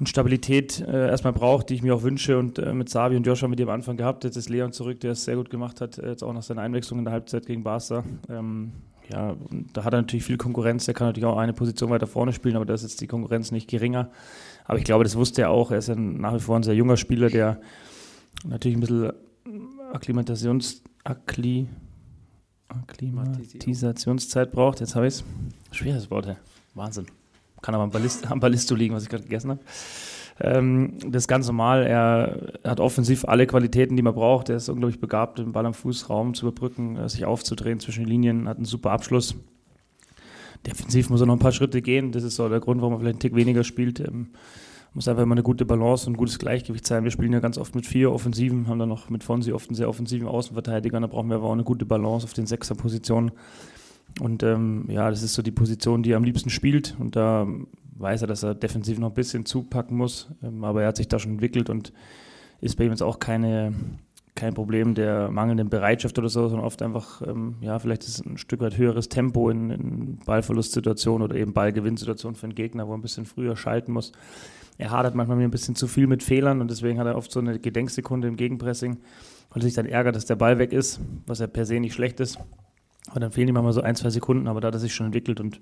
und 0.00 0.08
Stabilität 0.08 0.80
äh, 0.80 1.08
erstmal 1.08 1.32
braucht, 1.32 1.70
die 1.70 1.74
ich 1.74 1.82
mir 1.82 1.94
auch 1.94 2.02
wünsche. 2.02 2.38
Und 2.38 2.58
äh, 2.58 2.72
mit 2.74 2.88
Savi 2.88 3.16
und 3.16 3.26
Joshua 3.26 3.48
mit 3.48 3.58
dem 3.58 3.68
Anfang 3.68 3.96
gehabt. 3.96 4.24
Jetzt 4.24 4.36
ist 4.36 4.48
Leon 4.48 4.72
zurück, 4.72 5.00
der 5.00 5.12
es 5.12 5.24
sehr 5.24 5.36
gut 5.36 5.50
gemacht 5.50 5.80
hat, 5.80 5.98
äh, 5.98 6.08
jetzt 6.08 6.24
auch 6.24 6.32
nach 6.32 6.42
seiner 6.42 6.62
Einwechslung 6.62 6.98
in 6.98 7.04
der 7.04 7.12
Halbzeit 7.12 7.46
gegen 7.46 7.62
Barca. 7.62 8.02
Ähm, 8.28 8.72
ja, 9.08 9.36
da 9.72 9.84
hat 9.84 9.92
er 9.92 10.00
natürlich 10.00 10.24
viel 10.24 10.38
Konkurrenz. 10.38 10.86
Der 10.86 10.94
kann 10.94 11.06
natürlich 11.06 11.26
auch 11.26 11.36
eine 11.36 11.52
Position 11.52 11.90
weiter 11.90 12.06
vorne 12.06 12.32
spielen, 12.32 12.56
aber 12.56 12.64
da 12.64 12.74
ist 12.74 12.82
jetzt 12.82 13.00
die 13.00 13.06
Konkurrenz 13.06 13.52
nicht 13.52 13.68
geringer. 13.68 14.10
Aber 14.64 14.78
ich 14.78 14.84
glaube, 14.84 15.04
das 15.04 15.14
wusste 15.14 15.42
er 15.42 15.50
auch. 15.50 15.70
Er 15.70 15.78
ist 15.78 15.88
ja 15.88 15.94
nach 15.94 16.34
wie 16.34 16.40
vor 16.40 16.56
ein 16.56 16.62
sehr 16.62 16.74
junger 16.74 16.96
Spieler, 16.96 17.28
der 17.28 17.60
natürlich 18.44 18.76
ein 18.76 18.80
bisschen 18.80 19.12
Akklimatations 19.94 20.82
Akkli 21.04 21.68
Akklimatisationszeit 22.68 24.50
braucht. 24.50 24.80
Jetzt 24.80 24.96
habe 24.96 25.06
ich 25.06 25.14
es. 25.14 25.24
Schweres 25.70 26.10
Wort, 26.10 26.36
Wahnsinn. 26.74 27.06
Kann 27.62 27.74
aber 27.74 27.84
am, 27.84 27.90
Ballist, 27.90 28.30
am 28.30 28.40
Ballisto 28.40 28.74
liegen, 28.74 28.94
was 28.94 29.04
ich 29.04 29.08
gerade 29.08 29.22
gegessen 29.22 29.50
habe. 29.50 29.60
Ähm, 30.40 30.98
das 31.06 31.22
ist 31.22 31.28
ganz 31.28 31.46
normal. 31.46 31.86
Er 31.86 32.54
hat 32.64 32.80
offensiv 32.80 33.24
alle 33.24 33.46
Qualitäten, 33.46 33.96
die 33.96 34.02
man 34.02 34.14
braucht. 34.14 34.48
Er 34.48 34.56
ist 34.56 34.68
unglaublich 34.68 35.00
begabt, 35.00 35.38
den 35.38 35.52
Ball 35.52 35.64
am 35.64 35.74
Fußraum 35.74 36.34
zu 36.34 36.48
überbrücken, 36.48 36.96
äh, 36.96 37.08
sich 37.08 37.24
aufzudrehen 37.24 37.78
zwischen 37.78 38.02
den 38.02 38.10
Linien, 38.10 38.48
hat 38.48 38.56
einen 38.56 38.66
super 38.66 38.90
Abschluss. 38.90 39.36
Defensiv 40.66 41.08
muss 41.08 41.20
er 41.20 41.26
noch 41.26 41.36
ein 41.36 41.40
paar 41.40 41.52
Schritte 41.52 41.82
gehen. 41.82 42.10
Das 42.10 42.24
ist 42.24 42.34
so 42.34 42.48
der 42.48 42.60
Grund, 42.60 42.80
warum 42.80 42.94
er 42.94 42.98
vielleicht 42.98 43.14
einen 43.14 43.20
Tick 43.20 43.36
weniger 43.36 43.62
spielt. 43.62 44.00
Ähm, 44.00 44.30
muss 44.94 45.08
einfach 45.08 45.24
immer 45.24 45.34
eine 45.34 45.42
gute 45.42 45.66
Balance 45.66 46.06
und 46.06 46.14
ein 46.14 46.16
gutes 46.16 46.38
Gleichgewicht 46.38 46.86
sein. 46.86 47.02
Wir 47.04 47.10
spielen 47.10 47.32
ja 47.32 47.40
ganz 47.40 47.58
oft 47.58 47.74
mit 47.74 47.84
vier 47.84 48.12
Offensiven, 48.12 48.68
haben 48.68 48.78
dann 48.78 48.88
noch 48.88 49.10
mit 49.10 49.24
Fonsi 49.24 49.52
oft 49.52 49.68
einen 49.68 49.74
sehr 49.74 49.88
offensiven 49.88 50.28
Außenverteidiger. 50.28 51.00
Da 51.00 51.06
brauchen 51.08 51.28
wir 51.28 51.36
aber 51.36 51.46
auch 51.46 51.52
eine 51.52 51.64
gute 51.64 51.84
Balance 51.84 52.24
auf 52.24 52.32
den 52.32 52.46
Sechserpositionen. 52.46 53.32
Und 54.20 54.44
ähm, 54.44 54.86
ja, 54.88 55.10
das 55.10 55.24
ist 55.24 55.34
so 55.34 55.42
die 55.42 55.50
Position, 55.50 56.04
die 56.04 56.12
er 56.12 56.16
am 56.16 56.24
liebsten 56.24 56.48
spielt. 56.48 56.96
Und 57.00 57.16
da 57.16 57.46
weiß 57.96 58.22
er, 58.22 58.28
dass 58.28 58.44
er 58.44 58.54
defensiv 58.54 58.98
noch 58.98 59.08
ein 59.08 59.14
bisschen 59.14 59.44
zupacken 59.46 59.96
muss. 59.96 60.28
Ähm, 60.42 60.62
aber 60.62 60.82
er 60.82 60.88
hat 60.88 60.96
sich 60.96 61.08
da 61.08 61.18
schon 61.18 61.32
entwickelt 61.32 61.70
und 61.70 61.92
ist 62.60 62.76
bei 62.76 62.84
ihm 62.84 62.90
jetzt 62.90 63.02
auch 63.02 63.18
keine, 63.18 63.74
kein 64.36 64.54
Problem 64.54 64.94
der 64.94 65.28
mangelnden 65.28 65.70
Bereitschaft 65.70 66.16
oder 66.20 66.28
so, 66.28 66.48
sondern 66.48 66.66
oft 66.66 66.80
einfach, 66.82 67.20
ähm, 67.22 67.56
ja, 67.60 67.80
vielleicht 67.80 68.04
ist 68.04 68.24
ein 68.24 68.38
Stück 68.38 68.60
weit 68.60 68.78
höheres 68.78 69.08
Tempo 69.08 69.50
in, 69.50 69.70
in 69.70 70.18
Ballverlustsituationen 70.24 71.22
oder 71.22 71.34
eben 71.34 71.52
Ballgewinnsituationen 71.52 72.36
für 72.36 72.44
einen 72.44 72.54
Gegner, 72.54 72.86
wo 72.86 72.92
er 72.92 72.98
ein 72.98 73.02
bisschen 73.02 73.26
früher 73.26 73.56
schalten 73.56 73.92
muss. 73.92 74.12
Er 74.76 74.90
hadert 74.90 75.14
manchmal 75.14 75.40
ein 75.40 75.50
bisschen 75.50 75.76
zu 75.76 75.86
viel 75.86 76.06
mit 76.06 76.22
Fehlern 76.22 76.60
und 76.60 76.70
deswegen 76.70 76.98
hat 76.98 77.06
er 77.06 77.16
oft 77.16 77.30
so 77.30 77.40
eine 77.40 77.58
Gedenksekunde 77.58 78.28
im 78.28 78.36
Gegenpressing, 78.36 78.98
weil 79.50 79.62
er 79.62 79.64
sich 79.64 79.74
dann 79.74 79.86
ärgert, 79.86 80.16
dass 80.16 80.26
der 80.26 80.36
Ball 80.36 80.58
weg 80.58 80.72
ist, 80.72 81.00
was 81.26 81.38
ja 81.38 81.46
per 81.46 81.64
se 81.64 81.78
nicht 81.78 81.94
schlecht 81.94 82.20
ist. 82.20 82.38
Aber 83.10 83.20
dann 83.20 83.32
fehlen 83.32 83.48
ihm 83.48 83.54
mal 83.54 83.72
so 83.72 83.82
ein, 83.82 83.94
zwei 83.94 84.10
Sekunden, 84.10 84.48
aber 84.48 84.60
da 84.60 84.68
hat 84.68 84.74
er 84.74 84.80
sich 84.80 84.94
schon 84.94 85.06
entwickelt 85.06 85.38
und 85.40 85.60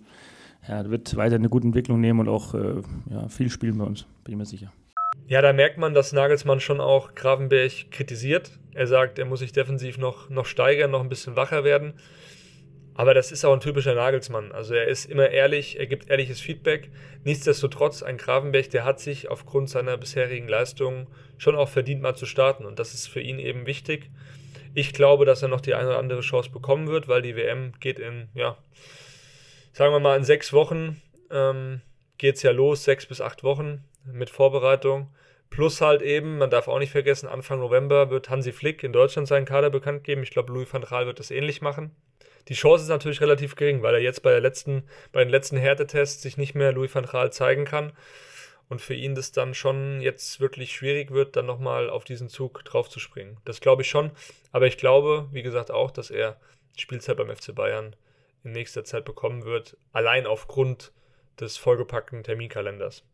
ja, 0.66 0.88
wird 0.88 1.16
weiter 1.16 1.34
eine 1.34 1.48
gute 1.48 1.66
Entwicklung 1.66 2.00
nehmen 2.00 2.20
und 2.20 2.28
auch 2.28 2.54
äh, 2.54 2.82
ja, 3.10 3.28
viel 3.28 3.50
spielen 3.50 3.78
bei 3.78 3.84
uns, 3.84 4.06
bin 4.24 4.32
ich 4.32 4.38
mir 4.38 4.46
sicher. 4.46 4.72
Ja, 5.26 5.42
da 5.42 5.52
merkt 5.52 5.78
man, 5.78 5.94
dass 5.94 6.12
Nagelsmann 6.12 6.60
schon 6.60 6.80
auch 6.80 7.14
Gravenberg 7.14 7.90
kritisiert. 7.90 8.58
Er 8.74 8.86
sagt, 8.86 9.18
er 9.18 9.24
muss 9.24 9.40
sich 9.40 9.52
defensiv 9.52 9.98
noch, 9.98 10.30
noch 10.30 10.46
steigern, 10.46 10.90
noch 10.90 11.00
ein 11.00 11.08
bisschen 11.08 11.36
wacher 11.36 11.64
werden. 11.64 11.94
Aber 12.94 13.14
das 13.14 13.32
ist 13.32 13.44
auch 13.44 13.52
ein 13.54 13.60
typischer 13.60 13.94
Nagelsmann. 13.94 14.52
Also 14.52 14.74
er 14.74 14.86
ist 14.86 15.06
immer 15.06 15.30
ehrlich, 15.30 15.78
er 15.78 15.86
gibt 15.86 16.10
ehrliches 16.10 16.40
Feedback. 16.40 16.90
Nichtsdestotrotz, 17.24 18.02
ein 18.02 18.18
Gravenberg, 18.18 18.70
der 18.70 18.84
hat 18.84 19.00
sich 19.00 19.28
aufgrund 19.28 19.70
seiner 19.70 19.96
bisherigen 19.96 20.48
Leistungen 20.48 21.06
schon 21.38 21.56
auch 21.56 21.68
verdient, 21.68 22.02
mal 22.02 22.14
zu 22.14 22.26
starten. 22.26 22.66
Und 22.66 22.78
das 22.78 22.92
ist 22.92 23.06
für 23.06 23.20
ihn 23.20 23.38
eben 23.38 23.66
wichtig. 23.66 24.10
Ich 24.74 24.92
glaube, 24.92 25.24
dass 25.24 25.42
er 25.42 25.48
noch 25.48 25.60
die 25.60 25.74
eine 25.74 25.88
oder 25.88 25.98
andere 25.98 26.20
Chance 26.20 26.50
bekommen 26.50 26.88
wird, 26.88 27.08
weil 27.08 27.22
die 27.22 27.36
WM 27.36 27.72
geht 27.80 27.98
in, 27.98 28.28
ja, 28.34 28.56
sagen 29.72 29.92
wir 29.92 30.00
mal, 30.00 30.16
in 30.16 30.24
sechs 30.24 30.52
Wochen 30.52 31.00
ähm, 31.30 31.80
geht 32.18 32.36
es 32.36 32.42
ja 32.42 32.52
los, 32.52 32.84
sechs 32.84 33.06
bis 33.06 33.20
acht 33.20 33.42
Wochen 33.42 33.84
mit 34.04 34.30
Vorbereitung. 34.30 35.08
Plus 35.50 35.82
halt 35.82 36.00
eben, 36.00 36.38
man 36.38 36.48
darf 36.48 36.68
auch 36.68 36.78
nicht 36.78 36.92
vergessen, 36.92 37.28
Anfang 37.28 37.60
November 37.60 38.08
wird 38.08 38.30
Hansi 38.30 38.52
Flick 38.52 38.82
in 38.82 38.92
Deutschland 38.92 39.28
seinen 39.28 39.44
Kader 39.44 39.68
bekannt 39.68 40.04
geben. 40.04 40.22
Ich 40.22 40.30
glaube, 40.30 40.52
Louis 40.52 40.72
van 40.72 40.82
Gaal 40.82 41.04
wird 41.04 41.18
das 41.18 41.30
ähnlich 41.30 41.60
machen. 41.60 41.94
Die 42.48 42.54
Chance 42.54 42.84
ist 42.84 42.88
natürlich 42.88 43.20
relativ 43.20 43.56
gering, 43.56 43.82
weil 43.82 43.94
er 43.94 44.00
jetzt 44.00 44.22
bei, 44.22 44.30
der 44.30 44.40
letzten, 44.40 44.84
bei 45.12 45.22
den 45.22 45.30
letzten 45.30 45.56
Härtetests 45.56 46.22
sich 46.22 46.36
nicht 46.36 46.54
mehr 46.54 46.72
Louis 46.72 46.94
van 46.94 47.06
Gaal 47.06 47.32
zeigen 47.32 47.64
kann 47.64 47.92
und 48.68 48.80
für 48.80 48.94
ihn 48.94 49.14
das 49.14 49.32
dann 49.32 49.54
schon 49.54 50.00
jetzt 50.00 50.40
wirklich 50.40 50.72
schwierig 50.72 51.10
wird, 51.10 51.36
dann 51.36 51.46
nochmal 51.46 51.90
auf 51.90 52.04
diesen 52.04 52.28
Zug 52.28 52.64
draufzuspringen. 52.64 53.36
Das 53.44 53.60
glaube 53.60 53.82
ich 53.82 53.90
schon, 53.90 54.10
aber 54.50 54.66
ich 54.66 54.78
glaube, 54.78 55.28
wie 55.30 55.42
gesagt, 55.42 55.70
auch, 55.70 55.90
dass 55.90 56.10
er 56.10 56.40
Spielzeit 56.76 57.16
beim 57.16 57.34
FC 57.34 57.54
Bayern 57.54 57.94
in 58.44 58.52
nächster 58.52 58.84
Zeit 58.84 59.04
bekommen 59.04 59.44
wird, 59.44 59.76
allein 59.92 60.26
aufgrund 60.26 60.92
des 61.38 61.56
vollgepackten 61.56 62.22
Terminkalenders. 62.22 63.04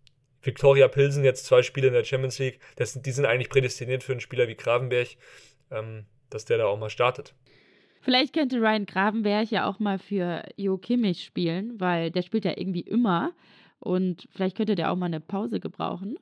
Viktoria 0.42 0.88
Pilsen 0.88 1.24
jetzt 1.24 1.46
zwei 1.46 1.62
Spiele 1.62 1.88
in 1.88 1.94
der 1.94 2.04
Champions 2.04 2.38
League, 2.38 2.60
das, 2.76 2.94
die 2.94 3.10
sind 3.10 3.26
eigentlich 3.26 3.50
prädestiniert 3.50 4.04
für 4.04 4.12
einen 4.12 4.20
Spieler 4.20 4.48
wie 4.48 4.54
Gravenberg, 4.54 5.08
ähm, 5.70 6.06
dass 6.30 6.44
der 6.44 6.58
da 6.58 6.66
auch 6.66 6.78
mal 6.78 6.90
startet. 6.90 7.34
Vielleicht 8.00 8.32
könnte 8.32 8.60
Ryan 8.60 8.86
Gravenberg 8.86 9.50
ja 9.50 9.66
auch 9.66 9.78
mal 9.78 9.98
für 9.98 10.44
Jo 10.56 10.78
Kimmich 10.78 11.24
spielen, 11.24 11.80
weil 11.80 12.10
der 12.10 12.22
spielt 12.22 12.44
ja 12.44 12.52
irgendwie 12.56 12.80
immer. 12.80 13.32
Und 13.80 14.28
vielleicht 14.32 14.56
könnte 14.56 14.74
der 14.74 14.90
auch 14.90 14.96
mal 14.96 15.06
eine 15.06 15.20
Pause 15.20 15.60
gebrauchen. 15.60 16.18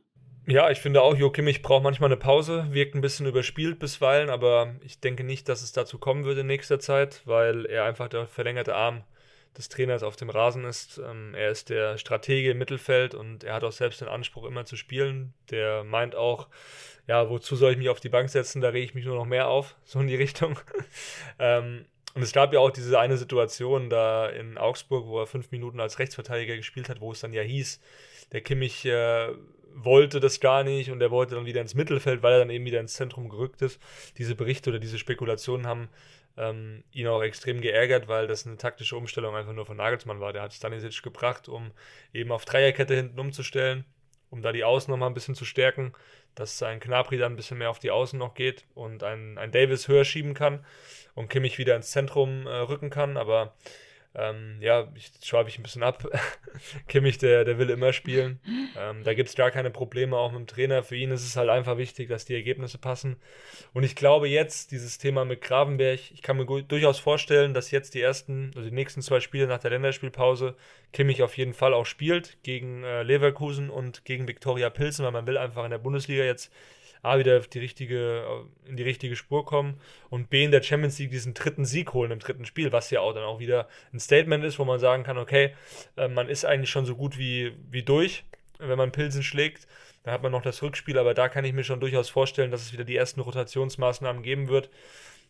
Ja, 0.48 0.70
ich 0.70 0.78
finde 0.78 1.02
auch, 1.02 1.16
Jo 1.16 1.30
Kimmich 1.30 1.60
braucht 1.60 1.82
manchmal 1.82 2.08
eine 2.08 2.18
Pause, 2.18 2.68
wirkt 2.70 2.94
ein 2.94 3.00
bisschen 3.00 3.26
überspielt 3.26 3.80
bisweilen, 3.80 4.30
aber 4.30 4.76
ich 4.80 5.00
denke 5.00 5.24
nicht, 5.24 5.48
dass 5.48 5.62
es 5.62 5.72
dazu 5.72 5.98
kommen 5.98 6.24
würde 6.24 6.42
in 6.42 6.46
nächster 6.46 6.78
Zeit, 6.78 7.22
weil 7.24 7.66
er 7.66 7.84
einfach 7.84 8.08
der 8.08 8.28
verlängerte 8.28 8.76
Arm 8.76 9.02
des 9.56 9.68
Trainers 9.68 10.02
auf 10.02 10.16
dem 10.16 10.30
Rasen 10.30 10.64
ist. 10.64 10.98
Ähm, 10.98 11.34
er 11.34 11.50
ist 11.50 11.70
der 11.70 11.98
Stratege 11.98 12.50
im 12.50 12.58
Mittelfeld 12.58 13.14
und 13.14 13.44
er 13.44 13.54
hat 13.54 13.64
auch 13.64 13.72
selbst 13.72 14.00
den 14.00 14.08
Anspruch, 14.08 14.44
immer 14.44 14.64
zu 14.64 14.76
spielen. 14.76 15.34
Der 15.50 15.84
meint 15.84 16.14
auch, 16.14 16.48
ja, 17.06 17.28
wozu 17.30 17.56
soll 17.56 17.72
ich 17.72 17.78
mich 17.78 17.88
auf 17.88 18.00
die 18.00 18.08
Bank 18.08 18.30
setzen? 18.30 18.60
Da 18.60 18.68
rege 18.68 18.84
ich 18.84 18.94
mich 18.94 19.04
nur 19.04 19.16
noch 19.16 19.26
mehr 19.26 19.48
auf, 19.48 19.76
so 19.84 20.00
in 20.00 20.06
die 20.06 20.16
Richtung. 20.16 20.58
ähm, 21.38 21.86
und 22.14 22.22
es 22.22 22.32
gab 22.32 22.52
ja 22.52 22.60
auch 22.60 22.70
diese 22.70 22.98
eine 22.98 23.18
Situation 23.18 23.90
da 23.90 24.28
in 24.28 24.56
Augsburg, 24.56 25.06
wo 25.06 25.20
er 25.20 25.26
fünf 25.26 25.50
Minuten 25.50 25.80
als 25.80 25.98
Rechtsverteidiger 25.98 26.56
gespielt 26.56 26.88
hat, 26.88 27.00
wo 27.00 27.12
es 27.12 27.20
dann 27.20 27.34
ja 27.34 27.42
hieß, 27.42 27.80
der 28.32 28.40
Kimmich 28.40 28.86
äh, 28.86 29.28
wollte 29.74 30.20
das 30.20 30.40
gar 30.40 30.64
nicht 30.64 30.90
und 30.90 31.02
er 31.02 31.10
wollte 31.10 31.34
dann 31.34 31.44
wieder 31.44 31.60
ins 31.60 31.74
Mittelfeld, 31.74 32.22
weil 32.22 32.32
er 32.32 32.38
dann 32.38 32.50
eben 32.50 32.64
wieder 32.64 32.80
ins 32.80 32.94
Zentrum 32.94 33.28
gerückt 33.28 33.60
ist. 33.60 33.78
Diese 34.16 34.34
Berichte 34.34 34.70
oder 34.70 34.78
diese 34.78 34.98
Spekulationen 34.98 35.66
haben 35.66 35.88
ähm, 36.36 36.84
ihn 36.92 37.06
auch 37.06 37.22
extrem 37.22 37.60
geärgert, 37.60 38.08
weil 38.08 38.26
das 38.26 38.46
eine 38.46 38.56
taktische 38.56 38.96
Umstellung 38.96 39.34
einfach 39.34 39.52
nur 39.52 39.66
von 39.66 39.76
Nagelsmann 39.76 40.20
war. 40.20 40.32
Der 40.32 40.42
hat 40.42 40.52
Stanisic 40.52 41.02
gebracht, 41.02 41.48
um 41.48 41.72
eben 42.12 42.32
auf 42.32 42.44
Dreierkette 42.44 42.94
hinten 42.94 43.18
umzustellen 43.18 43.84
um 44.30 44.42
da 44.42 44.52
die 44.52 44.64
Außen 44.64 44.90
nochmal 44.90 45.10
ein 45.10 45.14
bisschen 45.14 45.34
zu 45.34 45.44
stärken, 45.44 45.92
dass 46.34 46.62
ein 46.62 46.80
Knapri 46.80 47.18
dann 47.18 47.32
ein 47.32 47.36
bisschen 47.36 47.58
mehr 47.58 47.70
auf 47.70 47.78
die 47.78 47.90
Außen 47.90 48.18
noch 48.18 48.34
geht 48.34 48.64
und 48.74 49.02
ein, 49.02 49.38
ein 49.38 49.52
Davis 49.52 49.88
höher 49.88 50.04
schieben 50.04 50.34
kann 50.34 50.64
und 51.14 51.30
Kimmich 51.30 51.58
wieder 51.58 51.76
ins 51.76 51.90
Zentrum 51.90 52.46
äh, 52.46 52.50
rücken 52.50 52.90
kann. 52.90 53.16
Aber 53.16 53.54
ähm, 54.18 54.56
ja, 54.60 54.88
ich 54.94 55.12
schweife 55.22 55.50
ich 55.50 55.58
ein 55.58 55.62
bisschen 55.62 55.82
ab. 55.82 56.06
Kimmich, 56.88 57.18
der, 57.18 57.44
der 57.44 57.58
will 57.58 57.68
immer 57.68 57.92
spielen. 57.92 58.40
Ähm, 58.78 59.04
da 59.04 59.12
gibt 59.12 59.28
es 59.28 59.34
gar 59.34 59.50
keine 59.50 59.70
Probleme, 59.70 60.16
auch 60.16 60.32
mit 60.32 60.40
dem 60.40 60.46
Trainer. 60.46 60.82
Für 60.82 60.96
ihn 60.96 61.10
ist 61.10 61.24
es 61.24 61.36
halt 61.36 61.50
einfach 61.50 61.76
wichtig, 61.76 62.08
dass 62.08 62.24
die 62.24 62.34
Ergebnisse 62.34 62.78
passen. 62.78 63.16
Und 63.74 63.82
ich 63.82 63.94
glaube 63.94 64.28
jetzt, 64.28 64.72
dieses 64.72 64.96
Thema 64.96 65.26
mit 65.26 65.42
Gravenberg, 65.42 66.00
ich 66.12 66.22
kann 66.22 66.38
mir 66.38 66.46
durchaus 66.46 66.98
vorstellen, 66.98 67.52
dass 67.52 67.70
jetzt 67.70 67.94
die 67.94 68.00
ersten, 68.00 68.52
also 68.56 68.68
die 68.68 68.74
nächsten 68.74 69.02
zwei 69.02 69.20
Spiele 69.20 69.46
nach 69.46 69.58
der 69.58 69.70
Länderspielpause, 69.70 70.56
Kimmich 70.92 71.22
auf 71.22 71.36
jeden 71.36 71.52
Fall 71.52 71.74
auch 71.74 71.86
spielt 71.86 72.38
gegen 72.42 72.84
äh, 72.84 73.02
Leverkusen 73.02 73.68
und 73.68 74.06
gegen 74.06 74.26
Viktoria 74.26 74.70
Pilsen, 74.70 75.04
weil 75.04 75.12
man 75.12 75.26
will 75.26 75.36
einfach 75.36 75.64
in 75.64 75.70
der 75.70 75.78
Bundesliga 75.78 76.24
jetzt 76.24 76.50
A, 77.06 77.18
wieder 77.18 77.40
die 77.40 77.58
richtige, 77.58 78.44
in 78.66 78.76
die 78.76 78.82
richtige 78.82 79.16
Spur 79.16 79.44
kommen 79.44 79.80
und 80.10 80.28
B, 80.28 80.44
in 80.44 80.50
der 80.50 80.62
Champions 80.62 80.98
League 80.98 81.10
diesen 81.10 81.34
dritten 81.34 81.64
Sieg 81.64 81.92
holen 81.94 82.10
im 82.10 82.18
dritten 82.18 82.44
Spiel, 82.44 82.72
was 82.72 82.90
ja 82.90 83.00
auch 83.00 83.12
dann 83.12 83.24
auch 83.24 83.38
wieder 83.38 83.68
ein 83.92 84.00
Statement 84.00 84.44
ist, 84.44 84.58
wo 84.58 84.64
man 84.64 84.78
sagen 84.78 85.04
kann, 85.04 85.18
okay, 85.18 85.54
äh, 85.96 86.08
man 86.08 86.28
ist 86.28 86.44
eigentlich 86.44 86.70
schon 86.70 86.86
so 86.86 86.96
gut 86.96 87.18
wie, 87.18 87.52
wie 87.70 87.82
durch, 87.82 88.24
wenn 88.58 88.78
man 88.78 88.92
Pilsen 88.92 89.22
schlägt. 89.22 89.66
Dann 90.02 90.14
hat 90.14 90.22
man 90.22 90.32
noch 90.32 90.42
das 90.42 90.62
Rückspiel, 90.62 90.98
aber 90.98 91.14
da 91.14 91.28
kann 91.28 91.44
ich 91.44 91.52
mir 91.52 91.64
schon 91.64 91.80
durchaus 91.80 92.08
vorstellen, 92.08 92.50
dass 92.50 92.62
es 92.62 92.72
wieder 92.72 92.84
die 92.84 92.96
ersten 92.96 93.20
Rotationsmaßnahmen 93.20 94.22
geben 94.22 94.48
wird, 94.48 94.70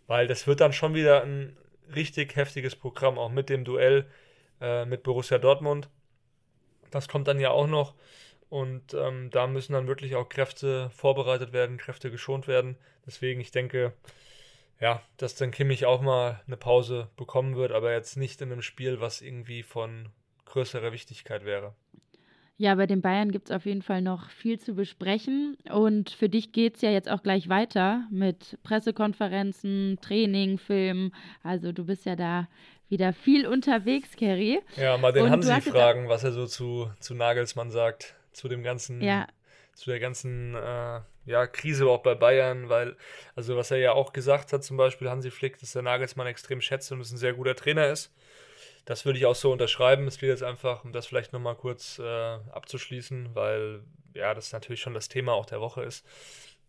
weil 0.07 0.27
das 0.27 0.47
wird 0.47 0.61
dann 0.61 0.73
schon 0.73 0.95
wieder 0.95 1.23
ein 1.23 1.57
richtig 1.95 2.37
heftiges 2.37 2.77
Programm, 2.77 3.19
auch 3.19 3.31
mit 3.31 3.49
dem 3.49 3.65
Duell 3.65 4.07
äh, 4.61 4.85
mit 4.85 5.03
Borussia 5.03 5.39
Dortmund. 5.39 5.89
Das 6.91 7.09
kommt 7.09 7.29
dann 7.29 7.41
ja 7.41 7.51
auch 7.51 7.67
noch. 7.67 7.95
Und 8.49 8.95
ähm, 8.95 9.31
da 9.31 9.47
müssen 9.47 9.73
dann 9.73 9.89
wirklich 9.89 10.15
auch 10.15 10.29
Kräfte 10.29 10.91
vorbereitet 10.91 11.53
werden, 11.53 11.79
Kräfte 11.79 12.11
geschont 12.11 12.47
werden. 12.47 12.77
Deswegen, 13.05 13.41
ich 13.41 13.51
denke, 13.51 13.93
ja, 14.81 15.03
dass 15.17 15.35
dann 15.35 15.51
Kimmich 15.51 15.87
auch 15.87 16.01
mal 16.01 16.41
eine 16.47 16.57
Pause 16.57 17.09
bekommen 17.17 17.57
wird, 17.57 17.73
aber 17.73 17.93
jetzt 17.93 18.17
nicht 18.17 18.41
in 18.43 18.53
einem 18.53 18.63
Spiel, 18.63 19.01
was 19.01 19.23
irgendwie 19.23 19.63
von 19.63 20.11
größerer 20.45 20.93
Wichtigkeit 20.93 21.45
wäre. 21.45 21.75
Ja, 22.59 22.75
bei 22.75 22.87
den 22.87 23.03
Bayern 23.03 23.33
gibt 23.33 23.51
es 23.51 23.55
auf 23.55 23.67
jeden 23.67 23.83
Fall 23.83 24.01
noch 24.01 24.31
viel 24.31 24.59
zu 24.59 24.75
besprechen. 24.75 25.59
Und 25.71 26.09
für 26.11 26.31
dich 26.31 26.53
geht 26.53 26.77
es 26.77 26.83
ja 26.83 26.91
jetzt 26.91 27.11
auch 27.11 27.23
gleich 27.23 27.51
weiter 27.51 28.07
mit 28.11 28.59
Pressekonferenzen, 28.63 29.99
Training, 30.01 30.57
Film. 30.57 31.13
Also 31.43 31.73
du 31.73 31.85
bist 31.85 32.07
ja 32.07 32.17
da 32.17 32.49
wieder 32.89 33.13
viel 33.13 33.47
unterwegs, 33.47 34.17
Kerry. 34.17 34.61
Ja, 34.77 34.97
mal 34.97 35.13
den 35.13 35.25
Und 35.25 35.31
Hansi 35.33 35.61
fragen, 35.61 36.09
was 36.09 36.25
er 36.25 36.33
so 36.33 36.47
zu, 36.47 36.91
zu 37.01 37.15
Nagelsmann 37.15 37.71
sagt 37.71 38.15
zu 38.37 38.49
dem 38.49 38.63
ganzen, 38.63 39.01
ja. 39.01 39.27
zu 39.75 39.91
der 39.91 39.99
ganzen 39.99 40.55
äh, 40.55 41.01
ja, 41.25 41.47
Krise 41.47 41.87
auch 41.87 42.03
bei 42.03 42.15
Bayern, 42.15 42.69
weil, 42.69 42.97
also 43.35 43.57
was 43.57 43.71
er 43.71 43.79
ja 43.79 43.93
auch 43.93 44.13
gesagt 44.13 44.53
hat, 44.53 44.63
zum 44.63 44.77
Beispiel 44.77 45.11
Hansi 45.11 45.31
Flick, 45.31 45.59
dass 45.59 45.73
der 45.73 45.83
Nagelsmann 45.83 46.27
extrem 46.27 46.61
schätzt 46.61 46.93
und 46.93 47.01
es 47.01 47.11
ein 47.11 47.17
sehr 47.17 47.35
guter 47.35 47.57
Trainer 47.57 47.89
ist. 47.89 48.15
Das 48.85 49.05
würde 49.05 49.19
ich 49.19 49.27
auch 49.27 49.35
so 49.35 49.51
unterschreiben. 49.51 50.07
Es 50.07 50.19
geht 50.19 50.29
jetzt 50.29 50.45
einfach, 50.45 50.85
um 50.85 50.93
das 50.93 51.07
vielleicht 51.07 51.33
nochmal 51.33 51.57
kurz 51.57 51.99
äh, 51.99 52.05
abzuschließen, 52.05 53.35
weil 53.35 53.83
ja, 54.15 54.33
das 54.33 54.53
natürlich 54.53 54.81
schon 54.81 54.95
das 54.95 55.09
Thema 55.09 55.33
auch 55.33 55.47
der 55.47 55.61
Woche 55.61 55.83
ist, 55.83 56.07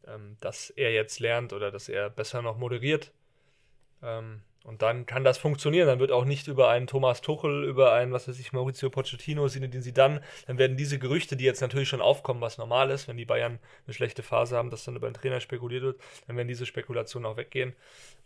ähm, 0.07 0.37
dass 0.39 0.71
er 0.71 0.91
jetzt 0.91 1.19
lernt 1.19 1.53
oder 1.53 1.69
dass 1.69 1.89
er 1.89 2.09
besser 2.09 2.41
noch 2.41 2.57
moderiert. 2.57 3.11
Ähm, 4.01 4.41
und 4.67 4.81
dann 4.81 5.05
kann 5.05 5.23
das 5.23 5.37
funktionieren. 5.37 5.87
Dann 5.87 5.99
wird 5.99 6.11
auch 6.11 6.25
nicht 6.25 6.49
über 6.49 6.69
einen 6.69 6.87
Thomas 6.87 7.21
Tuchel, 7.21 7.63
über 7.63 7.93
einen, 7.93 8.11
was 8.11 8.27
weiß 8.27 8.37
ich, 8.37 8.51
Maurizio 8.51 8.89
Pochettino, 8.89 9.47
den 9.47 9.81
sie 9.81 9.93
dann, 9.93 10.19
dann 10.45 10.57
werden 10.57 10.75
diese 10.75 10.99
Gerüchte, 10.99 11.37
die 11.37 11.45
jetzt 11.45 11.61
natürlich 11.61 11.87
schon 11.87 12.01
aufkommen, 12.01 12.41
was 12.41 12.57
normal 12.57 12.91
ist, 12.91 13.07
wenn 13.07 13.15
die 13.15 13.23
Bayern 13.23 13.59
eine 13.85 13.93
schlechte 13.93 14.23
Phase 14.23 14.57
haben, 14.57 14.69
dass 14.69 14.83
dann 14.83 14.97
über 14.97 15.07
einen 15.07 15.13
Trainer 15.13 15.39
spekuliert 15.39 15.83
wird, 15.83 16.01
dann 16.27 16.35
werden 16.35 16.49
diese 16.49 16.65
Spekulationen 16.65 17.25
auch 17.25 17.37
weggehen. 17.37 17.77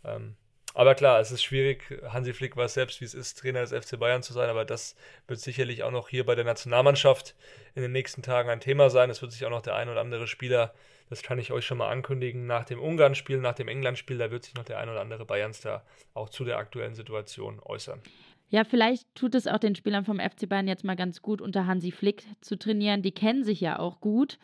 Ähm, 0.03 0.35
aber 0.73 0.95
klar, 0.95 1.19
es 1.19 1.31
ist 1.31 1.43
schwierig. 1.43 1.83
Hansi 2.07 2.33
Flick 2.33 2.57
weiß 2.57 2.73
selbst, 2.73 3.01
wie 3.01 3.05
es 3.05 3.13
ist, 3.13 3.37
Trainer 3.37 3.63
des 3.63 3.71
FC 3.71 3.99
Bayern 3.99 4.23
zu 4.23 4.33
sein, 4.33 4.49
aber 4.49 4.65
das 4.65 4.95
wird 5.27 5.39
sicherlich 5.39 5.83
auch 5.83 5.91
noch 5.91 6.09
hier 6.09 6.25
bei 6.25 6.33
der 6.33 6.45
Nationalmannschaft 6.45 7.35
in 7.75 7.83
den 7.83 7.91
nächsten 7.91 8.23
Tagen 8.23 8.49
ein 8.49 8.61
Thema 8.61 8.89
sein. 8.89 9.11
Es 9.11 9.21
wird 9.21 9.31
sich 9.31 9.45
auch 9.45 9.51
noch 9.51 9.61
der 9.61 9.75
ein 9.75 9.89
oder 9.89 10.01
andere 10.01 10.25
Spieler 10.25 10.73
das 11.11 11.23
kann 11.23 11.37
ich 11.39 11.51
euch 11.51 11.65
schon 11.65 11.77
mal 11.77 11.89
ankündigen. 11.89 12.47
Nach 12.47 12.63
dem 12.63 12.79
Ungarn-Spiel, 12.79 13.39
nach 13.39 13.53
dem 13.53 13.67
England-Spiel, 13.67 14.17
da 14.17 14.31
wird 14.31 14.45
sich 14.45 14.55
noch 14.55 14.63
der 14.63 14.79
ein 14.79 14.87
oder 14.87 15.01
andere 15.01 15.25
Bayern-Star 15.25 15.83
auch 16.13 16.29
zu 16.29 16.45
der 16.45 16.57
aktuellen 16.57 16.95
Situation 16.95 17.59
äußern. 17.59 17.99
Ja, 18.47 18.63
vielleicht 18.63 19.13
tut 19.13 19.35
es 19.35 19.45
auch 19.45 19.57
den 19.57 19.75
Spielern 19.75 20.05
vom 20.05 20.21
FC 20.21 20.47
Bayern 20.47 20.69
jetzt 20.69 20.85
mal 20.85 20.95
ganz 20.95 21.21
gut, 21.21 21.41
unter 21.41 21.67
Hansi 21.67 21.91
Flick 21.91 22.23
zu 22.39 22.57
trainieren. 22.57 23.01
Die 23.01 23.11
kennen 23.11 23.43
sich 23.43 23.59
ja 23.59 23.77
auch 23.77 23.99
gut. 23.99 24.39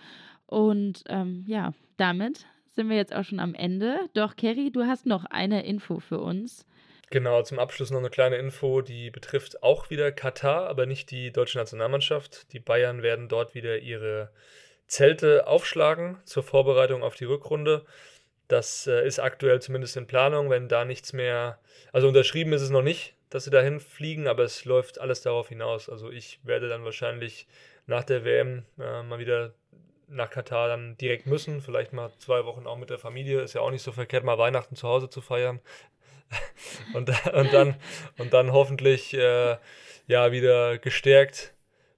Und 0.45 1.05
ähm, 1.07 1.45
ja, 1.47 1.73
damit 1.95 2.45
sind 2.71 2.89
wir 2.89 2.97
jetzt 2.97 3.15
auch 3.15 3.23
schon 3.23 3.39
am 3.39 3.55
Ende. 3.55 4.01
Doch, 4.13 4.35
Kerry, 4.35 4.69
du 4.69 4.83
hast 4.83 5.05
noch 5.05 5.23
eine 5.23 5.65
Info 5.65 6.01
für 6.01 6.19
uns. 6.19 6.65
Genau, 7.11 7.43
zum 7.43 7.59
Abschluss 7.59 7.91
noch 7.91 7.99
eine 7.99 8.09
kleine 8.09 8.35
Info, 8.35 8.81
die 8.81 9.09
betrifft 9.09 9.63
auch 9.63 9.89
wieder 9.89 10.11
Katar, 10.11 10.67
aber 10.67 10.85
nicht 10.85 11.11
die 11.11 11.31
deutsche 11.31 11.59
Nationalmannschaft. 11.59 12.51
Die 12.51 12.59
Bayern 12.59 13.03
werden 13.03 13.29
dort 13.29 13.55
wieder 13.55 13.77
ihre 13.79 14.31
Zelte 14.87 15.47
aufschlagen 15.47 16.17
zur 16.23 16.43
Vorbereitung 16.43 17.03
auf 17.03 17.15
die 17.15 17.25
Rückrunde. 17.25 17.85
Das 18.47 18.87
äh, 18.87 19.05
ist 19.05 19.19
aktuell 19.19 19.61
zumindest 19.61 19.97
in 19.97 20.07
Planung, 20.07 20.49
wenn 20.49 20.69
da 20.69 20.85
nichts 20.85 21.13
mehr, 21.13 21.59
also 21.91 22.07
unterschrieben 22.07 22.53
ist 22.53 22.61
es 22.61 22.69
noch 22.69 22.81
nicht, 22.81 23.13
dass 23.29 23.43
sie 23.43 23.49
dahin 23.49 23.81
fliegen, 23.81 24.27
aber 24.27 24.43
es 24.43 24.63
läuft 24.63 24.99
alles 24.99 25.21
darauf 25.21 25.49
hinaus. 25.49 25.89
Also 25.89 26.09
ich 26.09 26.39
werde 26.43 26.69
dann 26.69 26.85
wahrscheinlich 26.85 27.47
nach 27.85 28.05
der 28.05 28.23
WM 28.23 28.63
äh, 28.79 29.03
mal 29.03 29.19
wieder 29.19 29.53
nach 30.07 30.29
Katar 30.29 30.69
dann 30.69 30.97
direkt 30.97 31.25
müssen, 31.25 31.61
vielleicht 31.61 31.91
mal 31.91 32.11
zwei 32.19 32.45
Wochen 32.45 32.65
auch 32.65 32.77
mit 32.77 32.89
der 32.89 32.97
Familie, 32.97 33.41
ist 33.41 33.53
ja 33.53 33.61
auch 33.61 33.71
nicht 33.71 33.81
so 33.81 33.91
verkehrt, 33.91 34.23
mal 34.23 34.37
Weihnachten 34.37 34.77
zu 34.77 34.87
Hause 34.87 35.09
zu 35.09 35.19
feiern. 35.19 35.59
und, 36.93 37.09
und, 37.33 37.53
dann, 37.53 37.75
und 38.17 38.33
dann 38.33 38.51
hoffentlich 38.53 39.13
äh, 39.13 39.57
ja 40.07 40.31
wieder 40.31 40.77
gestärkt 40.77 41.53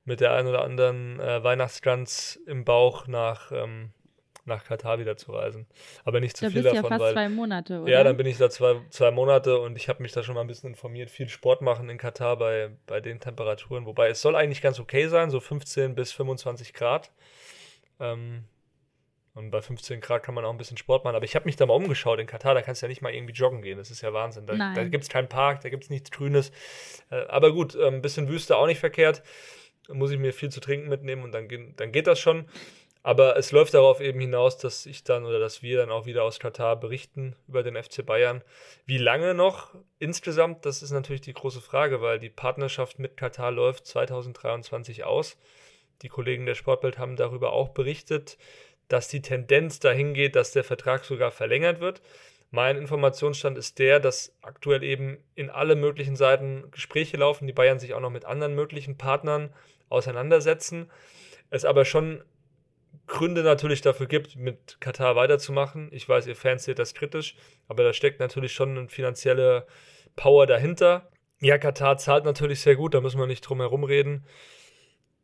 mit 0.09 0.19
der 0.19 0.33
einen 0.33 0.47
oder 0.47 0.63
anderen 0.63 1.19
äh, 1.19 1.41
Weihnachtsgans 1.43 2.37
im 2.47 2.65
Bauch 2.65 3.07
nach, 3.07 3.51
ähm, 3.51 3.91
nach 4.43 4.65
Katar 4.65 4.99
wieder 4.99 5.15
zu 5.15 5.31
reisen. 5.31 5.67
Aber 6.03 6.19
nicht 6.19 6.35
zu 6.35 6.45
da 6.45 6.51
viel 6.51 6.63
bist 6.63 6.75
davon. 6.75 6.83
Ja, 6.83 6.89
fast 6.89 7.01
weil, 7.01 7.13
zwei 7.13 7.29
Monate, 7.29 7.81
oder? 7.81 7.91
Ja, 7.91 8.03
dann 8.03 8.17
bin 8.17 8.25
ich 8.25 8.37
da 8.37 8.49
zwei, 8.49 8.81
zwei 8.89 9.11
Monate 9.11 9.59
und 9.59 9.77
ich 9.77 9.87
habe 9.87 10.01
mich 10.01 10.11
da 10.11 10.23
schon 10.23 10.33
mal 10.35 10.41
ein 10.41 10.47
bisschen 10.47 10.71
informiert. 10.71 11.11
Viel 11.11 11.29
Sport 11.29 11.61
machen 11.61 11.89
in 11.89 11.99
Katar 11.99 12.37
bei, 12.37 12.71
bei 12.87 12.99
den 12.99 13.19
Temperaturen. 13.19 13.85
Wobei 13.85 14.09
es 14.09 14.21
soll 14.21 14.35
eigentlich 14.35 14.61
ganz 14.63 14.79
okay 14.79 15.07
sein, 15.07 15.29
so 15.29 15.39
15 15.39 15.93
bis 15.93 16.11
25 16.11 16.73
Grad. 16.73 17.11
Ähm, 17.99 18.45
und 19.35 19.51
bei 19.51 19.61
15 19.61 20.01
Grad 20.01 20.23
kann 20.23 20.33
man 20.33 20.43
auch 20.43 20.51
ein 20.51 20.57
bisschen 20.57 20.77
Sport 20.77 21.03
machen. 21.03 21.15
Aber 21.15 21.23
ich 21.23 21.35
habe 21.35 21.45
mich 21.45 21.55
da 21.55 21.67
mal 21.67 21.75
umgeschaut 21.75 22.19
in 22.19 22.25
Katar, 22.25 22.55
da 22.55 22.63
kannst 22.63 22.81
du 22.81 22.87
ja 22.87 22.89
nicht 22.89 23.03
mal 23.03 23.13
irgendwie 23.13 23.33
joggen 23.35 23.61
gehen. 23.61 23.77
Das 23.77 23.91
ist 23.91 24.01
ja 24.01 24.11
Wahnsinn. 24.11 24.47
Da, 24.47 24.55
da 24.73 24.83
gibt 24.85 25.03
es 25.03 25.09
keinen 25.09 25.29
Park, 25.29 25.61
da 25.61 25.69
gibt 25.69 25.83
es 25.83 25.91
nichts 25.91 26.09
Grünes. 26.09 26.51
Äh, 27.11 27.27
aber 27.27 27.53
gut, 27.53 27.75
ein 27.75 28.01
bisschen 28.01 28.27
Wüste 28.27 28.57
auch 28.57 28.65
nicht 28.65 28.79
verkehrt 28.79 29.21
muss 29.91 30.11
ich 30.11 30.19
mir 30.19 30.33
viel 30.33 30.49
zu 30.49 30.59
trinken 30.59 30.89
mitnehmen 30.89 31.23
und 31.23 31.31
dann, 31.31 31.47
dann 31.75 31.91
geht 31.91 32.07
das 32.07 32.19
schon. 32.19 32.45
Aber 33.01 33.37
es 33.37 33.51
läuft 33.51 33.73
darauf 33.73 34.01
eben 34.01 34.19
hinaus, 34.19 34.57
dass 34.57 34.85
ich 34.85 35.03
dann 35.03 35.25
oder 35.25 35.39
dass 35.39 35.63
wir 35.63 35.77
dann 35.77 35.89
auch 35.89 36.05
wieder 36.05 36.23
aus 36.23 36.39
Katar 36.39 36.77
berichten 36.77 37.35
über 37.47 37.63
den 37.63 37.81
FC 37.81 38.05
Bayern. 38.05 38.43
Wie 38.85 38.97
lange 38.97 39.33
noch 39.33 39.73
insgesamt, 39.99 40.65
das 40.65 40.83
ist 40.83 40.91
natürlich 40.91 41.21
die 41.21 41.33
große 41.33 41.61
Frage, 41.61 42.01
weil 42.01 42.19
die 42.19 42.29
Partnerschaft 42.29 42.99
mit 42.99 43.15
Katar 43.15 43.51
läuft 43.51 43.85
2023 43.87 45.05
aus. 45.05 45.37
Die 46.01 46.09
Kollegen 46.09 46.45
der 46.45 46.55
Sportbild 46.55 46.97
haben 46.97 47.15
darüber 47.15 47.53
auch 47.53 47.69
berichtet, 47.69 48.37
dass 48.89 49.07
die 49.07 49.21
Tendenz 49.21 49.79
dahin 49.79 50.13
geht, 50.13 50.35
dass 50.35 50.51
der 50.51 50.63
Vertrag 50.65 51.05
sogar 51.05 51.31
verlängert 51.31 51.79
wird. 51.79 52.01
Mein 52.51 52.77
Informationsstand 52.77 53.57
ist 53.57 53.79
der, 53.79 53.99
dass 53.99 54.35
aktuell 54.41 54.83
eben 54.83 55.23
in 55.35 55.49
alle 55.49 55.75
möglichen 55.75 56.15
Seiten 56.15 56.69
Gespräche 56.71 57.15
laufen, 57.15 57.47
die 57.47 57.53
Bayern 57.53 57.79
sich 57.79 57.93
auch 57.93 57.99
noch 57.99 58.09
mit 58.09 58.25
anderen 58.25 58.55
möglichen 58.55 58.97
Partnern 58.97 59.53
auseinandersetzen. 59.89 60.89
Es 61.49 61.65
aber 61.65 61.85
schon 61.85 62.23
Gründe 63.07 63.43
natürlich 63.43 63.81
dafür 63.81 64.05
gibt, 64.07 64.35
mit 64.35 64.79
Katar 64.79 65.15
weiterzumachen. 65.15 65.89
Ich 65.91 66.07
weiß, 66.07 66.27
ihr 66.27 66.35
Fans 66.35 66.63
seht 66.63 66.79
das 66.79 66.93
kritisch, 66.93 67.35
aber 67.67 67.83
da 67.83 67.93
steckt 67.93 68.19
natürlich 68.19 68.53
schon 68.53 68.77
eine 68.77 68.89
finanzielle 68.89 69.65
Power 70.15 70.47
dahinter. 70.47 71.09
Ja, 71.41 71.57
Katar 71.57 71.97
zahlt 71.97 72.25
natürlich 72.25 72.61
sehr 72.61 72.75
gut, 72.75 72.93
da 72.93 73.01
müssen 73.01 73.19
wir 73.19 73.27
nicht 73.27 73.41
drum 73.41 73.59
herum 73.59 73.83
reden. 73.83 74.25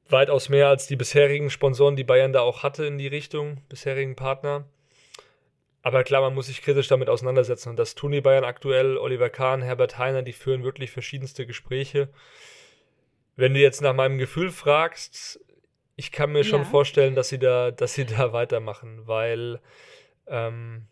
Weitaus 0.08 0.50
mehr 0.50 0.68
als 0.68 0.88
die 0.88 0.96
bisherigen 0.96 1.50
Sponsoren, 1.50 1.96
die 1.96 2.04
Bayern 2.04 2.34
da 2.34 2.42
auch 2.42 2.64
hatte 2.64 2.86
in 2.86 2.98
die 2.98 3.08
Richtung, 3.08 3.62
bisherigen 3.70 4.16
Partner. 4.16 4.66
Aber 5.82 6.04
klar, 6.04 6.22
man 6.22 6.34
muss 6.34 6.48
sich 6.48 6.64
kritisch 6.64 6.88
damit 6.88 7.10
auseinandersetzen. 7.10 7.70
Und 7.70 7.78
das 7.78 7.94
tun 7.94 8.12
die 8.12 8.22
Bayern 8.22 8.44
aktuell. 8.44 8.98
Oliver 8.98 9.30
Kahn, 9.30 9.62
Herbert 9.62 10.00
Heiner, 10.00 10.24
die 10.24 10.34
führen 10.34 10.64
wirklich 10.64 10.90
verschiedenste 10.90 11.46
Gespräche. 11.46 12.10
Wenn 13.36 13.54
du 13.54 13.60
jetzt 13.60 13.82
nach 13.82 13.94
meinem 13.94 14.18
Gefühl 14.18 14.52
fragst, 14.52 15.40
ich 15.96 16.12
kann 16.12 16.32
mir 16.32 16.44
schon 16.44 16.66
vorstellen, 16.66 17.16
dass 17.16 17.30
sie 17.30 17.40
da, 17.40 17.72
dass 17.72 17.94
sie 17.94 18.06
da 18.06 18.34
weitermachen, 18.34 19.08
weil 19.08 19.60
ähm, 20.28 20.88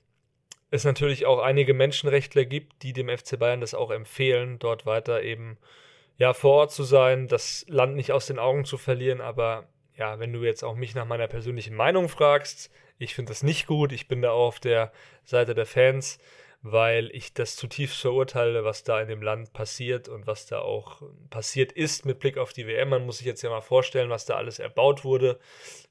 es 0.71 0.83
natürlich 0.85 1.25
auch 1.25 1.39
einige 1.39 1.73
Menschenrechtler 1.73 2.45
gibt, 2.45 2.83
die 2.83 2.93
dem 2.93 3.09
FC 3.09 3.37
Bayern 3.37 3.61
das 3.61 3.73
auch 3.73 3.91
empfehlen, 3.91 4.59
dort 4.59 4.85
weiter 4.85 5.21
eben 5.21 5.57
ja 6.17 6.33
vor 6.33 6.53
Ort 6.53 6.71
zu 6.71 6.83
sein, 6.83 7.27
das 7.27 7.65
Land 7.67 7.95
nicht 7.95 8.11
aus 8.11 8.27
den 8.27 8.39
Augen 8.39 8.65
zu 8.65 8.77
verlieren, 8.77 9.21
aber 9.21 9.67
ja, 9.95 10.19
wenn 10.19 10.33
du 10.33 10.43
jetzt 10.43 10.63
auch 10.63 10.75
mich 10.75 10.95
nach 10.95 11.05
meiner 11.05 11.27
persönlichen 11.27 11.75
Meinung 11.75 12.09
fragst, 12.09 12.71
ich 12.97 13.15
finde 13.15 13.29
das 13.29 13.43
nicht 13.43 13.67
gut. 13.67 13.91
Ich 13.91 14.07
bin 14.07 14.21
da 14.21 14.31
auch 14.31 14.47
auf 14.47 14.59
der 14.59 14.91
Seite 15.23 15.53
der 15.53 15.65
Fans, 15.65 16.19
weil 16.65 17.09
ich 17.13 17.33
das 17.33 17.57
zutiefst 17.57 17.99
verurteile, 17.99 18.63
was 18.63 18.85
da 18.85 19.01
in 19.01 19.09
dem 19.09 19.21
Land 19.21 19.51
passiert 19.51 20.07
und 20.07 20.27
was 20.27 20.45
da 20.45 20.59
auch 20.59 21.01
passiert 21.29 21.73
ist 21.73 22.05
mit 22.05 22.19
Blick 22.19 22.37
auf 22.37 22.53
die 22.53 22.65
WM. 22.65 22.87
Man 22.87 23.05
muss 23.05 23.17
sich 23.17 23.27
jetzt 23.27 23.41
ja 23.41 23.49
mal 23.49 23.59
vorstellen, 23.59 24.09
was 24.09 24.25
da 24.25 24.35
alles 24.35 24.59
erbaut 24.59 25.03
wurde, 25.03 25.39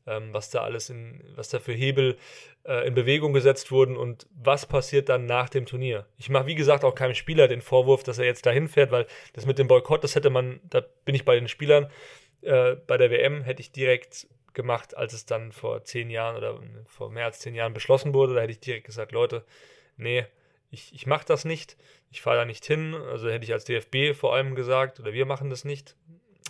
ähm, 0.07 0.33
was 0.33 0.49
da 0.49 0.63
alles 0.63 0.89
in, 0.89 1.23
was 1.37 1.51
da 1.51 1.59
für 1.59 1.75
Hebel 1.75 2.17
äh, 2.65 2.87
in 2.87 2.95
Bewegung 2.95 3.35
gesetzt 3.35 3.71
wurden 3.71 3.99
und 3.99 4.27
was 4.35 4.65
passiert 4.65 5.11
dann 5.11 5.27
nach 5.27 5.51
dem 5.51 5.67
Turnier. 5.67 6.07
Ich 6.17 6.31
mache, 6.31 6.47
wie 6.47 6.55
gesagt, 6.55 6.85
auch 6.85 6.95
keinem 6.95 7.15
Spieler 7.15 7.49
den 7.49 7.61
Vorwurf, 7.61 8.03
dass 8.03 8.19
er 8.19 8.25
jetzt 8.25 8.47
dahin 8.47 8.67
fährt, 8.67 8.93
weil 8.93 9.07
das 9.35 9.45
mit 9.45 9.59
dem 9.59 9.69
Boykott, 9.69 10.03
das 10.03 10.15
hätte 10.15 10.31
man, 10.31 10.59
da 10.65 10.83
bin 11.05 11.15
ich 11.15 11.27
bei 11.27 11.35
den 11.35 11.49
Spielern, 11.49 11.91
äh, 12.41 12.77
bei 12.87 12.97
der 12.97 13.11
WM 13.11 13.43
hätte 13.43 13.61
ich 13.61 13.73
direkt 13.73 14.27
gemacht, 14.55 14.97
als 14.97 15.13
es 15.13 15.27
dann 15.27 15.53
vor 15.53 15.85
zehn 15.85 16.09
Jahren 16.09 16.37
oder 16.37 16.59
vor 16.87 17.11
mehr 17.11 17.27
als 17.27 17.41
zehn 17.41 17.55
Jahren 17.55 17.75
beschlossen 17.75 18.15
wurde. 18.15 18.35
Da 18.35 18.41
hätte 18.41 18.53
ich 18.53 18.61
direkt 18.61 18.87
gesagt, 18.87 19.13
Leute, 19.13 19.45
nee, 19.99 20.25
ich, 20.73 20.93
ich 20.95 21.07
mache 21.07 21.27
das 21.27 21.45
nicht, 21.45 21.77
ich 22.11 22.23
fahre 22.23 22.39
da 22.39 22.45
nicht 22.47 22.65
hin. 22.65 22.95
Also 22.95 23.29
hätte 23.31 23.45
ich 23.45 23.53
als 23.53 23.65
DFB 23.65 24.19
vor 24.19 24.35
allem 24.35 24.55
gesagt, 24.55 24.99
oder 24.99 25.13
wir 25.13 25.27
machen 25.27 25.51
das 25.51 25.65
nicht. 25.65 25.97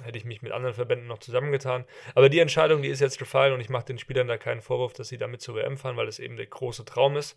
Hätte 0.02 0.16
ich 0.16 0.24
mich 0.24 0.42
mit 0.42 0.52
anderen 0.52 0.74
Verbänden 0.74 1.06
noch 1.08 1.18
zusammengetan. 1.18 1.84
Aber 2.14 2.28
die 2.28 2.38
Entscheidung, 2.38 2.82
die 2.82 2.88
ist 2.88 3.00
jetzt 3.00 3.18
gefallen 3.18 3.52
und 3.52 3.60
ich 3.60 3.68
mache 3.68 3.84
den 3.84 3.98
Spielern 3.98 4.28
da 4.28 4.38
keinen 4.38 4.62
Vorwurf, 4.62 4.92
dass 4.92 5.08
sie 5.08 5.18
damit 5.18 5.42
zur 5.42 5.56
WM 5.56 5.76
fahren, 5.76 5.96
weil 5.96 6.08
es 6.08 6.18
eben 6.18 6.36
der 6.36 6.46
große 6.46 6.84
Traum 6.84 7.16
ist 7.16 7.36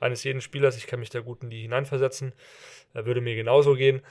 eines 0.00 0.24
jeden 0.24 0.40
Spielers. 0.40 0.76
Ich 0.76 0.86
kann 0.86 1.00
mich 1.00 1.10
da 1.10 1.20
gut 1.20 1.42
in 1.42 1.50
die 1.50 1.62
hineinversetzen. 1.62 2.32
Da 2.94 3.06
würde 3.06 3.20
mir 3.20 3.36
genauso 3.36 3.74
gehen. 3.74 4.02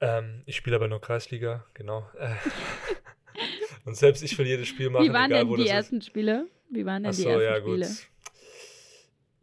Ähm, 0.00 0.42
ich 0.44 0.56
spiele 0.56 0.76
aber 0.76 0.88
nur 0.88 1.00
Kreisliga, 1.00 1.64
genau. 1.74 2.08
Und 3.86 3.96
selbst 3.96 4.22
ich 4.22 4.36
will 4.38 4.46
jedes 4.46 4.68
Spiel 4.68 4.90
machen. 4.90 5.06
Wie 5.06 5.12
waren 5.12 5.30
egal, 5.30 5.46
denn 5.46 5.56
die 5.56 5.68
ersten 5.68 5.98
ist. 5.98 6.06
Spiele? 6.06 6.46
Wie 6.70 6.84
waren 6.84 7.02
denn 7.02 7.10
Achso, 7.10 7.22
die 7.22 7.28
ersten 7.28 7.44
ja, 7.44 7.56
Spiele? 7.60 7.86
Gut. 7.86 8.08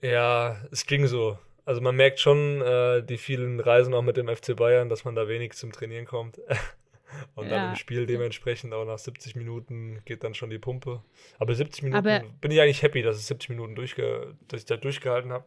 Ja, 0.01 0.63
es 0.71 0.85
ging 0.85 1.07
so. 1.07 1.39
Also 1.65 1.81
man 1.81 1.95
merkt 1.95 2.19
schon 2.19 2.61
äh, 2.61 3.01
die 3.03 3.17
vielen 3.17 3.59
Reisen 3.59 3.93
auch 3.93 4.01
mit 4.03 4.17
dem 4.17 4.27
FC 4.27 4.55
Bayern, 4.55 4.87
dass 4.89 5.03
man 5.03 5.15
da 5.15 5.27
wenig 5.27 5.53
zum 5.53 5.71
Trainieren 5.71 6.05
kommt. 6.05 6.39
Und 7.35 7.49
dann 7.49 7.59
Ja. 7.63 7.69
im 7.69 7.75
Spiel 7.75 8.05
dementsprechend 8.05 8.73
auch 8.73 8.85
nach 8.85 8.97
70 8.99 9.35
Minuten 9.35 10.01
geht 10.05 10.23
dann 10.23 10.33
schon 10.33 10.49
die 10.49 10.57
Pumpe. 10.59 11.01
Aber 11.39 11.55
70 11.55 11.83
Minuten 11.83 12.05
Aber- 12.07 12.23
bin 12.41 12.51
ich 12.51 12.59
eigentlich 12.61 12.81
happy, 12.83 13.01
dass 13.01 13.15
es 13.15 13.27
70 13.27 13.49
Minuten 13.49 13.73
durchge 13.75 14.35
dass 14.47 14.59
ich 14.61 14.65
da 14.65 14.75
durchgehalten 14.77 15.31
habe. 15.31 15.45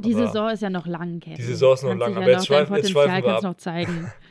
Die 0.00 0.14
aber 0.14 0.26
Saison 0.26 0.50
ist 0.50 0.62
ja 0.62 0.70
noch 0.70 0.86
lang, 0.86 1.20
Kevin. 1.20 1.36
Die 1.36 1.42
Saison 1.42 1.74
ist 1.74 1.82
noch 1.84 1.94
lang, 1.94 2.16
aber 2.16 2.26
ja 2.26 2.32
jetzt 2.32 2.46
schweifen- 2.48 2.74
jetzt 2.76 2.90
schweifen 2.90 3.22
wir 3.24 3.34
ab. 3.36 3.42
noch 3.42 3.56
zeigen. 3.56 4.10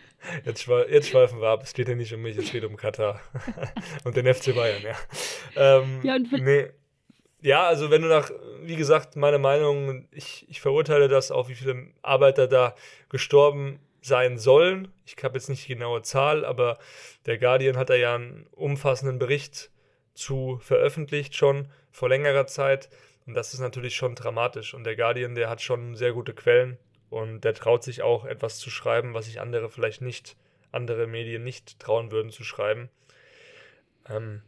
Jetzt, 0.46 0.62
schwe 0.64 0.88
jetzt 0.90 1.10
schweifen 1.10 1.42
wir 1.42 1.50
ab. 1.50 1.64
Es 1.64 1.74
geht 1.74 1.90
ja 1.90 1.96
nicht 1.96 2.14
um 2.14 2.22
mich, 2.22 2.38
es 2.38 2.50
geht 2.50 2.64
um 2.64 2.78
Katar 2.78 3.20
und 4.06 4.16
den 4.16 4.34
FC 4.34 4.56
Bayern, 4.56 4.82
ja. 4.82 4.96
Ähm, 5.58 6.00
Ja, 6.02 6.16
und 6.16 6.30
für- 6.30 6.38
nee. 6.38 6.68
Ja, 7.44 7.68
also 7.68 7.92
wenn 7.92 8.02
du 8.02 8.08
nach, 8.08 8.32
wie 8.62 8.78
gesagt, 8.78 9.18
meine 9.18 9.38
Meinung, 9.38 10.08
ich, 10.12 10.46
ich 10.50 10.62
verurteile 10.62 11.10
das 11.10 11.30
auch, 11.30 11.50
wie 11.50 11.56
viele 11.56 11.88
Arbeiter 12.02 12.48
da 12.48 12.74
gestorben 13.10 13.80
sein 14.02 14.38
sollen. 14.38 14.88
Ich 15.06 15.22
habe 15.24 15.36
jetzt 15.36 15.50
nicht 15.50 15.68
die 15.68 15.74
genaue 15.74 16.02
Zahl, 16.04 16.46
aber 16.46 16.80
der 17.26 17.38
Guardian 17.38 17.76
hat 17.78 17.90
da 17.90 17.96
ja 17.96 18.16
einen 18.16 18.48
umfassenden 18.52 19.20
Bericht 19.20 19.72
zu 20.14 20.58
veröffentlicht 20.62 21.36
schon 21.36 21.68
vor 21.92 22.08
längerer 22.08 22.48
Zeit. 22.48 22.90
Und 23.26 23.34
das 23.34 23.54
ist 23.54 23.60
natürlich 23.60 23.96
schon 23.96 24.16
dramatisch. 24.16 24.74
Und 24.74 24.86
der 24.86 24.96
Guardian, 24.96 25.36
der 25.36 25.50
hat 25.50 25.62
schon 25.62 25.96
sehr 25.96 26.14
gute 26.14 26.34
Quellen 26.34 26.78
und 27.10 27.42
der 27.44 27.54
traut 27.54 27.84
sich 27.84 28.04
auch 28.04 28.24
etwas 28.24 28.58
zu 28.58 28.70
schreiben, 28.70 29.14
was 29.14 29.26
sich 29.26 29.42
andere 29.42 29.70
vielleicht 29.70 30.02
nicht, 30.02 30.38
andere 30.72 31.08
Medien 31.08 31.44
nicht 31.44 31.78
trauen 31.80 32.10
würden 32.10 32.32
zu 32.32 32.46
schreiben. 32.46 32.90
Ähm, 34.10 34.44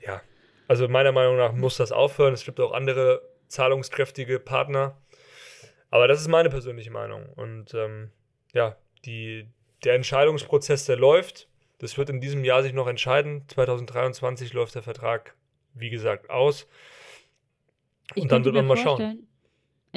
ja, 0.00 0.22
also 0.68 0.86
meiner 0.86 1.12
Meinung 1.12 1.36
nach 1.36 1.52
muss 1.52 1.78
das 1.78 1.90
aufhören. 1.90 2.34
Es 2.34 2.44
gibt 2.44 2.60
auch 2.60 2.72
andere 2.72 3.22
zahlungskräftige 3.48 4.38
Partner. 4.38 4.96
Aber 5.90 6.06
das 6.06 6.20
ist 6.20 6.28
meine 6.28 6.50
persönliche 6.50 6.90
Meinung. 6.90 7.26
Und 7.34 7.72
ähm, 7.74 8.10
ja, 8.52 8.76
die, 9.06 9.48
der 9.84 9.94
Entscheidungsprozess, 9.94 10.84
der 10.84 10.96
läuft. 10.96 11.48
Das 11.78 11.96
wird 11.96 12.10
in 12.10 12.20
diesem 12.20 12.44
Jahr 12.44 12.62
sich 12.62 12.74
noch 12.74 12.86
entscheiden. 12.86 13.44
2023 13.48 14.52
läuft 14.52 14.74
der 14.74 14.82
Vertrag, 14.82 15.34
wie 15.72 15.90
gesagt, 15.90 16.28
aus. 16.28 16.66
Ich 18.14 18.22
Und 18.22 18.32
dann 18.32 18.42
könnte 18.42 18.54
wird 18.54 18.66
man 18.66 18.66
mal 18.66 18.76
schauen. 18.76 19.27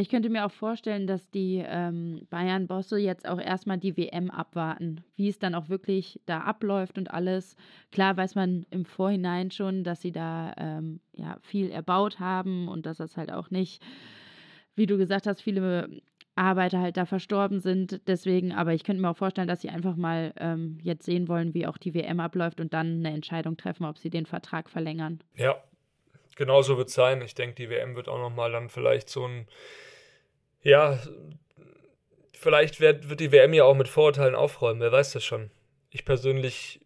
Ich 0.02 0.10
könnte 0.10 0.32
mir 0.32 0.48
auch 0.48 0.52
vorstellen, 0.52 1.06
dass 1.06 1.30
die 1.30 1.64
ähm, 1.64 2.26
Bayern-Bosse 2.32 2.98
jetzt 2.98 3.30
auch 3.30 3.40
erstmal 3.40 3.78
die 3.78 3.96
WM 3.96 4.32
abwarten, 4.32 5.04
wie 5.16 5.30
es 5.30 5.38
dann 5.38 5.54
auch 5.54 5.70
wirklich 5.70 6.20
da 6.26 6.40
abläuft 6.40 6.98
und 6.98 7.12
alles. 7.12 7.56
Klar 7.92 8.18
weiß 8.18 8.34
man 8.34 8.66
im 8.72 8.86
Vorhinein 8.86 9.52
schon, 9.52 9.84
dass 9.84 10.02
sie 10.02 10.12
da 10.12 10.56
ähm, 10.58 11.02
ja, 11.14 11.38
viel 11.44 11.70
erbaut 11.70 12.20
haben 12.20 12.68
und 12.68 12.88
dass 12.88 12.98
das 12.98 13.16
halt 13.16 13.32
auch 13.32 13.52
nicht, 13.52 13.80
wie 14.74 14.88
du 14.88 14.98
gesagt 14.98 15.28
hast, 15.28 15.40
viele 15.40 16.02
Arbeiter 16.34 16.80
halt 16.80 16.98
da 16.98 17.06
verstorben 17.06 17.60
sind. 17.60 18.02
Deswegen, 18.08 18.54
aber 18.54 18.74
ich 18.74 18.84
könnte 18.84 19.04
mir 19.04 19.12
auch 19.12 19.18
vorstellen, 19.18 19.48
dass 19.48 19.62
sie 19.62 19.70
einfach 19.70 19.98
mal 19.98 20.34
ähm, 20.38 20.80
jetzt 20.82 21.06
sehen 21.06 21.28
wollen, 21.28 21.54
wie 21.54 21.68
auch 21.68 21.78
die 21.78 21.94
WM 21.94 22.20
abläuft 22.20 22.60
und 22.60 22.74
dann 22.74 23.06
eine 23.06 23.12
Entscheidung 23.14 23.56
treffen, 23.56 23.86
ob 23.86 24.00
sie 24.00 24.10
den 24.10 24.26
Vertrag 24.26 24.68
verlängern. 24.72 25.20
Ja, 25.36 25.62
genau 26.38 26.64
so 26.64 26.76
wird 26.78 26.88
es 26.88 26.96
sein. 26.96 27.22
Ich 27.22 27.36
denke, 27.36 27.54
die 27.54 27.70
WM 27.70 27.96
wird 27.96 28.10
auch 28.10 28.18
nochmal 28.18 28.52
dann 28.52 28.70
vielleicht 28.70 29.08
so 29.08 29.28
ein, 29.28 29.46
ja, 30.64 31.00
vielleicht 32.34 32.80
wird, 32.80 33.10
wird 33.10 33.20
die 33.20 33.32
WM 33.32 33.54
ja 33.54 33.64
auch 33.64 33.76
mit 33.76 33.88
Vorurteilen 33.88 34.36
aufräumen, 34.36 34.82
wer 34.82 34.92
weiß 34.92 35.14
das 35.14 35.24
schon. 35.24 35.52
Ich 35.90 36.06
persönlich 36.06 36.82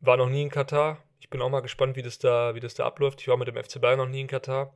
war 0.00 0.16
noch 0.16 0.28
nie 0.28 0.42
in 0.42 0.50
Katar. 0.50 1.02
Ich 1.20 1.30
bin 1.30 1.40
auch 1.40 1.50
mal 1.50 1.60
gespannt, 1.60 1.96
wie 1.96 2.02
das 2.02 2.18
da, 2.18 2.54
wie 2.54 2.60
das 2.60 2.74
da 2.74 2.84
abläuft. 2.84 3.20
Ich 3.20 3.28
war 3.28 3.36
mit 3.36 3.48
dem 3.48 3.56
FC 3.56 3.80
Bayern 3.80 3.98
noch 3.98 4.08
nie 4.08 4.20
in 4.20 4.26
Katar. 4.26 4.74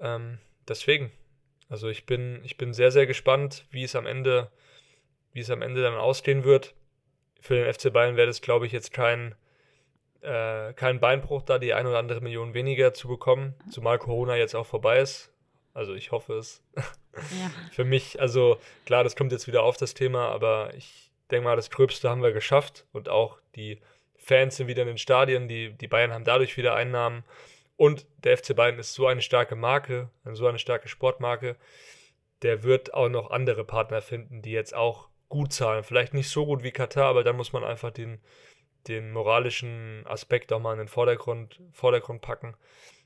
Ähm, 0.00 0.38
deswegen, 0.68 1.12
also 1.68 1.88
ich 1.88 2.06
bin, 2.06 2.40
ich 2.44 2.56
bin 2.56 2.72
sehr, 2.72 2.90
sehr 2.90 3.06
gespannt, 3.06 3.66
wie 3.70 3.84
es 3.84 3.94
am 3.94 4.06
Ende, 4.06 4.50
wie 5.32 5.40
es 5.40 5.50
am 5.50 5.62
Ende 5.62 5.82
dann 5.82 5.94
ausgehen 5.94 6.44
wird. 6.44 6.74
Für 7.40 7.54
den 7.54 7.72
FC 7.72 7.92
Bayern 7.92 8.16
wäre 8.16 8.26
das, 8.26 8.40
glaube 8.40 8.66
ich, 8.66 8.72
jetzt 8.72 8.92
kein, 8.92 9.34
äh, 10.20 10.72
kein 10.74 11.00
Beinbruch, 11.00 11.42
da 11.42 11.58
die 11.58 11.74
ein 11.74 11.86
oder 11.86 11.98
andere 11.98 12.20
Million 12.20 12.54
weniger 12.54 12.94
zu 12.94 13.08
bekommen, 13.08 13.54
zumal 13.70 13.98
Corona 13.98 14.36
jetzt 14.36 14.54
auch 14.54 14.66
vorbei 14.66 15.00
ist. 15.00 15.32
Also 15.74 15.94
ich 15.94 16.12
hoffe 16.12 16.34
es. 16.34 16.62
Ja. 17.14 17.50
Für 17.70 17.84
mich, 17.84 18.20
also 18.20 18.58
klar, 18.86 19.04
das 19.04 19.16
kommt 19.16 19.32
jetzt 19.32 19.46
wieder 19.46 19.62
auf 19.62 19.76
das 19.76 19.94
Thema, 19.94 20.28
aber 20.28 20.72
ich 20.74 21.10
denke 21.30 21.44
mal, 21.44 21.56
das 21.56 21.70
Gröbste 21.70 22.08
haben 22.08 22.22
wir 22.22 22.32
geschafft 22.32 22.86
und 22.92 23.08
auch 23.08 23.38
die 23.54 23.80
Fans 24.16 24.56
sind 24.56 24.68
wieder 24.68 24.82
in 24.82 24.88
den 24.88 24.98
Stadien, 24.98 25.48
die, 25.48 25.72
die 25.72 25.88
Bayern 25.88 26.12
haben 26.12 26.24
dadurch 26.24 26.56
wieder 26.56 26.74
Einnahmen 26.74 27.24
und 27.76 28.06
der 28.24 28.38
FC 28.38 28.54
Bayern 28.54 28.78
ist 28.78 28.94
so 28.94 29.06
eine 29.06 29.22
starke 29.22 29.56
Marke, 29.56 30.10
so 30.32 30.46
eine 30.46 30.58
starke 30.58 30.88
Sportmarke, 30.88 31.56
der 32.42 32.62
wird 32.62 32.94
auch 32.94 33.08
noch 33.08 33.30
andere 33.30 33.64
Partner 33.64 34.02
finden, 34.02 34.42
die 34.42 34.52
jetzt 34.52 34.74
auch 34.74 35.08
gut 35.28 35.52
zahlen. 35.52 35.82
Vielleicht 35.82 36.14
nicht 36.14 36.28
so 36.28 36.44
gut 36.44 36.62
wie 36.62 36.72
Katar, 36.72 37.06
aber 37.06 37.24
dann 37.24 37.36
muss 37.36 37.52
man 37.52 37.64
einfach 37.64 37.90
den, 37.90 38.20
den 38.88 39.12
moralischen 39.12 40.04
Aspekt 40.06 40.52
auch 40.52 40.60
mal 40.60 40.72
in 40.72 40.78
den 40.78 40.88
Vordergrund, 40.88 41.60
Vordergrund 41.72 42.20
packen. 42.20 42.54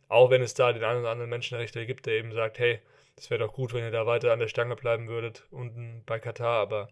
Auch 0.08 0.30
wenn 0.30 0.42
es 0.42 0.54
da 0.54 0.72
den 0.72 0.84
einen 0.84 1.00
oder 1.00 1.10
anderen 1.10 1.30
Menschenrechtler 1.30 1.84
gibt, 1.84 2.06
der 2.06 2.14
eben 2.14 2.32
sagt, 2.32 2.58
hey, 2.58 2.80
das 3.16 3.30
wäre 3.30 3.44
doch 3.44 3.52
gut, 3.52 3.72
wenn 3.74 3.82
ihr 3.82 3.90
da 3.90 4.06
weiter 4.06 4.32
an 4.32 4.38
der 4.38 4.48
Stange 4.48 4.76
bleiben 4.76 5.08
würdet, 5.08 5.46
unten 5.50 6.02
bei 6.06 6.18
Katar, 6.18 6.60
aber 6.60 6.88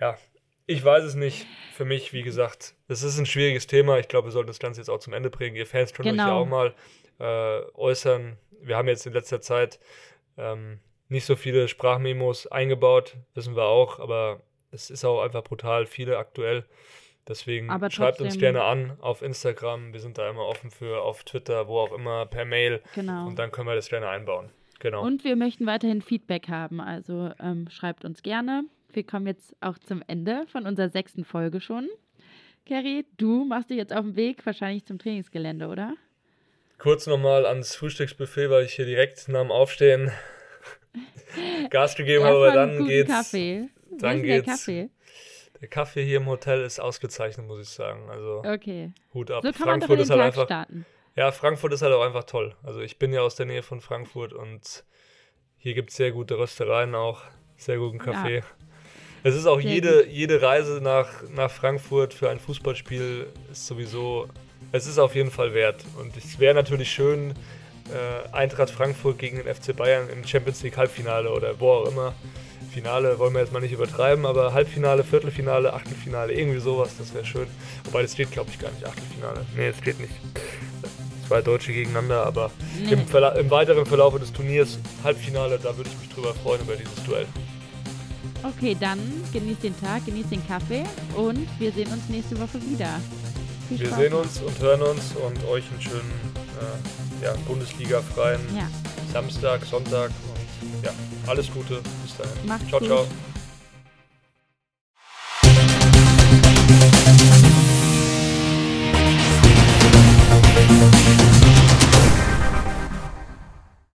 ja, 0.00 0.16
ich 0.66 0.84
weiß 0.84 1.04
es 1.04 1.14
nicht. 1.14 1.46
Für 1.74 1.84
mich, 1.84 2.12
wie 2.12 2.22
gesagt, 2.22 2.74
das 2.88 3.02
ist 3.02 3.18
ein 3.18 3.26
schwieriges 3.26 3.66
Thema. 3.66 3.98
Ich 3.98 4.08
glaube, 4.08 4.28
wir 4.28 4.32
sollten 4.32 4.48
das 4.48 4.58
Ganze 4.58 4.80
jetzt 4.80 4.90
auch 4.90 4.98
zum 4.98 5.12
Ende 5.14 5.30
bringen. 5.30 5.56
Ihr 5.56 5.66
Fans 5.66 5.94
können 5.94 6.10
euch 6.10 6.16
ja 6.16 6.24
Genau. 6.26 6.40
auch 6.42 6.46
mal 6.46 6.74
äh, 7.20 7.62
äußern. 7.74 8.36
Wir 8.60 8.76
haben 8.76 8.88
jetzt 8.88 9.06
in 9.06 9.12
letzter 9.12 9.40
Zeit 9.40 9.78
ähm, 10.36 10.80
nicht 11.08 11.24
so 11.24 11.36
viele 11.36 11.68
Sprachmemos 11.68 12.46
eingebaut, 12.48 13.16
wissen 13.34 13.56
wir 13.56 13.64
auch, 13.64 13.98
aber 13.98 14.40
es 14.70 14.90
ist 14.90 15.04
auch 15.04 15.22
einfach 15.22 15.42
brutal 15.42 15.86
viele 15.86 16.18
aktuell. 16.18 16.64
Deswegen 17.26 17.70
Aber 17.70 17.90
schreibt 17.90 18.20
uns 18.20 18.38
gerne 18.38 18.62
an 18.64 18.96
auf 19.00 19.22
Instagram. 19.22 19.92
Wir 19.92 20.00
sind 20.00 20.16
da 20.18 20.28
immer 20.30 20.46
offen 20.46 20.70
für, 20.70 21.02
auf 21.02 21.24
Twitter, 21.24 21.68
wo 21.68 21.78
auch 21.78 21.92
immer, 21.92 22.24
per 22.26 22.44
Mail. 22.46 22.82
Genau. 22.94 23.26
Und 23.26 23.38
dann 23.38 23.50
können 23.50 23.68
wir 23.68 23.74
das 23.74 23.88
gerne 23.88 24.08
einbauen. 24.08 24.50
Genau. 24.80 25.04
Und 25.04 25.24
wir 25.24 25.36
möchten 25.36 25.66
weiterhin 25.66 26.02
Feedback 26.02 26.48
haben, 26.48 26.80
also 26.80 27.30
ähm, 27.40 27.68
schreibt 27.70 28.04
uns 28.04 28.22
gerne. 28.22 28.64
Wir 28.92 29.04
kommen 29.04 29.26
jetzt 29.26 29.54
auch 29.60 29.78
zum 29.78 30.02
Ende 30.06 30.44
von 30.50 30.66
unserer 30.66 30.88
sechsten 30.88 31.24
Folge 31.24 31.60
schon. 31.60 31.88
Carrie, 32.66 33.04
du 33.16 33.44
machst 33.44 33.70
dich 33.70 33.76
jetzt 33.78 33.92
auf 33.92 34.04
den 34.04 34.16
Weg, 34.16 34.44
wahrscheinlich 34.46 34.84
zum 34.84 34.98
Trainingsgelände, 34.98 35.68
oder? 35.68 35.94
Kurz 36.78 37.06
nochmal 37.06 37.44
ans 37.44 37.74
Frühstücksbuffet, 37.74 38.50
weil 38.50 38.64
ich 38.66 38.74
hier 38.74 38.84
direkt 38.86 39.28
nach 39.28 39.40
dem 39.42 39.50
Aufstehen 39.50 40.12
Gas 41.70 41.96
gegeben 41.96 42.24
habe, 42.24 42.36
aber 42.36 42.52
dann 42.52 42.86
geht's. 42.86 43.10
Kaffee. 43.10 43.68
Dann 43.90 44.18
denn 44.18 44.26
der 44.26 44.36
geht's. 44.42 44.46
Kaffee? 44.46 44.90
Der 45.60 45.68
Kaffee 45.68 46.04
hier 46.04 46.18
im 46.18 46.26
Hotel 46.26 46.62
ist 46.62 46.78
ausgezeichnet, 46.78 47.46
muss 47.46 47.60
ich 47.60 47.68
sagen. 47.68 48.08
Also 48.10 48.42
Okay. 48.46 48.92
Hut 49.12 49.30
ab. 49.30 49.42
So 49.42 49.50
kann 49.52 49.66
man 49.66 49.80
doch 49.80 49.88
Frankfurt 49.88 49.96
in 49.96 50.02
ist 50.02 50.08
den 50.10 50.20
halt 50.20 50.34
Tag 50.34 50.40
einfach. 50.40 50.46
starten. 50.46 50.86
Ja, 51.18 51.32
Frankfurt 51.32 51.72
ist 51.72 51.82
halt 51.82 51.92
auch 51.92 52.04
einfach 52.04 52.22
toll. 52.22 52.54
Also 52.62 52.80
ich 52.80 53.00
bin 53.00 53.12
ja 53.12 53.22
aus 53.22 53.34
der 53.34 53.46
Nähe 53.46 53.64
von 53.64 53.80
Frankfurt 53.80 54.32
und 54.32 54.84
hier 55.56 55.74
gibt 55.74 55.90
es 55.90 55.96
sehr 55.96 56.12
gute 56.12 56.38
Röstereien 56.38 56.94
auch, 56.94 57.22
sehr 57.56 57.76
guten 57.78 57.98
Kaffee. 57.98 58.44
Es 59.24 59.34
ist 59.34 59.46
auch 59.46 59.60
Sehr 59.60 59.72
jede, 59.72 60.06
jede 60.06 60.40
Reise 60.40 60.80
nach, 60.80 61.08
nach 61.28 61.50
Frankfurt 61.50 62.14
für 62.14 62.30
ein 62.30 62.38
Fußballspiel 62.38 63.26
ist 63.50 63.66
sowieso 63.66 64.28
es 64.70 64.86
ist 64.86 65.00
auf 65.00 65.16
jeden 65.16 65.32
Fall 65.32 65.54
wert. 65.54 65.84
Und 65.98 66.16
es 66.16 66.38
wäre 66.38 66.54
natürlich 66.54 66.92
schön, 66.92 67.34
äh, 67.90 68.32
Eintracht 68.32 68.70
Frankfurt 68.70 69.18
gegen 69.18 69.38
den 69.38 69.52
FC 69.52 69.74
Bayern 69.74 70.08
im 70.10 70.24
Champions 70.24 70.62
League 70.62 70.76
Halbfinale 70.76 71.32
oder 71.32 71.58
wo 71.58 71.72
auch 71.72 71.88
immer. 71.88 72.14
Finale 72.72 73.18
wollen 73.18 73.32
wir 73.32 73.40
jetzt 73.40 73.52
mal 73.52 73.60
nicht 73.60 73.72
übertreiben, 73.72 74.24
aber 74.24 74.52
Halbfinale, 74.52 75.02
Viertelfinale, 75.02 75.72
Achtelfinale, 75.72 76.32
irgendwie 76.32 76.60
sowas, 76.60 76.96
das 76.96 77.12
wäre 77.12 77.24
schön. 77.24 77.48
Wobei 77.84 78.02
das 78.02 78.12
steht, 78.12 78.30
glaube 78.30 78.50
ich, 78.50 78.58
gar 78.60 78.70
nicht 78.70 78.84
Achtelfinale. 78.84 79.44
Nee, 79.56 79.68
es 79.68 79.78
steht 79.78 79.98
nicht. 79.98 80.14
Zwei 81.28 81.42
Deutsche 81.42 81.74
gegeneinander, 81.74 82.24
aber 82.24 82.50
nee. 82.78 82.90
im, 82.90 83.00
im, 83.00 83.50
weiteren 83.50 83.84
Verlauf 83.84 84.18
des 84.18 84.32
Turniers, 84.32 84.78
Halbfinale, 85.04 85.58
da 85.62 85.76
würde 85.76 85.90
ich 85.90 85.98
mich 86.00 86.08
drüber 86.08 86.34
freuen 86.34 86.62
über 86.62 86.74
dieses 86.74 87.04
Duell. 87.04 87.26
Okay, 88.42 88.74
dann 88.78 88.98
genießt 89.32 89.62
den 89.62 89.78
Tag, 89.78 90.06
genießt 90.06 90.30
den 90.30 90.46
Kaffee 90.46 90.84
und 91.14 91.46
wir 91.58 91.70
sehen 91.72 91.88
uns 91.92 92.08
nächste 92.08 92.38
Woche 92.40 92.60
wieder. 92.70 92.98
Viel 93.68 93.80
wir 93.80 93.94
sehen 93.94 94.14
uns 94.14 94.40
und 94.40 94.58
hören 94.58 94.80
uns 94.80 95.12
und 95.16 95.44
euch 95.48 95.64
einen 95.70 95.82
schönen 95.82 96.12
äh, 96.58 97.24
ja, 97.24 97.34
Bundesliga-freien 97.46 98.40
ja. 98.56 98.68
Samstag, 99.12 99.66
Sonntag 99.66 100.10
und 100.10 100.84
ja, 100.84 100.92
alles 101.26 101.50
Gute. 101.52 101.82
Bis 102.04 102.16
dahin. 102.16 102.46
Macht's 102.46 102.68
ciao, 102.68 102.80
gut. 102.80 102.88
ciao. 102.88 103.06